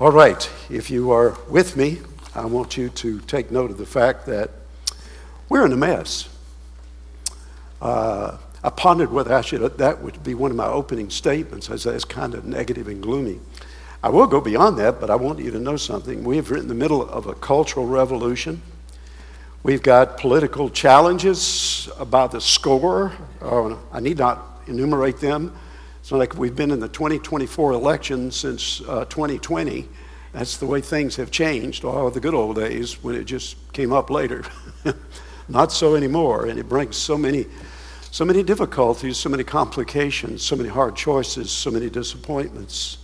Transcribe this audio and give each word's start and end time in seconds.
All 0.00 0.12
right, 0.12 0.48
if 0.70 0.92
you 0.92 1.10
are 1.10 1.36
with 1.48 1.76
me, 1.76 1.98
I 2.32 2.46
want 2.46 2.76
you 2.76 2.88
to 2.88 3.18
take 3.22 3.50
note 3.50 3.72
of 3.72 3.78
the 3.78 3.84
fact 3.84 4.26
that 4.26 4.52
we're 5.48 5.66
in 5.66 5.72
a 5.72 5.76
mess. 5.76 6.28
Uh, 7.82 8.38
I 8.62 8.70
pondered 8.70 9.10
whether 9.10 9.34
I 9.34 9.40
should, 9.40 9.60
that 9.78 10.00
would 10.00 10.22
be 10.22 10.34
one 10.34 10.52
of 10.52 10.56
my 10.56 10.68
opening 10.68 11.10
statements, 11.10 11.68
as 11.68 11.84
it's 11.84 12.04
kind 12.04 12.34
of 12.34 12.44
negative 12.44 12.86
and 12.86 13.02
gloomy. 13.02 13.40
I 14.00 14.10
will 14.10 14.28
go 14.28 14.40
beyond 14.40 14.78
that, 14.78 15.00
but 15.00 15.10
I 15.10 15.16
want 15.16 15.40
you 15.40 15.50
to 15.50 15.58
know 15.58 15.76
something. 15.76 16.22
We 16.22 16.38
are 16.38 16.56
in 16.56 16.68
the 16.68 16.74
middle 16.74 17.02
of 17.02 17.26
a 17.26 17.34
cultural 17.34 17.84
revolution. 17.84 18.62
We've 19.64 19.82
got 19.82 20.16
political 20.16 20.70
challenges 20.70 21.88
about 21.98 22.30
the 22.30 22.40
score. 22.40 23.14
Uh, 23.42 23.74
I 23.90 23.98
need 23.98 24.18
not 24.18 24.60
enumerate 24.68 25.18
them. 25.18 25.58
It's 26.08 26.12
like 26.14 26.38
we've 26.38 26.56
been 26.56 26.70
in 26.70 26.80
the 26.80 26.88
2024 26.88 27.72
election 27.72 28.30
since 28.30 28.80
uh, 28.88 29.04
2020. 29.04 29.86
That's 30.32 30.56
the 30.56 30.64
way 30.64 30.80
things 30.80 31.16
have 31.16 31.30
changed. 31.30 31.84
All 31.84 32.10
the 32.10 32.18
good 32.18 32.32
old 32.32 32.56
days 32.56 33.04
when 33.04 33.14
it 33.14 33.24
just 33.24 33.58
came 33.74 33.92
up 33.92 34.08
later. 34.08 34.42
not 35.50 35.70
so 35.70 35.96
anymore, 35.96 36.46
and 36.46 36.58
it 36.58 36.66
brings 36.66 36.96
so 36.96 37.18
many, 37.18 37.44
so 38.10 38.24
many 38.24 38.42
difficulties, 38.42 39.18
so 39.18 39.28
many 39.28 39.44
complications, 39.44 40.42
so 40.42 40.56
many 40.56 40.70
hard 40.70 40.96
choices, 40.96 41.50
so 41.50 41.70
many 41.70 41.90
disappointments, 41.90 42.96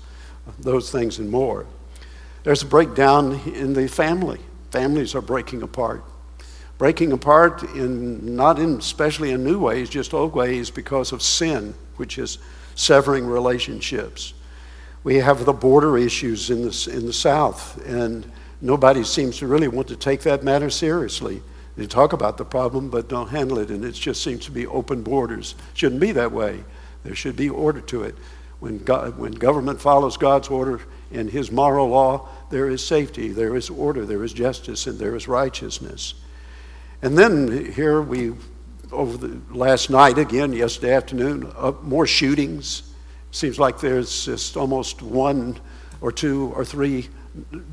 those 0.59 0.91
things 0.91 1.19
and 1.19 1.31
more. 1.31 1.67
There's 2.43 2.63
a 2.63 2.67
breakdown 2.67 3.39
in 3.55 3.75
the 3.75 3.87
family. 3.87 4.41
Families 4.71 5.15
are 5.15 5.21
breaking 5.21 5.61
apart 5.61 6.03
breaking 6.79 7.13
apart 7.13 7.63
in 7.75 8.35
not 8.35 8.59
in 8.59 8.77
especially 8.79 9.31
in 9.31 9.45
new 9.45 9.59
ways, 9.59 9.89
just 9.89 10.15
old 10.15 10.35
ways 10.35 10.71
because 10.71 11.13
of 11.13 11.23
sin, 11.23 11.75
which 11.97 12.19
is 12.19 12.39
severing 12.75 13.27
relationships. 13.27 14.35
We 15.03 15.17
have 15.17 15.45
the 15.45 15.53
border 15.53 15.99
issues 15.99 16.51
in 16.51 16.63
the, 16.63 16.91
in 16.93 17.07
the 17.07 17.13
South, 17.13 17.85
and 17.87 18.31
nobody 18.61 19.05
seems 19.05 19.39
to 19.39 19.47
really 19.47 19.69
want 19.69 19.89
to 19.89 19.97
take 19.97 20.23
that 20.23 20.43
matter 20.43 20.71
seriously. 20.71 21.43
They 21.77 21.87
talk 21.87 22.13
about 22.13 22.39
the 22.39 22.45
problem, 22.45 22.89
but 22.89 23.09
don't 23.09 23.29
handle 23.29 23.59
it, 23.59 23.71
and 23.71 23.85
it 23.85 23.93
just 23.93 24.23
seems 24.23 24.45
to 24.47 24.53
be 24.53 24.67
open 24.67 25.03
borders. 25.03 25.57
Shouldn't 25.75 26.01
be 26.01 26.13
that 26.13 26.33
way. 26.33 26.65
There 27.03 27.15
should 27.15 27.37
be 27.37 27.51
order 27.51 27.81
to 27.83 28.05
it. 28.05 28.15
When, 28.61 28.79
God, 28.79 29.19
when 29.19 29.33
government 29.33 29.81
follows 29.81 30.17
God's 30.17 30.49
order 30.49 30.81
and 31.13 31.29
His 31.29 31.51
moral 31.51 31.89
law, 31.89 32.29
there 32.51 32.71
is 32.71 32.85
safety, 32.85 33.29
there 33.29 33.57
is 33.57 33.69
order, 33.69 34.07
there 34.07 34.25
is 34.25 34.33
justice, 34.33 34.87
and 34.87 34.99
there 34.99 35.17
is 35.17 35.29
righteousness. 35.29 36.15
And 37.03 37.19
then 37.19 37.73
here 37.73 38.01
we 38.01 38.33
over 38.93 39.17
the 39.17 39.41
last 39.51 39.91
night 39.91 40.19
again, 40.19 40.53
yesterday 40.53 40.95
afternoon, 40.95 41.53
uh, 41.57 41.73
more 41.83 42.07
shootings. 42.07 42.95
Seems 43.31 43.59
like 43.59 43.81
there's 43.81 44.27
just 44.27 44.57
almost 44.57 45.03
one 45.03 45.59
or 46.01 46.13
two 46.13 46.53
or 46.55 46.65
three 46.65 47.09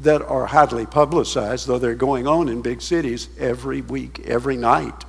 that 0.01 0.21
are 0.23 0.45
highly 0.47 0.85
publicized, 0.85 1.67
though 1.67 1.77
they're 1.77 1.93
going 1.93 2.27
on 2.27 2.49
in 2.49 2.61
big 2.61 2.81
cities 2.81 3.29
every 3.37 3.81
week, 3.81 4.21
every 4.25 4.57
night. 4.57 5.05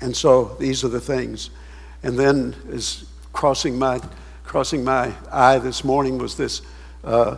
And 0.00 0.16
so 0.16 0.56
these 0.58 0.84
are 0.84 0.88
the 0.88 1.00
things. 1.00 1.50
And 2.02 2.18
then 2.18 2.56
is 2.68 3.04
crossing 3.32 3.78
my 3.78 4.00
crossing 4.44 4.82
my 4.82 5.12
eye 5.30 5.58
this 5.58 5.84
morning 5.84 6.18
was 6.18 6.36
this 6.36 6.62
uh, 7.04 7.36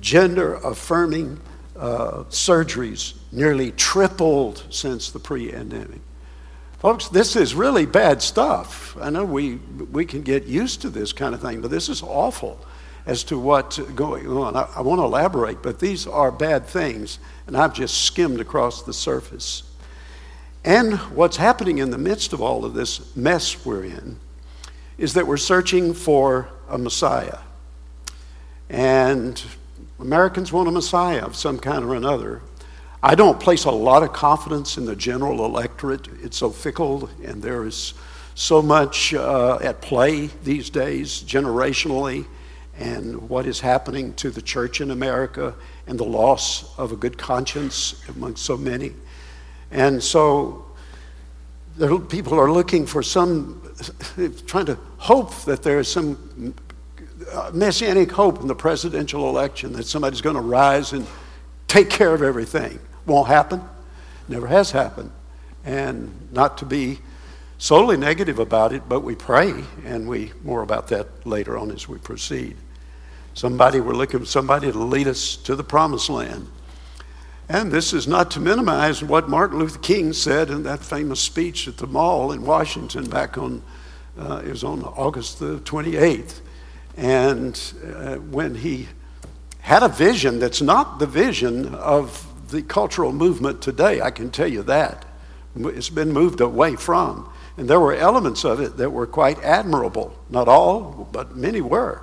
gender 0.00 0.54
affirming 0.54 1.38
uh, 1.76 2.24
surgeries 2.30 3.14
nearly 3.30 3.70
tripled 3.72 4.64
since 4.70 5.12
the 5.12 5.20
pre-pandemic. 5.20 6.00
Folks, 6.78 7.08
this 7.08 7.34
is 7.34 7.56
really 7.56 7.86
bad 7.86 8.22
stuff. 8.22 8.96
I 9.00 9.10
know 9.10 9.24
we, 9.24 9.56
we 9.90 10.04
can 10.04 10.22
get 10.22 10.44
used 10.44 10.80
to 10.82 10.90
this 10.90 11.12
kind 11.12 11.34
of 11.34 11.40
thing, 11.40 11.60
but 11.60 11.72
this 11.72 11.88
is 11.88 12.02
awful 12.02 12.64
as 13.04 13.24
to 13.24 13.38
what's 13.38 13.78
going 13.78 14.28
on. 14.28 14.54
I, 14.54 14.68
I 14.76 14.80
want 14.82 15.00
to 15.00 15.04
elaborate, 15.04 15.60
but 15.60 15.80
these 15.80 16.06
are 16.06 16.30
bad 16.30 16.66
things, 16.66 17.18
and 17.48 17.56
I've 17.56 17.74
just 17.74 18.04
skimmed 18.04 18.38
across 18.38 18.82
the 18.82 18.92
surface. 18.92 19.64
And 20.64 20.94
what's 21.16 21.36
happening 21.36 21.78
in 21.78 21.90
the 21.90 21.98
midst 21.98 22.32
of 22.32 22.40
all 22.40 22.64
of 22.64 22.74
this 22.74 23.16
mess 23.16 23.66
we're 23.66 23.84
in 23.84 24.20
is 24.98 25.14
that 25.14 25.26
we're 25.26 25.36
searching 25.36 25.94
for 25.94 26.48
a 26.68 26.78
Messiah. 26.78 27.38
And 28.68 29.42
Americans 29.98 30.52
want 30.52 30.68
a 30.68 30.72
Messiah 30.72 31.24
of 31.24 31.34
some 31.34 31.58
kind 31.58 31.84
or 31.84 31.96
another. 31.96 32.40
I 33.02 33.14
don't 33.14 33.38
place 33.38 33.64
a 33.64 33.70
lot 33.70 34.02
of 34.02 34.12
confidence 34.12 34.76
in 34.76 34.84
the 34.84 34.96
general 34.96 35.44
electorate. 35.44 36.08
It's 36.20 36.36
so 36.36 36.50
fickle, 36.50 37.08
and 37.24 37.40
there 37.40 37.64
is 37.64 37.94
so 38.34 38.60
much 38.60 39.14
uh, 39.14 39.58
at 39.62 39.80
play 39.80 40.26
these 40.42 40.68
days, 40.68 41.22
generationally, 41.22 42.26
and 42.76 43.28
what 43.28 43.46
is 43.46 43.60
happening 43.60 44.14
to 44.14 44.30
the 44.30 44.42
church 44.42 44.80
in 44.80 44.90
America, 44.90 45.54
and 45.86 45.98
the 45.98 46.04
loss 46.04 46.76
of 46.76 46.90
a 46.90 46.96
good 46.96 47.16
conscience 47.16 48.02
among 48.08 48.34
so 48.34 48.56
many. 48.56 48.92
And 49.70 50.02
so 50.02 50.64
people 52.08 52.38
are 52.38 52.50
looking 52.50 52.84
for 52.84 53.04
some, 53.04 53.62
trying 54.46 54.66
to 54.66 54.78
hope 54.96 55.36
that 55.42 55.62
there 55.62 55.78
is 55.78 55.86
some 55.90 56.52
uh, 57.32 57.52
messianic 57.54 58.10
hope 58.10 58.40
in 58.40 58.48
the 58.48 58.56
presidential 58.56 59.28
election 59.28 59.72
that 59.74 59.86
somebody's 59.86 60.20
going 60.20 60.36
to 60.36 60.42
rise 60.42 60.92
and 60.92 61.06
take 61.68 61.90
care 61.90 62.12
of 62.12 62.22
everything. 62.22 62.80
Won't 63.08 63.28
happen. 63.28 63.62
Never 64.28 64.46
has 64.46 64.70
happened. 64.70 65.10
And 65.64 66.28
not 66.30 66.58
to 66.58 66.66
be 66.66 66.98
solely 67.56 67.96
negative 67.96 68.38
about 68.38 68.72
it, 68.72 68.82
but 68.86 69.00
we 69.00 69.14
pray, 69.14 69.64
and 69.84 70.06
we 70.06 70.32
more 70.44 70.62
about 70.62 70.88
that 70.88 71.26
later 71.26 71.56
on 71.56 71.70
as 71.70 71.88
we 71.88 71.98
proceed. 71.98 72.54
Somebody, 73.32 73.80
we're 73.80 73.94
looking 73.94 74.20
for 74.20 74.26
somebody 74.26 74.70
to 74.70 74.78
lead 74.78 75.08
us 75.08 75.36
to 75.36 75.56
the 75.56 75.64
promised 75.64 76.10
land. 76.10 76.48
And 77.48 77.72
this 77.72 77.94
is 77.94 78.06
not 78.06 78.30
to 78.32 78.40
minimize 78.40 79.02
what 79.02 79.30
Martin 79.30 79.58
Luther 79.58 79.78
King 79.78 80.12
said 80.12 80.50
in 80.50 80.64
that 80.64 80.80
famous 80.80 81.18
speech 81.18 81.66
at 81.66 81.78
the 81.78 81.86
mall 81.86 82.30
in 82.32 82.42
Washington 82.42 83.08
back 83.08 83.38
on, 83.38 83.62
uh, 84.18 84.42
it 84.44 84.50
was 84.50 84.64
on 84.64 84.82
August 84.82 85.38
the 85.38 85.60
28th. 85.60 86.40
And 86.98 87.58
uh, 87.94 88.16
when 88.16 88.54
he 88.54 88.88
had 89.60 89.82
a 89.82 89.88
vision 89.88 90.38
that's 90.38 90.60
not 90.60 90.98
the 90.98 91.06
vision 91.06 91.74
of 91.74 92.27
the 92.48 92.62
cultural 92.62 93.12
movement 93.12 93.62
today, 93.62 94.00
I 94.00 94.10
can 94.10 94.30
tell 94.30 94.48
you 94.48 94.62
that. 94.64 95.04
It's 95.56 95.90
been 95.90 96.12
moved 96.12 96.40
away 96.40 96.76
from. 96.76 97.30
And 97.56 97.68
there 97.68 97.80
were 97.80 97.94
elements 97.94 98.44
of 98.44 98.60
it 98.60 98.76
that 98.76 98.90
were 98.90 99.06
quite 99.06 99.42
admirable. 99.42 100.16
Not 100.30 100.46
all, 100.46 101.08
but 101.10 101.36
many 101.36 101.60
were. 101.60 102.02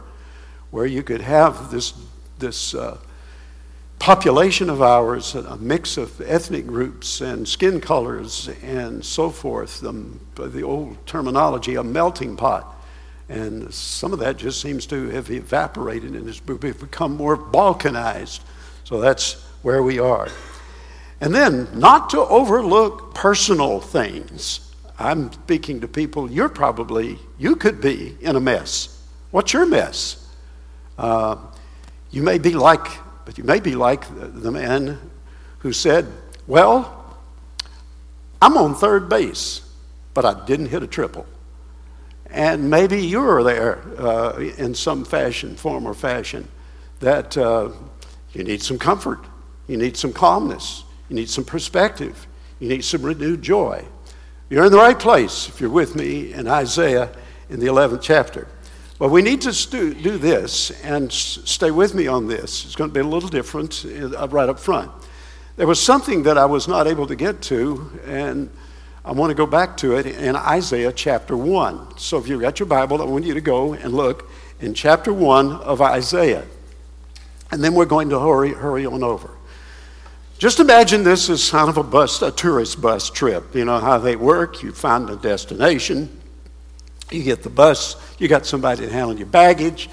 Where 0.72 0.86
you 0.86 1.04
could 1.04 1.22
have 1.22 1.72
this, 1.72 1.94
this 2.40 2.76
uh, 2.76 2.98
population 4.00 4.70
of 4.70 4.82
ours, 4.82 5.34
a 5.36 5.56
mix 5.58 5.98
of 5.98 6.20
ethnic 6.22 6.68
groups 6.68 7.22
and 7.22 7.48
skin 7.48 7.80
colors 7.80 8.50
and 8.62 9.04
so 9.04 9.30
forth, 9.30 9.80
the, 9.80 9.94
the 10.48 10.64
old 10.64 11.06
terminology, 11.08 11.76
a 11.76 11.84
melting 11.84 12.36
pot. 12.36 12.76
And 13.30 13.74
some 13.74 14.12
of 14.14 14.20
that 14.20 14.38
just 14.38 14.62
seems 14.62 14.86
to 14.88 15.10
have 15.10 15.32
evaporated 15.32 16.12
and 16.12 16.28
has 16.28 16.40
become 16.40 17.16
more 17.16 17.38
balkanized. 17.38 18.42
So 18.84 19.00
that's 19.00 19.45
where 19.66 19.82
we 19.82 19.98
are. 19.98 20.28
And 21.20 21.34
then, 21.34 21.68
not 21.74 22.12
to 22.12 22.20
overlook 22.20 23.16
personal 23.16 23.80
things. 23.80 24.72
I'm 25.00 25.32
speaking 25.32 25.82
to 25.82 25.88
people, 25.88 26.30
you're 26.30 26.50
probably, 26.50 27.18
you 27.40 27.56
could 27.56 27.82
be 27.82 28.16
in 28.22 28.36
a 28.36 28.40
mess. 28.40 29.04
What's 29.32 29.54
your 29.54 29.66
mess? 29.66 30.24
Uh, 31.00 31.38
you 32.12 32.22
may 32.22 32.38
be 32.38 32.52
like, 32.52 32.86
but 33.26 33.40
you 33.40 33.44
may 33.44 33.60
be 33.60 33.74
like 33.74 34.06
the 34.16 34.52
man 34.52 35.00
who 35.58 35.74
said, 35.74 36.06
Well, 36.46 37.18
I'm 38.40 38.58
on 38.58 38.76
third 38.76 39.10
base, 39.10 39.68
but 40.14 40.26
I 40.26 40.46
didn't 40.46 40.68
hit 40.68 40.84
a 40.84 40.88
triple. 40.88 41.26
And 42.30 42.70
maybe 42.70 43.04
you're 43.04 43.44
there 43.44 43.82
uh, 44.00 44.38
in 44.38 44.76
some 44.76 45.06
fashion, 45.06 45.56
form, 45.56 45.88
or 45.88 45.96
fashion, 45.96 46.48
that 47.00 47.36
uh, 47.36 47.72
you 48.32 48.44
need 48.44 48.62
some 48.62 48.78
comfort. 48.78 49.26
You 49.68 49.78
need 49.78 49.98
some 49.98 50.14
calmness. 50.14 50.84
You 51.10 51.16
need 51.16 51.30
some 51.30 51.44
perspective. 51.44 52.28
You 52.60 52.70
need 52.70 52.84
some 52.84 53.02
renewed 53.02 53.42
joy. 53.42 53.86
You're 54.50 54.66
in 54.66 54.72
the 54.72 54.78
right 54.78 54.98
place 54.98 55.50
if 55.50 55.60
you're 55.60 55.70
with 55.70 55.96
me 55.96 56.34
in 56.34 56.48
Isaiah 56.48 57.10
in 57.50 57.60
the 57.60 57.68
11th 57.68 58.02
chapter. 58.02 58.48
But 58.98 59.10
we 59.10 59.22
need 59.22 59.42
to 59.42 59.52
do 59.94 60.18
this 60.18 60.72
and 60.84 61.12
stay 61.12 61.70
with 61.72 61.94
me 61.94 62.08
on 62.08 62.28
this. 62.28 62.64
It's 62.66 62.76
going 62.76 62.90
to 62.90 62.94
be 62.94 63.02
a 63.02 63.08
little 63.08 63.28
different 63.28 63.86
uh, 63.86 64.28
right 64.30 64.48
up 64.48 64.60
front. 64.60 64.92
There 65.58 65.68
was 65.68 65.82
something 65.82 66.24
that 66.24 66.38
I 66.38 66.46
was 66.46 66.68
not 66.68 66.88
able 66.88 67.08
to 67.08 67.16
get 67.16 67.42
to, 67.44 68.00
and 68.06 68.50
I 69.04 69.12
want 69.12 69.32
to 69.32 69.36
go 69.36 69.46
back 69.46 69.78
to 69.78 69.96
it 69.98 70.06
in 70.06 70.36
Isaiah 70.36 70.94
chapter 70.94 71.36
1. 71.36 71.98
So 71.98 72.18
if 72.18 72.28
you've 72.28 72.42
got 72.42 72.60
your 72.60 72.68
Bible, 72.68 73.02
I 73.02 73.06
want 73.06 73.26
you 73.26 73.34
to 73.34 73.42
go 73.42 73.74
and 73.74 73.94
look 73.94 74.30
in 74.60 74.74
chapter 74.74 75.14
1 75.14 75.52
of 75.52 75.82
Isaiah. 75.82 76.46
And 77.52 77.64
then 77.64 77.74
we're 77.74 77.86
going 77.86 78.10
to 78.10 78.20
hurry, 78.20 78.54
hurry 78.54 78.86
on 78.86 79.04
over. 79.04 79.35
Just 80.38 80.60
imagine 80.60 81.04
this 81.04 81.30
as 81.30 81.50
kind 81.50 81.70
of 81.70 81.78
a 81.78 81.84
bus, 81.84 82.22
a 82.22 82.30
tourist 82.30 82.82
bus 82.82 83.10
trip. 83.10 83.56
You 83.56 83.64
know 83.64 83.80
how 83.80 83.98
they 83.98 84.18
work. 84.18 84.62
You 84.62 84.74
find 84.74 85.10
a 85.10 85.16
destination, 85.16 86.22
you 87.10 87.24
get 87.24 87.42
the 87.42 87.50
bus, 87.50 87.96
you 88.20 88.28
got 88.28 88.46
somebody 88.46 88.86
handle 88.86 89.16
your 89.16 89.28
baggage, 89.28 89.90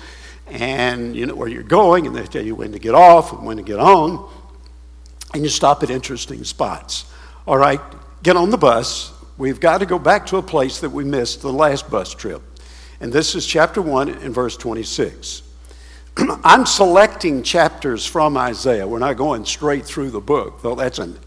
and 0.48 1.14
you 1.14 1.26
know 1.26 1.36
where 1.36 1.48
you're 1.48 1.62
going, 1.62 2.08
and 2.08 2.16
they 2.16 2.26
tell 2.26 2.44
you 2.44 2.56
when 2.56 2.72
to 2.72 2.80
get 2.80 2.94
off 2.94 3.32
and 3.32 3.46
when 3.46 3.56
to 3.58 3.62
get 3.62 3.78
on, 3.78 4.28
and 5.32 5.44
you 5.44 5.48
stop 5.48 5.84
at 5.84 5.90
interesting 5.90 6.42
spots. 6.42 7.04
All 7.46 7.56
right, 7.56 7.80
get 8.24 8.36
on 8.36 8.50
the 8.50 8.58
bus. 8.58 9.12
We've 9.38 9.60
got 9.60 9.78
to 9.78 9.86
go 9.86 9.98
back 9.98 10.26
to 10.26 10.38
a 10.38 10.42
place 10.42 10.80
that 10.80 10.90
we 10.90 11.04
missed 11.04 11.42
the 11.42 11.52
last 11.52 11.88
bus 11.88 12.14
trip. 12.14 12.42
And 13.00 13.12
this 13.12 13.36
is 13.36 13.46
chapter 13.46 13.80
1 13.80 14.08
and 14.08 14.34
verse 14.34 14.56
26. 14.56 15.42
I'm 16.44 16.66
selecting 16.66 17.42
chapters 17.42 18.04
from 18.04 18.36
Isaiah. 18.36 18.86
We're 18.86 18.98
not 18.98 19.16
going 19.16 19.44
straight 19.44 19.84
through 19.84 20.10
the 20.10 20.20
book, 20.20 20.62
though 20.62 20.74
that's, 20.74 20.98
an, 20.98 21.18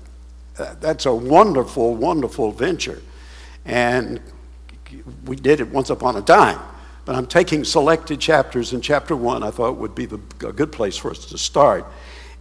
uh, 0.57 0.75
that's 0.79 1.05
a 1.05 1.13
wonderful, 1.13 1.95
wonderful 1.95 2.51
venture. 2.51 3.01
And 3.65 4.21
we 5.25 5.35
did 5.35 5.59
it 5.59 5.69
once 5.69 5.89
upon 5.89 6.15
a 6.15 6.21
time. 6.21 6.59
But 7.05 7.15
I'm 7.15 7.27
taking 7.27 7.63
selected 7.63 8.19
chapters, 8.19 8.73
and 8.73 8.83
chapter 8.83 9.15
1 9.15 9.43
I 9.43 9.51
thought 9.51 9.77
would 9.77 9.93
be 9.93 10.05
the, 10.05 10.19
a 10.45 10.51
good 10.51 10.71
place 10.71 10.97
for 10.97 11.11
us 11.11 11.25
to 11.27 11.37
start. 11.37 11.85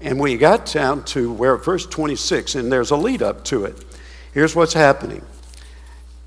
And 0.00 0.18
we 0.18 0.36
got 0.36 0.66
down 0.66 1.04
to 1.06 1.32
where 1.32 1.56
verse 1.56 1.86
26, 1.86 2.56
and 2.56 2.72
there's 2.72 2.90
a 2.90 2.96
lead 2.96 3.22
up 3.22 3.44
to 3.44 3.64
it. 3.64 3.84
Here's 4.32 4.56
what's 4.56 4.72
happening. 4.72 5.24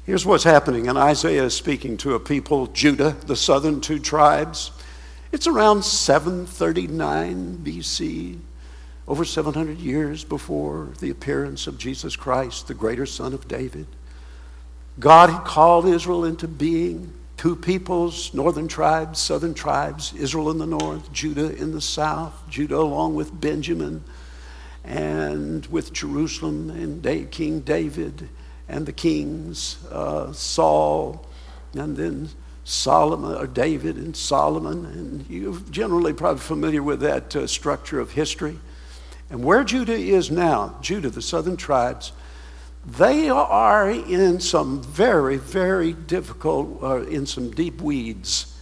Here's 0.06 0.26
what's 0.26 0.44
happening. 0.44 0.88
And 0.88 0.98
Isaiah 0.98 1.44
is 1.44 1.54
speaking 1.54 1.98
to 1.98 2.14
a 2.14 2.20
people, 2.20 2.68
Judah, 2.68 3.16
the 3.26 3.36
southern 3.36 3.82
two 3.82 4.00
tribes. 4.00 4.72
It's 5.32 5.48
around 5.48 5.84
739 5.84 7.62
BC, 7.64 8.40
over 9.08 9.26
700 9.26 9.78
years 9.78 10.24
before 10.24 10.90
the 11.00 11.10
appearance 11.10 11.68
of 11.68 11.78
Jesus 11.78 12.16
Christ, 12.16 12.68
the 12.68 12.74
greater 12.74 13.06
son 13.06 13.34
of 13.34 13.48
David. 13.48 13.88
God 15.00 15.30
had 15.30 15.44
called 15.44 15.86
Israel 15.86 16.26
into 16.26 16.48
being. 16.48 17.14
Two 17.36 17.56
peoples, 17.56 18.34
northern 18.34 18.68
tribes, 18.68 19.20
southern 19.20 19.54
tribes, 19.54 20.12
Israel 20.14 20.50
in 20.50 20.58
the 20.58 20.66
north, 20.66 21.12
Judah 21.14 21.56
in 21.56 21.72
the 21.72 21.82
south, 21.82 22.34
Judah 22.50 22.78
along 22.78 23.14
with 23.14 23.40
Benjamin 23.40 24.04
and 24.84 25.66
with 25.68 25.94
Jerusalem 25.94 26.72
and 26.72 27.32
King 27.32 27.60
David 27.60 28.30
and 28.68 28.86
the 28.86 28.94
kings, 28.94 29.78
uh, 29.92 30.32
Saul, 30.34 31.28
and 31.74 31.96
then 31.96 32.30
Solomon, 32.68 33.34
or 33.34 33.48
David 33.48 33.96
and 33.96 34.14
Solomon, 34.14 34.86
and 34.88 35.26
you're 35.30 35.58
generally 35.72 36.12
probably 36.12 36.42
familiar 36.42 36.84
with 36.84 37.00
that 37.00 37.34
uh, 37.34 37.48
structure 37.48 37.98
of 37.98 38.12
history. 38.12 38.60
And 39.30 39.42
where 39.42 39.64
Judah 39.64 39.96
is 39.96 40.30
now, 40.30 40.76
Judah, 40.82 41.10
the 41.10 41.22
southern 41.22 41.56
tribes, 41.56 42.12
they 42.86 43.30
are 43.30 43.90
in 43.90 44.42
some 44.42 44.84
very, 44.84 45.38
very 45.38 45.94
difficult, 45.94 46.84
uh, 46.84 47.04
in 47.04 47.26
some 47.26 47.52
deep 47.52 47.80
weeds. 47.80 48.60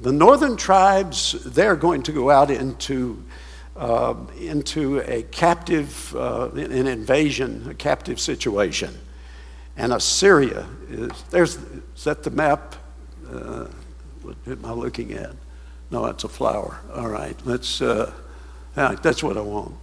The 0.00 0.10
northern 0.10 0.56
tribes, 0.56 1.36
they're 1.44 1.76
going 1.76 2.02
to 2.02 2.12
go 2.12 2.30
out 2.30 2.50
into, 2.50 3.22
uh, 3.76 4.16
into 4.36 4.98
a 4.98 5.22
captive, 5.22 6.12
uh, 6.16 6.50
an 6.50 6.88
invasion, 6.88 7.70
a 7.70 7.74
captive 7.74 8.18
situation. 8.18 8.98
And 9.76 9.92
Assyria 9.92 10.66
is, 10.90 11.22
there's, 11.30 11.54
is 11.94 12.02
that 12.02 12.24
the 12.24 12.30
map? 12.30 12.74
Uh, 13.30 13.66
what 14.22 14.36
am 14.46 14.64
I 14.64 14.72
looking 14.72 15.12
at? 15.12 15.32
No, 15.90 16.06
that's 16.06 16.24
a 16.24 16.28
flower. 16.28 16.80
All 16.94 17.08
right, 17.08 17.36
let's, 17.44 17.80
uh, 17.80 18.12
that's 18.74 19.22
what 19.22 19.36
I 19.36 19.40
want. 19.40 19.74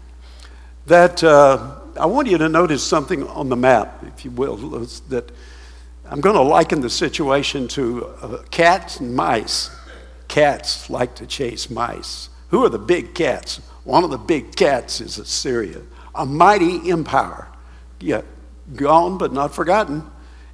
That, 0.88 1.24
uh, 1.24 1.76
I 2.00 2.06
want 2.06 2.28
you 2.28 2.38
to 2.38 2.50
notice 2.50 2.84
something 2.84 3.28
on 3.28 3.50
the 3.50 3.56
map, 3.56 4.04
if 4.08 4.26
you 4.26 4.32
will, 4.32 4.58
that 5.10 5.32
I'm 6.06 6.22
going 6.22 6.36
to 6.36 6.42
liken 6.42 6.82
the 6.82 6.90
situation 6.90 7.68
to 7.70 8.08
uh, 8.22 8.44
cats 8.50 9.00
and 9.00 9.16
mice. 9.16 9.70
Cats 10.28 10.90
like 10.90 11.16
to 11.16 11.28
chase 11.28 11.70
mice. 11.70 12.30
Who 12.50 12.66
are 12.66 12.70
the 12.70 12.80
big 12.80 13.14
cats? 13.14 13.58
One 13.84 14.04
of 14.04 14.10
the 14.10 14.18
big 14.18 14.56
cats 14.56 15.02
is 15.02 15.18
Assyria, 15.18 15.82
a 16.14 16.26
mighty 16.26 16.92
empire, 16.92 17.48
yet 18.00 18.26
gone 18.76 19.18
but 19.18 19.34
not 19.34 19.54
forgotten 19.54 20.04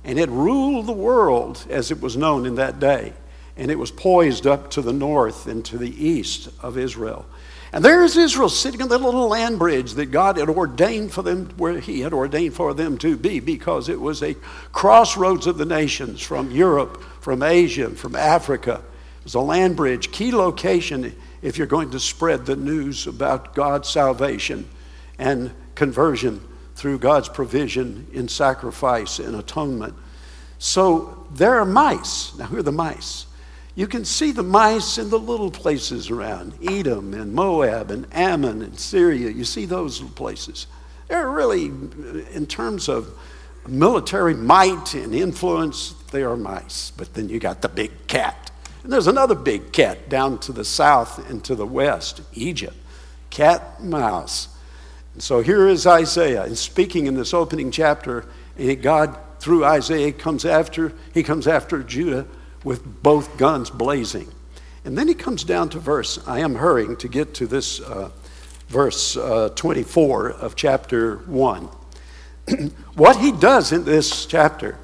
and 0.07 0.17
it 0.17 0.29
ruled 0.29 0.87
the 0.87 0.93
world 0.93 1.65
as 1.69 1.91
it 1.91 2.01
was 2.01 2.15
known 2.15 2.45
in 2.45 2.55
that 2.55 2.79
day. 2.79 3.11
And 3.57 3.69
it 3.69 3.77
was 3.77 3.91
poised 3.91 4.47
up 4.47 4.71
to 4.71 4.81
the 4.81 4.93
north 4.93 5.47
and 5.47 5.65
to 5.65 5.77
the 5.77 6.07
east 6.07 6.47
of 6.61 6.77
Israel. 6.77 7.25
And 7.73 7.83
there 7.83 8.01
is 8.03 8.15
Israel 8.15 8.47
sitting 8.47 8.81
on 8.81 8.87
the 8.87 8.97
little 8.97 9.27
land 9.27 9.59
bridge 9.59 9.95
that 9.95 10.05
God 10.05 10.37
had 10.37 10.47
ordained 10.47 11.11
for 11.11 11.23
them, 11.23 11.49
where 11.57 11.79
He 11.81 11.99
had 11.99 12.13
ordained 12.13 12.53
for 12.53 12.73
them 12.73 12.97
to 12.99 13.17
be, 13.17 13.41
because 13.41 13.89
it 13.89 13.99
was 13.99 14.23
a 14.23 14.35
crossroads 14.71 15.45
of 15.45 15.57
the 15.57 15.65
nations 15.65 16.21
from 16.21 16.51
Europe, 16.51 17.03
from 17.19 17.43
Asia, 17.43 17.89
from 17.89 18.15
Africa. 18.15 18.81
It 19.19 19.23
was 19.25 19.33
a 19.33 19.41
land 19.41 19.75
bridge, 19.75 20.13
key 20.13 20.31
location 20.31 21.13
if 21.41 21.57
you're 21.57 21.67
going 21.67 21.91
to 21.91 21.99
spread 21.99 22.45
the 22.45 22.55
news 22.55 23.07
about 23.07 23.53
God's 23.53 23.89
salvation 23.89 24.69
and 25.19 25.51
conversion 25.75 26.46
through 26.77 26.99
God's 26.99 27.27
provision 27.27 28.05
in 28.13 28.27
sacrifice 28.27 29.17
and 29.17 29.35
atonement. 29.35 29.95
So 30.59 31.25
there 31.33 31.55
are 31.55 31.65
mice. 31.65 32.37
Now, 32.37 32.45
who 32.45 32.57
are 32.57 32.63
the 32.63 32.71
mice? 32.71 33.25
You 33.73 33.87
can 33.87 34.05
see 34.05 34.31
the 34.31 34.43
mice 34.43 34.99
in 34.99 35.09
the 35.09 35.17
little 35.17 35.49
places 35.49 36.11
around 36.11 36.53
Edom 36.63 37.15
and 37.15 37.33
Moab 37.33 37.89
and 37.89 38.05
Ammon 38.11 38.61
and 38.61 38.79
Syria. 38.79 39.31
You 39.31 39.43
see 39.43 39.65
those 39.65 40.01
places. 40.01 40.67
They're 41.07 41.29
really, 41.29 41.65
in 41.65 42.45
terms 42.45 42.89
of 42.89 43.11
military 43.67 44.35
might 44.35 44.93
and 44.93 45.15
influence, 45.15 45.95
they 46.11 46.21
are 46.21 46.37
mice. 46.37 46.91
But 46.95 47.15
then 47.15 47.27
you 47.27 47.39
got 47.39 47.63
the 47.63 47.69
big 47.69 48.05
cat. 48.05 48.51
And 48.83 48.93
there's 48.93 49.07
another 49.07 49.35
big 49.35 49.73
cat 49.73 50.09
down 50.09 50.37
to 50.41 50.51
the 50.51 50.63
south 50.63 51.27
and 51.27 51.43
to 51.45 51.55
the 51.55 51.65
west, 51.65 52.21
Egypt. 52.33 52.77
Cat, 53.31 53.83
mouse. 53.83 54.49
So 55.19 55.41
here 55.41 55.67
is 55.67 55.87
Isaiah, 55.87 56.43
and 56.43 56.55
speaking 56.55 57.07
in 57.07 57.15
this 57.15 57.33
opening 57.33 57.71
chapter, 57.71 58.25
and 58.55 58.81
God, 58.81 59.17
through 59.39 59.65
Isaiah, 59.65 60.11
comes 60.11 60.45
after, 60.45 60.93
he 61.11 61.23
comes 61.23 61.47
after 61.47 61.81
Judah 61.81 62.27
with 62.63 63.01
both 63.01 63.35
guns 63.37 63.71
blazing. 63.71 64.31
And 64.85 64.95
then 64.95 65.07
he 65.07 65.15
comes 65.15 65.43
down 65.43 65.69
to 65.69 65.79
verse, 65.79 66.19
I 66.27 66.39
am 66.39 66.55
hurrying 66.55 66.97
to 66.97 67.07
get 67.07 67.33
to 67.35 67.47
this 67.47 67.81
uh, 67.81 68.11
verse 68.67 69.17
uh, 69.17 69.49
24 69.55 70.31
of 70.31 70.55
chapter 70.55 71.17
1. 71.17 71.69
what 72.95 73.17
he 73.17 73.31
does 73.31 73.71
in 73.71 73.85
this 73.85 74.27
chapter 74.27 74.77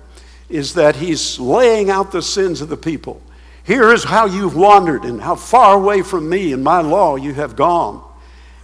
is 0.50 0.74
that 0.74 0.96
he's 0.96 1.40
laying 1.40 1.92
out 1.92 2.12
the 2.12 2.24
sins 2.24 2.60
of 2.60 2.70
the 2.70 2.78
people. 2.78 3.22
Here 3.64 3.94
is 3.94 4.04
how 4.04 4.26
you've 4.26 4.56
wandered 4.56 5.04
and 5.04 5.22
how 5.22 5.36
far 5.36 5.76
away 5.76 6.02
from 6.02 6.28
me 6.28 6.54
and 6.54 6.64
my 6.64 6.82
law 6.82 7.18
you 7.18 7.36
have 7.36 7.56
gone. 7.56 8.04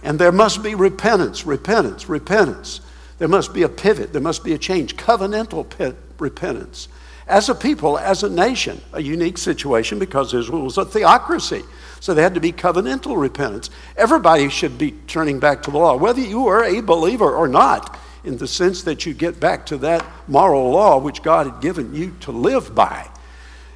And 0.02 0.18
there 0.18 0.32
must 0.32 0.62
be 0.62 0.74
repentance, 0.74 1.44
repentance, 1.44 2.08
repentance. 2.08 2.80
There 3.18 3.28
must 3.28 3.52
be 3.52 3.62
a 3.64 3.68
pivot, 3.68 4.12
there 4.12 4.22
must 4.22 4.42
be 4.42 4.54
a 4.54 4.58
change, 4.58 4.96
covenantal 4.96 5.94
repentance. 6.18 6.88
As 7.26 7.48
a 7.48 7.54
people, 7.54 7.98
as 7.98 8.22
a 8.22 8.30
nation, 8.30 8.80
a 8.92 9.00
unique 9.00 9.38
situation 9.38 9.98
because 9.98 10.34
Israel 10.34 10.62
was 10.62 10.78
a 10.78 10.84
theocracy. 10.84 11.62
So 12.00 12.14
there 12.14 12.24
had 12.24 12.34
to 12.34 12.40
be 12.40 12.50
covenantal 12.50 13.20
repentance. 13.20 13.68
Everybody 13.96 14.48
should 14.48 14.78
be 14.78 14.92
turning 15.06 15.38
back 15.38 15.62
to 15.64 15.70
the 15.70 15.78
law, 15.78 15.96
whether 15.96 16.20
you 16.20 16.46
are 16.48 16.64
a 16.64 16.80
believer 16.80 17.36
or 17.36 17.46
not, 17.46 17.98
in 18.24 18.38
the 18.38 18.48
sense 18.48 18.82
that 18.82 19.06
you 19.06 19.14
get 19.14 19.38
back 19.38 19.66
to 19.66 19.76
that 19.78 20.04
moral 20.26 20.70
law 20.70 20.98
which 20.98 21.22
God 21.22 21.46
had 21.46 21.60
given 21.60 21.94
you 21.94 22.14
to 22.20 22.32
live 22.32 22.74
by. 22.74 23.06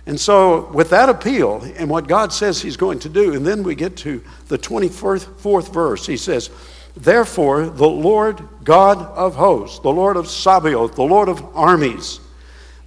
And 0.06 0.20
so, 0.20 0.66
with 0.72 0.90
that 0.90 1.08
appeal 1.08 1.62
and 1.76 1.88
what 1.88 2.06
God 2.06 2.32
says 2.32 2.60
He's 2.60 2.76
going 2.76 2.98
to 3.00 3.08
do, 3.08 3.32
and 3.32 3.46
then 3.46 3.62
we 3.62 3.74
get 3.74 3.96
to 3.98 4.22
the 4.48 4.58
24th 4.58 5.72
verse, 5.72 6.06
He 6.06 6.18
says, 6.18 6.50
Therefore, 6.96 7.66
the 7.66 7.88
Lord 7.88 8.46
God 8.62 8.98
of 8.98 9.34
hosts, 9.34 9.78
the 9.78 9.90
Lord 9.90 10.16
of 10.16 10.28
Sabaoth, 10.28 10.94
the 10.94 11.02
Lord 11.02 11.28
of 11.28 11.56
armies, 11.56 12.20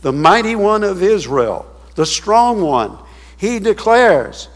the 0.01 0.13
mighty 0.13 0.55
one 0.55 0.83
of 0.83 1.01
Israel, 1.01 1.65
the 1.95 2.05
strong 2.05 2.61
one, 2.61 2.97
He 3.37 3.57
declares, 3.57 4.47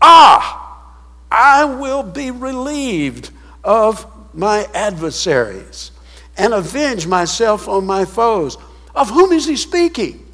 Ah, 0.00 0.82
I 1.30 1.66
will 1.66 2.02
be 2.02 2.30
relieved 2.30 3.30
of 3.62 4.06
my 4.32 4.66
adversaries 4.72 5.90
and 6.38 6.54
avenge 6.54 7.06
myself 7.06 7.68
on 7.68 7.84
my 7.84 8.04
foes. 8.04 8.56
Of 8.94 9.10
whom 9.10 9.32
is 9.32 9.46
He 9.46 9.56
speaking? 9.56 10.25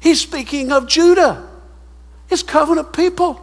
He's 0.00 0.20
speaking 0.20 0.72
of 0.72 0.86
Judah, 0.86 1.48
his 2.28 2.42
covenant 2.42 2.92
people, 2.92 3.40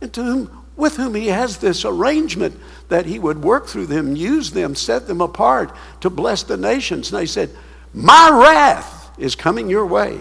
and 0.00 0.12
to 0.14 0.22
whom, 0.22 0.64
with 0.76 0.96
whom 0.96 1.14
he 1.14 1.28
has 1.28 1.58
this 1.58 1.84
arrangement 1.84 2.58
that 2.88 3.06
he 3.06 3.18
would 3.18 3.42
work 3.42 3.66
through 3.66 3.86
them, 3.86 4.16
use 4.16 4.50
them, 4.50 4.74
set 4.74 5.06
them 5.06 5.20
apart 5.20 5.74
to 6.00 6.10
bless 6.10 6.42
the 6.42 6.56
nations. 6.56 7.12
And 7.12 7.20
he 7.20 7.26
said, 7.26 7.50
My 7.92 8.30
wrath 8.30 9.10
is 9.18 9.34
coming 9.34 9.68
your 9.68 9.86
way. 9.86 10.20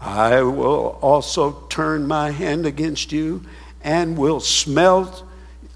I 0.00 0.42
will 0.42 0.98
also 1.02 1.66
turn 1.68 2.06
my 2.06 2.30
hand 2.30 2.66
against 2.66 3.10
you 3.10 3.42
and 3.82 4.16
will 4.16 4.40
smelt 4.40 5.24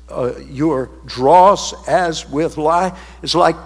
uh, 0.08 0.34
your 0.48 0.90
dross 1.06 1.88
as 1.88 2.28
with 2.28 2.56
lye. 2.56 2.96
It's 3.22 3.34
like 3.34 3.56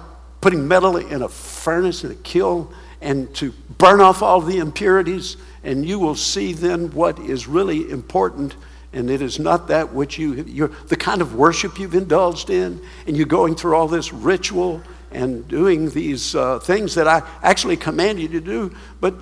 putting 0.41 0.67
metal 0.67 0.97
in 0.97 1.23
a 1.23 1.29
furnace 1.29 2.05
in 2.05 2.11
a 2.11 2.15
kiln 2.15 2.73
and 3.07 3.33
to 3.37 3.53
burn 3.79 4.01
off 4.01 4.21
all 4.21 4.41
the 4.41 4.59
impurities, 4.59 5.37
and 5.63 5.87
you 5.87 5.99
will 5.99 6.17
see 6.17 6.53
then 6.53 6.91
what 6.91 7.19
is 7.21 7.47
really 7.47 7.89
important 7.89 8.57
and 8.93 9.11
it 9.11 9.21
is 9.21 9.39
not 9.39 9.69
that 9.69 9.93
which 9.93 10.19
you, 10.19 10.43
you're, 10.45 10.71
the 10.89 10.97
kind 10.97 11.21
of 11.21 11.35
worship 11.35 11.79
you've 11.79 11.95
indulged 11.95 12.49
in, 12.49 12.81
and 13.07 13.15
you're 13.15 13.27
going 13.27 13.55
through 13.55 13.77
all 13.77 13.89
this 13.89 14.11
ritual 14.11 14.83
and 15.11 15.47
doing 15.49 15.91
these 15.91 16.35
uh, 16.35 16.59
things 16.61 16.95
that 16.95 17.07
I 17.07 17.23
actually 17.43 17.77
command 17.77 18.19
you 18.19 18.29
to 18.29 18.41
do, 18.41 18.75
but 19.01 19.15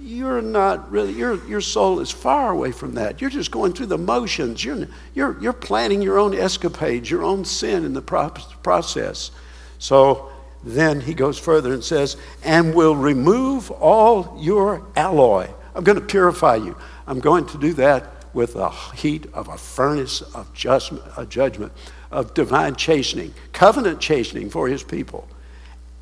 you're 0.00 0.42
not 0.42 0.90
really, 0.90 1.12
your, 1.12 1.46
your 1.46 1.60
soul 1.60 2.00
is 2.00 2.10
far 2.10 2.50
away 2.50 2.72
from 2.72 2.94
that. 2.94 3.20
You're 3.20 3.30
just 3.30 3.52
going 3.52 3.72
through 3.74 3.86
the 3.86 3.98
motions. 3.98 4.64
You're, 4.64 4.88
you're, 5.14 5.40
you're 5.40 5.52
planning 5.52 6.02
your 6.02 6.18
own 6.18 6.34
escapades, 6.34 7.08
your 7.08 7.22
own 7.22 7.44
sin 7.44 7.84
in 7.84 7.92
the 7.92 8.02
process. 8.02 9.30
So 9.78 10.31
then 10.64 11.00
he 11.00 11.14
goes 11.14 11.38
further 11.38 11.72
and 11.72 11.82
says, 11.82 12.16
and 12.44 12.74
will 12.74 12.96
remove 12.96 13.70
all 13.70 14.36
your 14.40 14.86
alloy. 14.96 15.48
I'm 15.74 15.84
going 15.84 15.98
to 15.98 16.04
purify 16.04 16.56
you. 16.56 16.76
I'm 17.06 17.20
going 17.20 17.46
to 17.46 17.58
do 17.58 17.72
that 17.74 18.06
with 18.34 18.54
the 18.54 18.70
heat 18.70 19.26
of 19.34 19.48
a 19.48 19.58
furnace 19.58 20.22
of 20.22 20.52
judgment, 20.54 21.02
a 21.16 21.26
judgment, 21.26 21.72
of 22.10 22.34
divine 22.34 22.76
chastening, 22.76 23.34
covenant 23.52 24.00
chastening 24.00 24.50
for 24.50 24.68
his 24.68 24.82
people. 24.82 25.28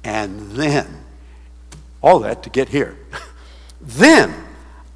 And 0.04 0.52
then, 0.52 1.04
all 2.02 2.20
that 2.20 2.42
to 2.44 2.50
get 2.50 2.68
here. 2.68 2.98
then 3.80 4.34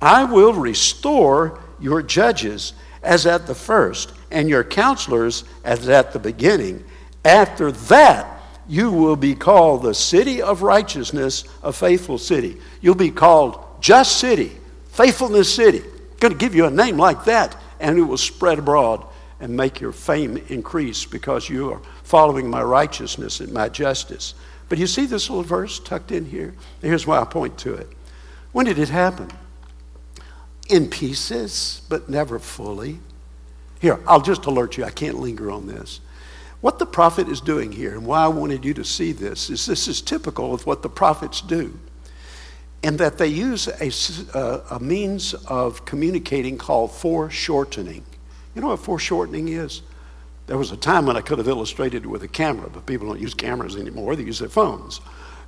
I 0.00 0.24
will 0.24 0.52
restore 0.52 1.60
your 1.80 2.02
judges 2.02 2.74
as 3.02 3.26
at 3.26 3.46
the 3.46 3.54
first, 3.54 4.12
and 4.30 4.48
your 4.48 4.64
counselors 4.64 5.44
as 5.62 5.88
at 5.88 6.12
the 6.12 6.18
beginning. 6.18 6.82
After 7.24 7.70
that, 7.70 8.33
you 8.66 8.90
will 8.90 9.16
be 9.16 9.34
called 9.34 9.82
the 9.82 9.94
city 9.94 10.40
of 10.40 10.62
righteousness, 10.62 11.44
a 11.62 11.72
faithful 11.72 12.18
city. 12.18 12.58
You'll 12.80 12.94
be 12.94 13.10
called 13.10 13.62
just 13.80 14.18
city, 14.18 14.52
faithfulness 14.88 15.54
city. 15.54 15.80
I'm 15.80 16.18
going 16.18 16.32
to 16.32 16.38
give 16.38 16.54
you 16.54 16.66
a 16.66 16.70
name 16.70 16.96
like 16.96 17.24
that, 17.24 17.56
and 17.80 17.98
it 17.98 18.02
will 18.02 18.16
spread 18.16 18.58
abroad 18.58 19.04
and 19.40 19.54
make 19.54 19.80
your 19.80 19.92
fame 19.92 20.42
increase 20.48 21.04
because 21.04 21.48
you 21.48 21.72
are 21.72 21.82
following 22.02 22.48
my 22.48 22.62
righteousness 22.62 23.40
and 23.40 23.52
my 23.52 23.68
justice. 23.68 24.34
But 24.68 24.78
you 24.78 24.86
see 24.86 25.04
this 25.06 25.28
little 25.28 25.44
verse 25.44 25.78
tucked 25.78 26.12
in 26.12 26.24
here? 26.24 26.54
Here's 26.80 27.06
why 27.06 27.20
I 27.20 27.24
point 27.24 27.58
to 27.58 27.74
it. 27.74 27.88
When 28.52 28.66
did 28.66 28.78
it 28.78 28.88
happen? 28.88 29.30
In 30.70 30.88
pieces, 30.88 31.82
but 31.88 32.08
never 32.08 32.38
fully. 32.38 33.00
Here, 33.80 34.00
I'll 34.06 34.22
just 34.22 34.46
alert 34.46 34.78
you, 34.78 34.84
I 34.84 34.90
can't 34.90 35.18
linger 35.18 35.50
on 35.50 35.66
this. 35.66 36.00
What 36.64 36.78
the 36.78 36.86
prophet 36.86 37.28
is 37.28 37.42
doing 37.42 37.72
here, 37.72 37.92
and 37.92 38.06
why 38.06 38.24
I 38.24 38.28
wanted 38.28 38.64
you 38.64 38.72
to 38.72 38.84
see 38.86 39.12
this, 39.12 39.50
is 39.50 39.66
this 39.66 39.86
is 39.86 40.00
typical 40.00 40.54
of 40.54 40.64
what 40.64 40.80
the 40.80 40.88
prophets 40.88 41.42
do, 41.42 41.78
and 42.82 42.98
that 42.98 43.18
they 43.18 43.26
use 43.26 43.68
a, 43.68 44.34
uh, 44.34 44.64
a 44.70 44.80
means 44.80 45.34
of 45.46 45.84
communicating 45.84 46.56
called 46.56 46.90
foreshortening. 46.90 48.02
You 48.54 48.62
know 48.62 48.68
what 48.68 48.78
foreshortening 48.78 49.48
is? 49.48 49.82
There 50.46 50.56
was 50.56 50.72
a 50.72 50.76
time 50.78 51.04
when 51.04 51.18
I 51.18 51.20
could 51.20 51.36
have 51.36 51.48
illustrated 51.48 52.04
it 52.04 52.08
with 52.08 52.22
a 52.22 52.28
camera, 52.28 52.70
but 52.70 52.86
people 52.86 53.08
don't 53.08 53.20
use 53.20 53.34
cameras 53.34 53.76
anymore, 53.76 54.16
they 54.16 54.22
use 54.22 54.38
their 54.38 54.48
phones. 54.48 55.02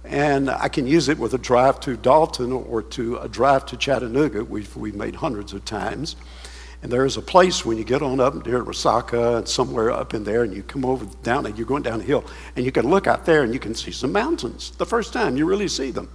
And 0.04 0.50
I 0.50 0.68
can 0.68 0.86
use 0.86 1.08
it 1.08 1.18
with 1.18 1.32
a 1.32 1.38
drive 1.38 1.80
to 1.80 1.96
Dalton 1.96 2.52
or 2.52 2.82
to 2.82 3.16
a 3.16 3.28
drive 3.28 3.64
to 3.66 3.78
Chattanooga, 3.78 4.44
we've, 4.44 4.76
we've 4.76 4.94
made 4.94 5.14
hundreds 5.14 5.54
of 5.54 5.64
times. 5.64 6.16
And 6.82 6.92
there 6.92 7.04
is 7.04 7.16
a 7.16 7.22
place 7.22 7.64
when 7.64 7.78
you 7.78 7.84
get 7.84 8.02
on 8.02 8.20
up 8.20 8.46
near 8.46 8.62
Resaca 8.62 9.38
and 9.38 9.48
somewhere 9.48 9.90
up 9.90 10.14
in 10.14 10.24
there, 10.24 10.42
and 10.42 10.54
you 10.54 10.62
come 10.62 10.84
over 10.84 11.06
down 11.22 11.46
and 11.46 11.56
you're 11.56 11.66
going 11.66 11.82
down 11.82 12.00
a 12.00 12.04
hill, 12.04 12.24
and 12.54 12.64
you 12.64 12.72
can 12.72 12.88
look 12.88 13.06
out 13.06 13.24
there 13.24 13.42
and 13.42 13.52
you 13.52 13.60
can 13.60 13.74
see 13.74 13.90
some 13.90 14.12
mountains. 14.12 14.70
The 14.72 14.86
first 14.86 15.12
time 15.12 15.36
you 15.36 15.46
really 15.46 15.68
see 15.68 15.90
them. 15.90 16.08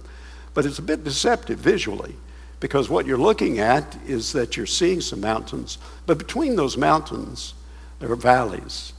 But 0.54 0.66
it's 0.66 0.78
a 0.78 0.82
bit 0.82 1.04
deceptive 1.04 1.58
visually 1.58 2.14
because 2.60 2.88
what 2.88 3.06
you're 3.06 3.18
looking 3.18 3.58
at 3.58 3.98
is 4.06 4.32
that 4.32 4.56
you're 4.56 4.66
seeing 4.66 5.00
some 5.00 5.20
mountains, 5.20 5.78
but 6.06 6.16
between 6.16 6.54
those 6.54 6.76
mountains, 6.76 7.54
there 7.98 8.10
are 8.12 8.16
valleys. 8.16 8.92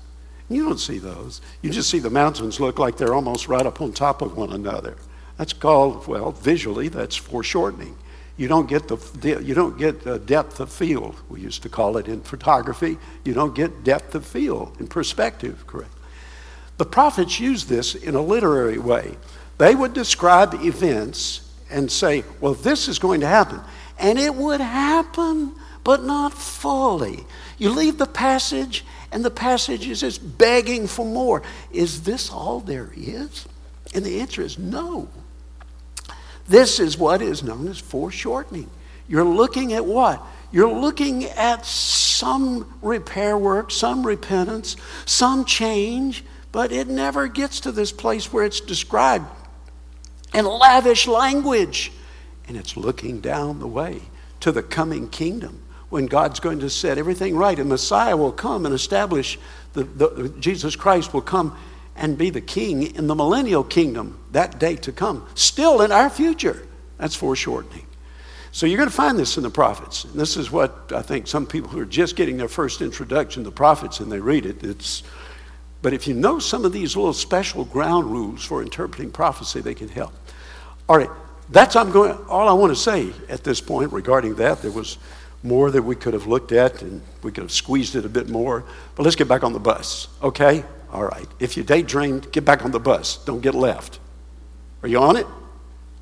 And 0.49 0.57
You 0.57 0.65
don't 0.65 0.79
see 0.79 0.97
those. 0.97 1.41
You 1.61 1.69
just 1.69 1.89
see 1.89 1.99
the 1.99 2.09
mountains 2.09 2.59
look 2.59 2.77
like 2.77 2.97
they're 2.97 3.13
almost 3.13 3.47
right 3.47 3.65
up 3.65 3.79
on 3.81 3.93
top 3.93 4.21
of 4.21 4.35
one 4.35 4.51
another. 4.51 4.97
That's 5.37 5.53
called, 5.53 6.07
well, 6.07 6.31
visually, 6.31 6.89
that's 6.89 7.15
foreshortening. 7.15 7.95
You 8.35 8.47
don't 8.47 8.67
get 8.67 8.87
the 8.87 9.41
you 9.43 9.53
don't 9.53 9.77
get 9.77 10.03
the 10.03 10.17
depth 10.17 10.59
of 10.59 10.71
field. 10.71 11.15
We 11.29 11.39
used 11.41 11.61
to 11.63 11.69
call 11.69 11.97
it 11.97 12.07
in 12.07 12.21
photography. 12.21 12.97
You 13.23 13.33
don't 13.33 13.53
get 13.53 13.83
depth 13.83 14.15
of 14.15 14.25
field 14.25 14.75
in 14.79 14.87
perspective, 14.87 15.65
correct? 15.67 15.91
The 16.77 16.85
prophets 16.85 17.39
used 17.39 17.69
this 17.69 17.93
in 17.93 18.15
a 18.15 18.21
literary 18.21 18.79
way. 18.79 19.17
They 19.59 19.75
would 19.75 19.93
describe 19.93 20.55
events 20.55 21.41
and 21.69 21.91
say, 21.91 22.23
"Well, 22.41 22.55
this 22.55 22.87
is 22.87 22.97
going 22.97 23.21
to 23.21 23.27
happen," 23.27 23.61
and 23.99 24.17
it 24.17 24.33
would 24.33 24.61
happen, 24.61 25.53
but 25.83 26.03
not 26.03 26.33
fully. 26.33 27.25
You 27.59 27.69
leave 27.69 27.99
the 27.99 28.07
passage, 28.07 28.83
and 29.11 29.23
the 29.23 29.29
passage 29.29 29.87
is 29.87 29.99
just 29.99 30.39
begging 30.39 30.87
for 30.87 31.05
more. 31.05 31.43
Is 31.71 32.01
this 32.01 32.31
all 32.31 32.59
there 32.59 32.91
is? 32.95 33.45
And 33.93 34.03
the 34.03 34.19
answer 34.21 34.41
is 34.41 34.57
no. 34.57 35.07
This 36.47 36.79
is 36.79 36.97
what 36.97 37.21
is 37.21 37.43
known 37.43 37.67
as 37.67 37.79
foreshortening. 37.79 38.69
You're 39.07 39.23
looking 39.23 39.73
at 39.73 39.85
what? 39.85 40.21
You're 40.51 40.71
looking 40.71 41.25
at 41.25 41.65
some 41.65 42.73
repair 42.81 43.37
work, 43.37 43.71
some 43.71 44.05
repentance, 44.05 44.75
some 45.05 45.45
change, 45.45 46.23
but 46.51 46.71
it 46.71 46.87
never 46.87 47.27
gets 47.27 47.61
to 47.61 47.71
this 47.71 47.91
place 47.91 48.31
where 48.31 48.45
it's 48.45 48.59
described 48.59 49.25
in 50.33 50.45
lavish 50.45 51.07
language. 51.07 51.91
And 52.47 52.57
it's 52.57 52.77
looking 52.77 53.19
down 53.19 53.59
the 53.59 53.67
way 53.67 54.01
to 54.41 54.51
the 54.51 54.63
coming 54.63 55.09
kingdom 55.09 55.63
when 55.89 56.07
God's 56.07 56.39
going 56.39 56.59
to 56.59 56.69
set 56.69 56.97
everything 56.97 57.35
right 57.35 57.57
and 57.57 57.69
Messiah 57.69 58.17
will 58.17 58.31
come 58.31 58.65
and 58.65 58.73
establish 58.73 59.37
the, 59.73 59.83
the 59.83 60.33
Jesus 60.39 60.75
Christ 60.75 61.13
will 61.13 61.21
come 61.21 61.57
and 61.95 62.17
be 62.17 62.29
the 62.29 62.41
king 62.41 62.95
in 62.95 63.07
the 63.07 63.15
millennial 63.15 63.63
kingdom 63.63 64.19
that 64.31 64.59
day 64.59 64.75
to 64.77 64.91
come, 64.91 65.27
still 65.35 65.81
in 65.81 65.91
our 65.91 66.09
future. 66.09 66.67
That's 66.97 67.15
foreshortening. 67.15 67.85
So 68.51 68.65
you're 68.65 68.77
going 68.77 68.89
to 68.89 68.95
find 68.95 69.17
this 69.17 69.37
in 69.37 69.43
the 69.43 69.49
prophets. 69.49 70.03
And 70.03 70.13
this 70.13 70.37
is 70.37 70.51
what 70.51 70.91
I 70.93 71.01
think 71.01 71.27
some 71.27 71.47
people 71.47 71.69
who 71.69 71.79
are 71.79 71.85
just 71.85 72.15
getting 72.15 72.37
their 72.37 72.47
first 72.47 72.81
introduction 72.81 73.43
to 73.43 73.49
the 73.49 73.55
prophets 73.55 73.99
and 73.99 74.11
they 74.11 74.19
read 74.19 74.45
it, 74.45 74.63
it's 74.63 75.03
but 75.83 75.91
if 75.91 76.07
you 76.07 76.13
know 76.13 76.39
some 76.39 76.63
of 76.63 76.71
these 76.71 76.95
little 76.95 77.13
special 77.13 77.65
ground 77.65 78.09
rules 78.09 78.43
for 78.43 78.61
interpreting 78.61 79.11
prophecy, 79.11 79.59
they 79.59 79.73
can 79.73 79.89
help. 79.89 80.13
All 80.87 80.97
right, 80.97 81.09
that's 81.49 81.75
I'm 81.75 81.91
going 81.91 82.17
all 82.29 82.47
I 82.47 82.53
want 82.53 82.71
to 82.71 82.75
say 82.81 83.11
at 83.27 83.43
this 83.43 83.59
point 83.59 83.91
regarding 83.91 84.35
that. 84.35 84.61
There 84.61 84.71
was 84.71 84.97
more 85.43 85.71
that 85.71 85.81
we 85.81 85.97
could 85.97 86.13
have 86.13 86.25
looked 86.25 86.53
at 86.53 86.81
and 86.81 87.01
we 87.21 87.33
could 87.33 87.43
have 87.43 87.51
squeezed 87.51 87.97
it 87.97 88.05
a 88.05 88.09
bit 88.09 88.29
more. 88.29 88.63
But 88.95 89.03
let's 89.03 89.17
get 89.17 89.27
back 89.27 89.43
on 89.43 89.51
the 89.51 89.59
bus, 89.59 90.07
okay? 90.21 90.63
All 90.93 91.03
right. 91.03 91.27
If 91.39 91.57
you 91.57 91.63
daydreamed, 91.63 92.31
get 92.31 92.45
back 92.45 92.63
on 92.63 92.71
the 92.71 92.79
bus. 92.79 93.17
Don't 93.25 93.41
get 93.41 93.55
left. 93.55 93.99
Are 94.83 94.87
you 94.87 94.99
on 94.99 95.17
it? 95.17 95.25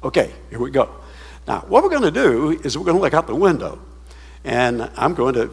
Okay, 0.04 0.34
here 0.50 0.60
we 0.60 0.70
go. 0.70 0.94
Now, 1.48 1.62
what 1.62 1.82
we're 1.82 1.90
going 1.90 2.02
to 2.02 2.12
do 2.12 2.60
is 2.64 2.78
we're 2.78 2.84
going 2.84 2.98
to 2.98 3.02
look 3.02 3.14
out 3.14 3.26
the 3.26 3.34
window. 3.34 3.80
And 4.44 4.92
I'm 4.98 5.14
going 5.14 5.36
to 5.36 5.52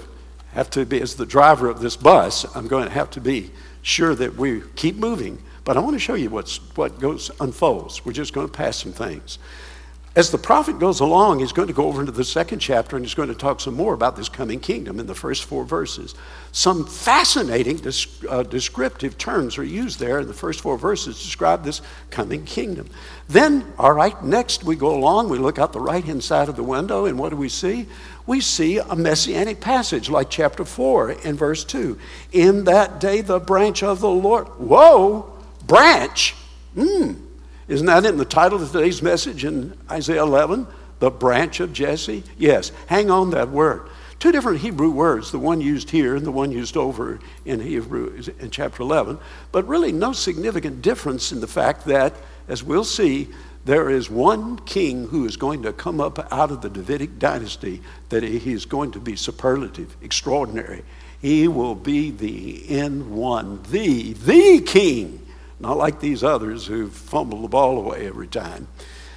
have 0.52 0.71
to 0.71 0.85
be, 0.85 1.00
as 1.00 1.14
the 1.14 1.25
driver 1.25 1.68
of 1.68 1.80
this 1.80 1.95
bus, 1.97 2.45
I'm 2.57 2.66
going 2.66 2.87
to 2.87 2.90
have 2.90 3.11
to 3.11 3.21
be 3.21 3.52
sure 3.83 4.14
that 4.16 4.35
we 4.35 4.62
keep 4.75 4.97
moving. 4.97 5.40
But 5.62 5.76
I 5.76 5.80
want 5.80 5.95
to 5.95 6.00
show 6.00 6.14
you 6.14 6.30
what's, 6.30 6.57
what 6.76 6.99
goes 6.99 7.30
unfolds. 7.40 8.04
We're 8.04 8.12
just 8.12 8.33
going 8.33 8.49
to 8.49 8.52
pass 8.52 8.76
some 8.76 8.92
things. 8.92 9.38
As 10.19 10.33
the 10.33 10.39
prophet 10.39 10.81
goes 10.81 10.99
along, 10.99 11.39
he's 11.39 11.53
going 11.53 11.69
to 11.69 11.73
go 11.73 11.87
over 11.87 12.01
into 12.01 12.11
the 12.11 12.25
second 12.25 12.59
chapter 12.59 12.97
and 12.97 13.05
he's 13.05 13.15
going 13.15 13.29
to 13.29 13.37
talk 13.37 13.61
some 13.61 13.75
more 13.75 13.95
about 13.95 14.17
this 14.17 14.29
coming 14.29 14.59
kingdom 14.59 14.99
in 14.99 15.07
the 15.07 15.15
first 15.15 15.45
four 15.45 15.65
verses. 15.65 16.17
Some 16.51 16.87
fascinating 16.87 17.81
uh, 18.29 18.43
descriptive 18.43 19.17
terms 19.17 19.59
are 19.59 19.65
used 19.65 20.01
there 20.01 20.19
in 20.19 20.27
the 20.27 20.35
first 20.35 20.61
four 20.61 20.77
verses 20.77 21.19
to 21.19 21.23
describe 21.23 21.63
this 21.63 21.83
coming 22.11 22.45
kingdom. 22.45 22.91
Then, 23.29 23.73
all 23.79 23.93
right, 23.93 24.21
next 24.25 24.65
we 24.65 24.75
go 24.75 24.93
along, 24.93 25.29
we 25.29 25.39
look 25.39 25.61
out 25.61 25.73
the 25.73 25.79
right 25.79 26.03
hand 26.03 26.25
side 26.25 26.49
of 26.49 26.57
the 26.57 26.65
window, 26.65 27.05
and 27.05 27.17
what 27.17 27.29
do 27.29 27.37
we 27.37 27.49
see? 27.49 27.87
We 28.27 28.41
see 28.41 28.79
a 28.79 28.97
messianic 28.97 29.61
passage 29.61 30.11
like 30.11 30.31
chapter 30.31 30.65
4 30.65 31.11
and 31.23 31.39
verse 31.39 31.63
2. 31.63 31.97
In 32.33 32.65
that 32.65 32.99
day, 32.99 33.21
the 33.21 33.39
branch 33.39 33.85
of 33.85 34.01
the 34.01 34.11
Lord, 34.11 34.49
whoa, 34.59 35.33
branch, 35.65 36.35
hmm 36.75 37.27
isn't 37.69 37.87
that 37.87 38.07
in 38.07 38.17
the 38.17 38.25
title 38.25 38.63
of 38.63 38.73
today's 38.73 39.03
message 39.03 39.45
in 39.45 39.77
Isaiah 39.91 40.23
11? 40.23 40.67
The 40.99 41.11
branch 41.11 41.61
of 41.61 41.73
Jesse? 41.73 42.25
Yes, 42.39 42.73
hang 42.87 43.11
on 43.11 43.31
that 43.31 43.51
word. 43.51 43.89
Two 44.19 44.33
different 44.33 44.61
Hebrew 44.61 44.91
words, 44.91 45.31
the 45.31 45.39
one 45.39 45.61
used 45.61 45.91
here 45.91 46.17
and 46.17 46.27
the 46.27 46.33
one 46.33 46.51
used 46.51 46.77
over 46.77 47.21
in 47.45 47.61
Hebrew 47.61 48.21
in 48.41 48.51
chapter 48.51 48.83
11, 48.83 49.19
but 49.53 49.69
really 49.69 49.93
no 49.93 50.13
significant 50.13 50.83
difference 50.83 51.31
in 51.31 51.41
the 51.41 51.47
fact 51.47 51.85
that, 51.85 52.15
as 52.49 52.65
we'll 52.65 52.83
see, 52.83 53.29
there 53.65 53.91
is 53.91 54.11
one 54.11 54.59
king 54.61 55.07
who 55.07 55.25
is 55.25 55.37
going 55.37 55.63
to 55.63 55.73
come 55.73 56.01
up 56.01 56.33
out 56.33 56.51
of 56.51 56.63
the 56.63 56.71
Davidic 56.71 57.19
dynasty 57.19 57.83
that 58.09 58.25
he 58.25 58.53
is 58.53 58.65
going 58.65 58.91
to 58.93 58.99
be 58.99 59.15
superlative, 59.15 59.95
extraordinary. 60.03 60.83
He 61.21 61.47
will 61.47 61.75
be 61.75 62.11
the 62.11 62.69
N 62.71 63.15
one, 63.15 63.63
the, 63.71 64.15
the 64.15 64.63
king 64.63 65.27
not 65.61 65.77
like 65.77 66.00
these 66.00 66.23
others 66.23 66.67
who 66.67 66.88
fumble 66.88 67.43
the 67.43 67.49
ball 67.49 67.79
away 67.79 68.07
every 68.07 68.29
time. 68.29 68.69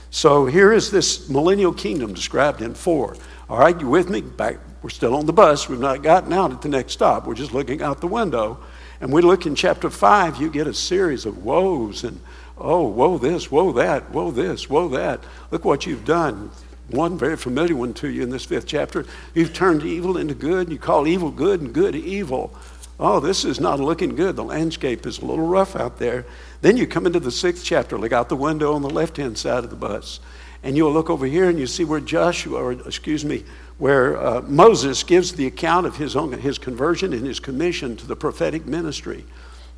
So 0.09 0.45
here 0.45 0.73
is 0.73 0.91
this 0.91 1.29
millennial 1.29 1.73
kingdom 1.73 2.13
described 2.13 2.61
in 2.61 2.73
four. 2.73 3.15
All 3.49 3.59
right, 3.59 3.79
you 3.79 3.87
with 3.87 4.09
me? 4.09 4.21
Back, 4.21 4.57
we're 4.81 4.89
still 4.89 5.15
on 5.15 5.25
the 5.25 5.33
bus. 5.33 5.69
We've 5.69 5.79
not 5.79 6.03
gotten 6.03 6.33
out 6.33 6.51
at 6.51 6.61
the 6.61 6.69
next 6.69 6.93
stop. 6.93 7.25
We're 7.25 7.35
just 7.35 7.53
looking 7.53 7.81
out 7.81 8.01
the 8.01 8.07
window. 8.07 8.59
And 8.99 9.11
we 9.11 9.21
look 9.21 9.45
in 9.45 9.55
chapter 9.55 9.89
5, 9.89 10.37
you 10.37 10.49
get 10.49 10.67
a 10.67 10.73
series 10.73 11.25
of 11.25 11.43
woes 11.43 12.03
and, 12.03 12.19
oh, 12.57 12.87
woe 12.87 13.17
this, 13.17 13.49
woe 13.49 13.71
that, 13.73 14.11
woe 14.11 14.31
this, 14.31 14.69
woe 14.69 14.89
that. 14.89 15.23
Look 15.49 15.65
what 15.65 15.85
you've 15.85 16.05
done. 16.05 16.51
One 16.89 17.17
very 17.17 17.37
familiar 17.37 17.75
one 17.75 17.93
to 17.95 18.09
you 18.09 18.21
in 18.21 18.29
this 18.29 18.43
fifth 18.43 18.67
chapter. 18.67 19.05
You've 19.33 19.53
turned 19.53 19.83
evil 19.83 20.17
into 20.17 20.35
good, 20.35 20.67
and 20.67 20.71
you 20.71 20.77
call 20.77 21.07
evil 21.07 21.31
good 21.31 21.61
and 21.61 21.73
good 21.73 21.95
evil. 21.95 22.53
Oh, 23.01 23.19
this 23.19 23.43
is 23.43 23.59
not 23.59 23.79
looking 23.79 24.15
good. 24.15 24.35
The 24.35 24.43
landscape 24.43 25.07
is 25.07 25.17
a 25.17 25.25
little 25.25 25.47
rough 25.47 25.75
out 25.75 25.97
there. 25.97 26.23
Then 26.61 26.77
you 26.77 26.85
come 26.85 27.07
into 27.07 27.19
the 27.19 27.31
sixth 27.31 27.65
chapter, 27.65 27.97
look 27.97 28.11
out 28.11 28.29
the 28.29 28.35
window 28.35 28.75
on 28.75 28.83
the 28.83 28.91
left 28.91 29.17
hand 29.17 29.39
side 29.39 29.63
of 29.63 29.71
the 29.71 29.75
bus. 29.75 30.19
And 30.61 30.77
you'll 30.77 30.93
look 30.93 31.09
over 31.09 31.25
here 31.25 31.49
and 31.49 31.57
you 31.57 31.65
see 31.65 31.83
where 31.83 31.99
Joshua, 31.99 32.61
or 32.61 32.73
excuse 32.73 33.25
me, 33.25 33.43
where 33.79 34.21
uh, 34.21 34.41
Moses 34.41 35.01
gives 35.01 35.33
the 35.33 35.47
account 35.47 35.87
of 35.87 35.95
his 35.95 36.15
own 36.15 36.31
his 36.33 36.59
conversion 36.59 37.11
and 37.13 37.25
his 37.25 37.39
commission 37.39 37.97
to 37.97 38.05
the 38.05 38.15
prophetic 38.15 38.67
ministry. 38.67 39.25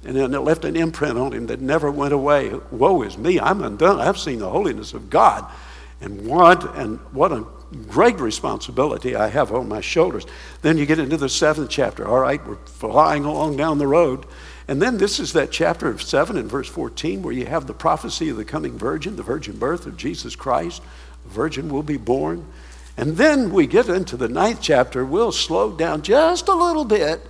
And 0.04 0.18
then 0.18 0.34
it 0.34 0.40
left 0.40 0.66
an 0.66 0.76
imprint 0.76 1.18
on 1.18 1.32
him 1.32 1.48
that 1.48 1.62
never 1.62 1.90
went 1.90 2.14
away. 2.14 2.52
Woe 2.72 3.04
is 3.04 3.18
me, 3.18 3.40
I'm 3.40 3.64
undone. 3.64 4.02
I've 4.02 4.20
seen 4.20 4.40
the 4.40 4.50
holiness 4.50 4.94
of 4.94 5.10
God. 5.10 5.50
And 6.02 6.28
what 6.28 6.76
and 6.76 7.00
what 7.14 7.32
a 7.32 7.46
great 7.74 8.20
responsibility 8.20 9.16
I 9.16 9.28
have 9.28 9.52
on 9.52 9.68
my 9.68 9.82
shoulders. 9.82 10.26
Then 10.62 10.78
you 10.78 10.86
get 10.86 11.00
into 11.00 11.18
the 11.18 11.30
seventh 11.30 11.70
chapter. 11.70 12.08
All 12.08 12.20
right, 12.20 12.46
we're 12.46 12.56
flying 12.56 13.26
along 13.26 13.58
down 13.58 13.78
the 13.78 13.88
road. 13.88 14.26
And 14.68 14.82
then 14.82 14.98
this 14.98 15.20
is 15.20 15.34
that 15.34 15.52
chapter 15.52 15.90
of 15.90 16.02
7 16.02 16.38
and 16.38 16.50
verse 16.50 16.70
14 16.70 17.22
where 17.22 17.34
you 17.34 17.46
have 17.46 17.68
the 17.68 17.74
prophecy 17.74 18.30
of 18.30 18.38
the 18.38 18.46
coming 18.46 18.78
virgin, 18.78 19.16
the 19.16 19.24
virgin 19.24 19.58
birth 19.58 19.86
of 19.86 19.98
Jesus 19.98 20.36
Christ. 20.36 20.82
Virgin 21.26 21.70
will 21.70 21.84
be 21.84 21.98
born. 21.98 22.46
And 22.96 23.18
then 23.18 23.52
we 23.52 23.68
get 23.68 23.90
into 23.90 24.16
the 24.16 24.30
ninth 24.30 24.60
chapter. 24.62 25.06
We'll 25.06 25.32
slow 25.32 25.72
down 25.72 26.04
just 26.04 26.48
a 26.48 26.54
little 26.54 26.86
bit. 26.86 27.22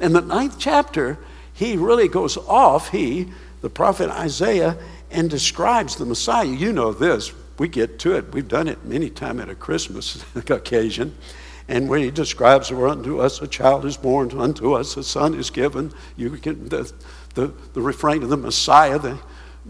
In 0.00 0.12
the 0.12 0.22
ninth 0.22 0.56
chapter, 0.58 1.18
he 1.52 1.76
really 1.76 2.08
goes 2.08 2.36
off, 2.36 2.88
he, 2.88 3.28
the 3.60 3.68
prophet 3.68 4.08
Isaiah, 4.10 4.78
and 5.10 5.28
describes 5.28 5.96
the 5.96 6.06
Messiah. 6.06 6.46
You 6.46 6.72
know 6.72 6.92
this. 6.92 7.32
We 7.60 7.68
get 7.68 7.98
to 7.98 8.16
it. 8.16 8.32
We've 8.32 8.48
done 8.48 8.68
it 8.68 8.86
many 8.86 9.10
times 9.10 9.42
at 9.42 9.50
a 9.50 9.54
Christmas 9.54 10.24
occasion. 10.34 11.14
And 11.68 11.90
when 11.90 12.00
he 12.00 12.10
describes, 12.10 12.70
"For 12.70 12.88
unto 12.88 13.20
us 13.20 13.42
a 13.42 13.46
child 13.46 13.84
is 13.84 13.98
born, 13.98 14.30
unto 14.40 14.72
us 14.72 14.96
a 14.96 15.04
son 15.04 15.34
is 15.34 15.50
given." 15.50 15.92
You 16.16 16.30
can 16.38 16.70
the 16.70 16.90
the, 17.34 17.52
the 17.74 17.82
refrain 17.82 18.22
of 18.22 18.30
the 18.30 18.38
Messiah 18.38 18.98
the, 18.98 19.18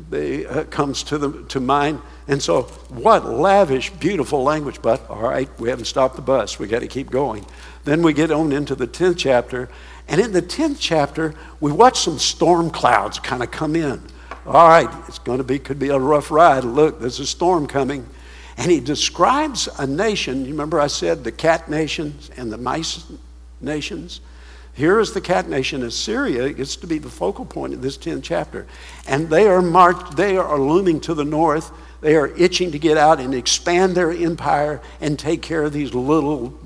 the, 0.08 0.46
uh, 0.46 0.64
comes 0.66 1.02
to 1.02 1.18
the 1.18 1.42
to 1.48 1.58
mind. 1.58 2.00
And 2.28 2.40
so, 2.40 2.62
what 2.90 3.26
lavish, 3.26 3.90
beautiful 3.90 4.44
language! 4.44 4.80
But 4.80 5.10
all 5.10 5.22
right, 5.22 5.48
we 5.58 5.68
haven't 5.68 5.86
stopped 5.86 6.14
the 6.14 6.22
bus. 6.22 6.60
We 6.60 6.68
got 6.68 6.82
to 6.82 6.86
keep 6.86 7.10
going. 7.10 7.44
Then 7.82 8.02
we 8.02 8.12
get 8.12 8.30
on 8.30 8.52
into 8.52 8.76
the 8.76 8.86
tenth 8.86 9.16
chapter, 9.16 9.68
and 10.06 10.20
in 10.20 10.30
the 10.30 10.42
tenth 10.42 10.78
chapter, 10.78 11.34
we 11.58 11.72
watch 11.72 11.98
some 11.98 12.20
storm 12.20 12.70
clouds 12.70 13.18
kind 13.18 13.42
of 13.42 13.50
come 13.50 13.74
in. 13.74 14.00
All 14.46 14.68
right, 14.68 14.88
it's 15.06 15.18
going 15.18 15.38
to 15.38 15.44
be 15.44 15.58
could 15.58 15.78
be 15.78 15.90
a 15.90 15.98
rough 15.98 16.30
ride. 16.30 16.64
Look, 16.64 17.00
there's 17.00 17.20
a 17.20 17.26
storm 17.26 17.66
coming. 17.66 18.06
And 18.56 18.70
he 18.70 18.80
describes 18.80 19.68
a 19.78 19.86
nation. 19.86 20.44
You 20.44 20.52
remember 20.52 20.80
I 20.80 20.86
said 20.86 21.24
the 21.24 21.32
cat 21.32 21.70
nations 21.70 22.30
and 22.36 22.52
the 22.52 22.58
mice 22.58 23.04
nations? 23.60 24.20
Here 24.74 25.00
is 25.00 25.12
the 25.12 25.20
cat 25.20 25.48
nation. 25.48 25.82
Assyria 25.82 26.52
gets 26.52 26.76
to 26.76 26.86
be 26.86 26.98
the 26.98 27.08
focal 27.08 27.44
point 27.44 27.74
of 27.74 27.82
this 27.82 27.98
10th 27.98 28.22
chapter. 28.22 28.66
And 29.06 29.28
they 29.28 29.46
are 29.46 29.62
marked, 29.62 30.16
they 30.16 30.36
are 30.36 30.58
looming 30.58 31.00
to 31.02 31.14
the 31.14 31.24
north. 31.24 31.70
They 32.00 32.16
are 32.16 32.28
itching 32.28 32.72
to 32.72 32.78
get 32.78 32.96
out 32.96 33.20
and 33.20 33.34
expand 33.34 33.94
their 33.94 34.10
empire 34.10 34.80
and 35.00 35.18
take 35.18 35.42
care 35.42 35.64
of 35.64 35.72
these 35.72 35.92
little 35.92 36.58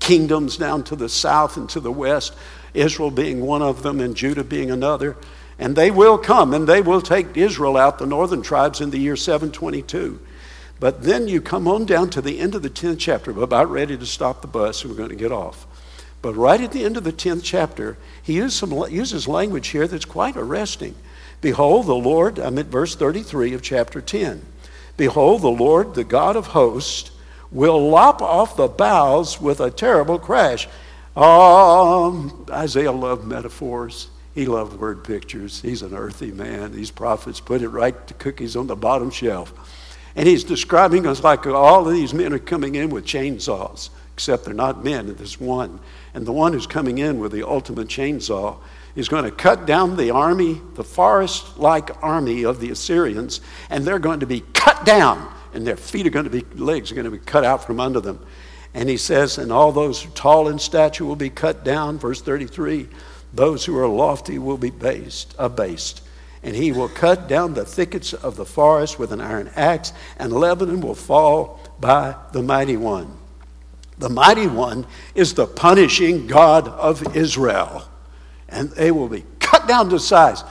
kingdoms 0.00 0.56
down 0.56 0.84
to 0.84 0.96
the 0.96 1.08
south 1.08 1.56
and 1.56 1.68
to 1.70 1.80
the 1.80 1.92
west, 1.92 2.34
Israel 2.74 3.10
being 3.10 3.40
one 3.40 3.62
of 3.62 3.82
them 3.82 4.00
and 4.00 4.14
Judah 4.14 4.44
being 4.44 4.70
another. 4.70 5.16
And 5.60 5.76
they 5.76 5.90
will 5.90 6.16
come 6.18 6.54
and 6.54 6.66
they 6.66 6.80
will 6.80 7.02
take 7.02 7.36
Israel 7.36 7.76
out, 7.76 7.98
the 7.98 8.06
northern 8.06 8.40
tribes, 8.40 8.80
in 8.80 8.90
the 8.90 8.98
year 8.98 9.14
722. 9.14 10.18
But 10.80 11.02
then 11.02 11.28
you 11.28 11.42
come 11.42 11.68
on 11.68 11.84
down 11.84 12.08
to 12.10 12.22
the 12.22 12.40
end 12.40 12.54
of 12.54 12.62
the 12.62 12.70
10th 12.70 12.98
chapter. 12.98 13.30
We're 13.30 13.44
about 13.44 13.70
ready 13.70 13.98
to 13.98 14.06
stop 14.06 14.40
the 14.40 14.48
bus 14.48 14.82
and 14.82 14.90
we're 14.90 14.96
going 14.96 15.10
to 15.10 15.14
get 15.14 15.30
off. 15.30 15.66
But 16.22 16.34
right 16.34 16.60
at 16.60 16.72
the 16.72 16.84
end 16.84 16.96
of 16.96 17.04
the 17.04 17.12
10th 17.12 17.42
chapter, 17.44 17.98
he 18.22 18.34
uses, 18.34 18.58
some, 18.58 18.72
uses 18.90 19.28
language 19.28 19.68
here 19.68 19.86
that's 19.86 20.06
quite 20.06 20.36
arresting. 20.36 20.94
Behold, 21.42 21.86
the 21.86 21.94
Lord, 21.94 22.38
I'm 22.38 22.58
at 22.58 22.66
verse 22.66 22.94
33 22.94 23.54
of 23.54 23.62
chapter 23.62 24.00
10. 24.00 24.44
Behold, 24.96 25.42
the 25.42 25.48
Lord, 25.48 25.94
the 25.94 26.04
God 26.04 26.36
of 26.36 26.48
hosts, 26.48 27.10
will 27.50 27.88
lop 27.90 28.22
off 28.22 28.56
the 28.56 28.68
boughs 28.68 29.40
with 29.40 29.60
a 29.60 29.70
terrible 29.70 30.18
crash. 30.18 30.68
Um, 31.16 32.46
Isaiah 32.50 32.92
loved 32.92 33.26
metaphors. 33.26 34.08
He 34.34 34.46
loved 34.46 34.78
word 34.78 35.02
pictures. 35.02 35.60
He's 35.60 35.82
an 35.82 35.94
earthy 35.94 36.30
man. 36.30 36.72
These 36.72 36.90
prophets 36.90 37.40
put 37.40 37.62
it 37.62 37.68
right 37.68 38.06
to 38.06 38.14
cookies 38.14 38.56
on 38.56 38.66
the 38.68 38.76
bottom 38.76 39.10
shelf. 39.10 39.52
And 40.14 40.28
he's 40.28 40.44
describing 40.44 41.06
us 41.06 41.22
like 41.22 41.46
all 41.46 41.86
of 41.86 41.94
these 41.94 42.14
men 42.14 42.32
are 42.32 42.38
coming 42.38 42.74
in 42.74 42.90
with 42.90 43.04
chainsaws, 43.04 43.90
except 44.14 44.44
they're 44.44 44.54
not 44.54 44.84
men, 44.84 45.14
there's 45.14 45.40
one. 45.40 45.80
And 46.14 46.26
the 46.26 46.32
one 46.32 46.52
who's 46.52 46.66
coming 46.66 46.98
in 46.98 47.20
with 47.20 47.32
the 47.32 47.46
ultimate 47.46 47.88
chainsaw 47.88 48.56
is 48.96 49.08
going 49.08 49.24
to 49.24 49.30
cut 49.30 49.66
down 49.66 49.96
the 49.96 50.10
army, 50.10 50.60
the 50.74 50.84
forest 50.84 51.58
like 51.58 52.02
army 52.02 52.44
of 52.44 52.60
the 52.60 52.70
Assyrians, 52.70 53.40
and 53.68 53.84
they're 53.84 54.00
going 54.00 54.20
to 54.20 54.26
be 54.26 54.42
cut 54.52 54.84
down, 54.84 55.32
and 55.54 55.66
their 55.66 55.76
feet 55.76 56.06
are 56.06 56.10
going 56.10 56.28
to 56.28 56.30
be, 56.30 56.44
legs 56.56 56.90
are 56.90 56.96
going 56.96 57.04
to 57.04 57.10
be 57.10 57.18
cut 57.18 57.44
out 57.44 57.64
from 57.64 57.78
under 57.78 58.00
them. 58.00 58.24
And 58.74 58.88
he 58.88 58.96
says, 58.96 59.38
and 59.38 59.52
all 59.52 59.72
those 59.72 60.06
tall 60.14 60.48
in 60.48 60.58
stature 60.58 61.04
will 61.04 61.16
be 61.16 61.30
cut 61.30 61.64
down, 61.64 61.98
verse 61.98 62.20
33. 62.20 62.88
Those 63.32 63.64
who 63.64 63.78
are 63.78 63.86
lofty 63.86 64.38
will 64.38 64.58
be 64.58 64.70
based, 64.70 65.34
abased 65.38 66.02
and 66.42 66.56
he 66.56 66.72
will 66.72 66.88
cut 66.88 67.28
down 67.28 67.54
the 67.54 67.64
thickets 67.64 68.12
of 68.12 68.36
the 68.36 68.46
forest 68.46 68.98
with 68.98 69.12
an 69.12 69.20
iron 69.20 69.50
axe, 69.56 69.92
and 70.18 70.32
Lebanon 70.32 70.80
will 70.80 70.94
fall 70.94 71.60
by 71.78 72.14
the 72.32 72.42
mighty 72.42 72.76
one. 72.76 73.16
The 73.98 74.08
mighty 74.08 74.46
one 74.46 74.86
is 75.14 75.34
the 75.34 75.46
punishing 75.46 76.26
God 76.26 76.66
of 76.68 77.14
Israel, 77.14 77.86
and 78.48 78.70
they 78.70 78.90
will 78.90 79.08
be 79.08 79.24
cut 79.38 79.68
down 79.68 79.90
to 79.90 79.98
size. 79.98 80.42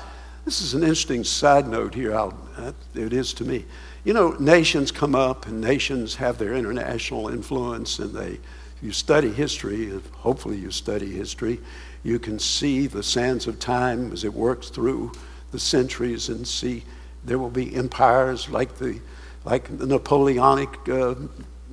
This 0.46 0.62
is 0.62 0.76
an 0.76 0.82
interesting 0.82 1.24
side 1.24 1.68
note 1.68 1.96
here. 1.96 2.16
I'll, 2.16 2.38
uh, 2.56 2.72
it 2.94 3.14
is 3.14 3.34
to 3.36 3.44
me. 3.44 3.66
You 4.04 4.14
know, 4.14 4.32
nations 4.40 4.92
come 4.92 5.16
up, 5.16 5.48
and 5.48 5.60
nations 5.60 6.16
have 6.16 6.38
their 6.38 6.54
international 6.54 7.30
influence, 7.30 8.00
and 8.00 8.14
they. 8.14 8.40
You 8.82 8.94
study 8.94 9.30
history, 9.30 9.92
hopefully 10.14 10.56
you 10.56 10.72
study 10.72 11.12
history. 11.12 11.60
You 12.04 12.20
can 12.20 12.40
see 12.40 12.88
the 12.88 13.04
sands 13.04 13.48
of 13.48 13.60
time 13.60 14.12
as 14.12 14.24
it 14.24 14.34
works 14.34 14.70
through 14.70 15.12
the 15.52 15.60
centuries 15.60 16.30
and 16.30 16.48
see 16.48 16.84
there 17.24 17.38
will 17.38 17.50
be 17.50 17.76
empires 17.76 18.50
like 18.50 18.78
the, 18.78 19.00
like 19.44 19.78
the 19.78 19.86
Napoleonic 19.86 20.70
uh, 20.88 21.16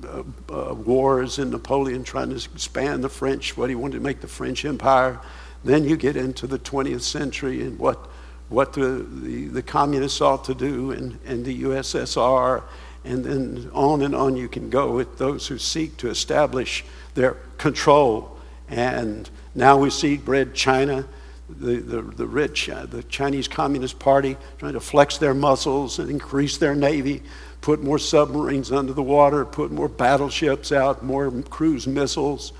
uh, 0.03 0.23
uh, 0.49 0.73
wars 0.73 1.39
and 1.39 1.51
Napoleon 1.51 2.03
trying 2.03 2.29
to 2.29 2.35
expand 2.35 3.03
the 3.03 3.09
French, 3.09 3.57
what 3.57 3.69
he 3.69 3.75
wanted 3.75 3.97
to 3.97 4.03
make 4.03 4.21
the 4.21 4.27
French 4.27 4.65
Empire. 4.65 5.19
Then 5.63 5.85
you 5.85 5.97
get 5.97 6.15
into 6.15 6.47
the 6.47 6.59
20th 6.59 7.01
century 7.01 7.63
and 7.63 7.79
what, 7.79 8.07
what 8.49 8.73
the, 8.73 9.05
the, 9.09 9.47
the 9.47 9.63
communists 9.63 10.21
ought 10.21 10.43
to 10.45 10.53
do 10.53 10.91
and, 10.91 11.17
and 11.25 11.43
the 11.43 11.63
USSR, 11.63 12.63
and 13.05 13.23
then 13.23 13.71
on 13.73 14.01
and 14.01 14.13
on 14.13 14.35
you 14.35 14.47
can 14.47 14.69
go 14.69 14.91
with 14.91 15.17
those 15.17 15.47
who 15.47 15.57
seek 15.57 15.97
to 15.97 16.09
establish 16.09 16.85
their 17.15 17.37
control. 17.57 18.37
And 18.69 19.29
now 19.57 19.77
we 19.77 19.89
see 19.89 20.21
Red 20.25 20.53
China 20.53 21.05
the, 21.49 21.77
the, 21.77 22.01
the 22.01 22.27
rich, 22.27 22.69
uh, 22.69 22.85
the 22.85 23.03
Chinese 23.03 23.47
Communist 23.47 23.99
Party, 23.99 24.37
trying 24.57 24.73
to 24.73 24.79
flex 24.79 25.17
their 25.17 25.33
muscles 25.33 25.99
and 25.99 26.09
increase 26.09 26.57
their 26.57 26.75
navy, 26.75 27.23
put 27.61 27.81
more 27.81 27.99
submarines 27.99 28.71
under 28.71 28.93
the 28.93 29.03
water, 29.03 29.45
put 29.45 29.71
more 29.71 29.87
battleships 29.87 30.71
out, 30.71 31.03
more 31.03 31.31
cruise 31.49 31.87
missiles. 31.87 32.51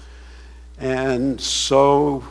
And 0.79 1.39
so 1.41 2.23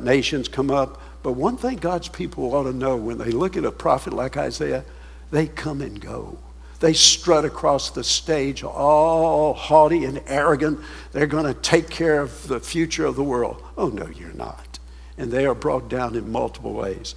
nations 0.00 0.48
come 0.48 0.70
up. 0.70 1.00
But 1.22 1.32
one 1.32 1.56
thing 1.56 1.78
God's 1.78 2.08
people 2.08 2.54
ought 2.54 2.64
to 2.64 2.72
know 2.72 2.96
when 2.96 3.18
they 3.18 3.32
look 3.32 3.56
at 3.56 3.64
a 3.64 3.72
prophet 3.72 4.12
like 4.12 4.36
Isaiah, 4.36 4.84
they 5.30 5.48
come 5.48 5.80
and 5.80 6.00
go. 6.00 6.38
They 6.80 6.92
strut 6.92 7.44
across 7.44 7.90
the 7.90 8.04
stage 8.04 8.62
all 8.62 9.54
haughty 9.54 10.04
and 10.04 10.22
arrogant. 10.26 10.80
They're 11.12 11.26
going 11.26 11.46
to 11.52 11.58
take 11.60 11.88
care 11.88 12.20
of 12.20 12.48
the 12.48 12.60
future 12.60 13.06
of 13.06 13.16
the 13.16 13.22
world. 13.22 13.62
Oh, 13.76 13.88
no, 13.88 14.06
you're 14.06 14.32
not 14.32 14.76
and 15.18 15.30
they 15.30 15.46
are 15.46 15.54
brought 15.54 15.88
down 15.88 16.14
in 16.14 16.30
multiple 16.30 16.72
ways. 16.72 17.14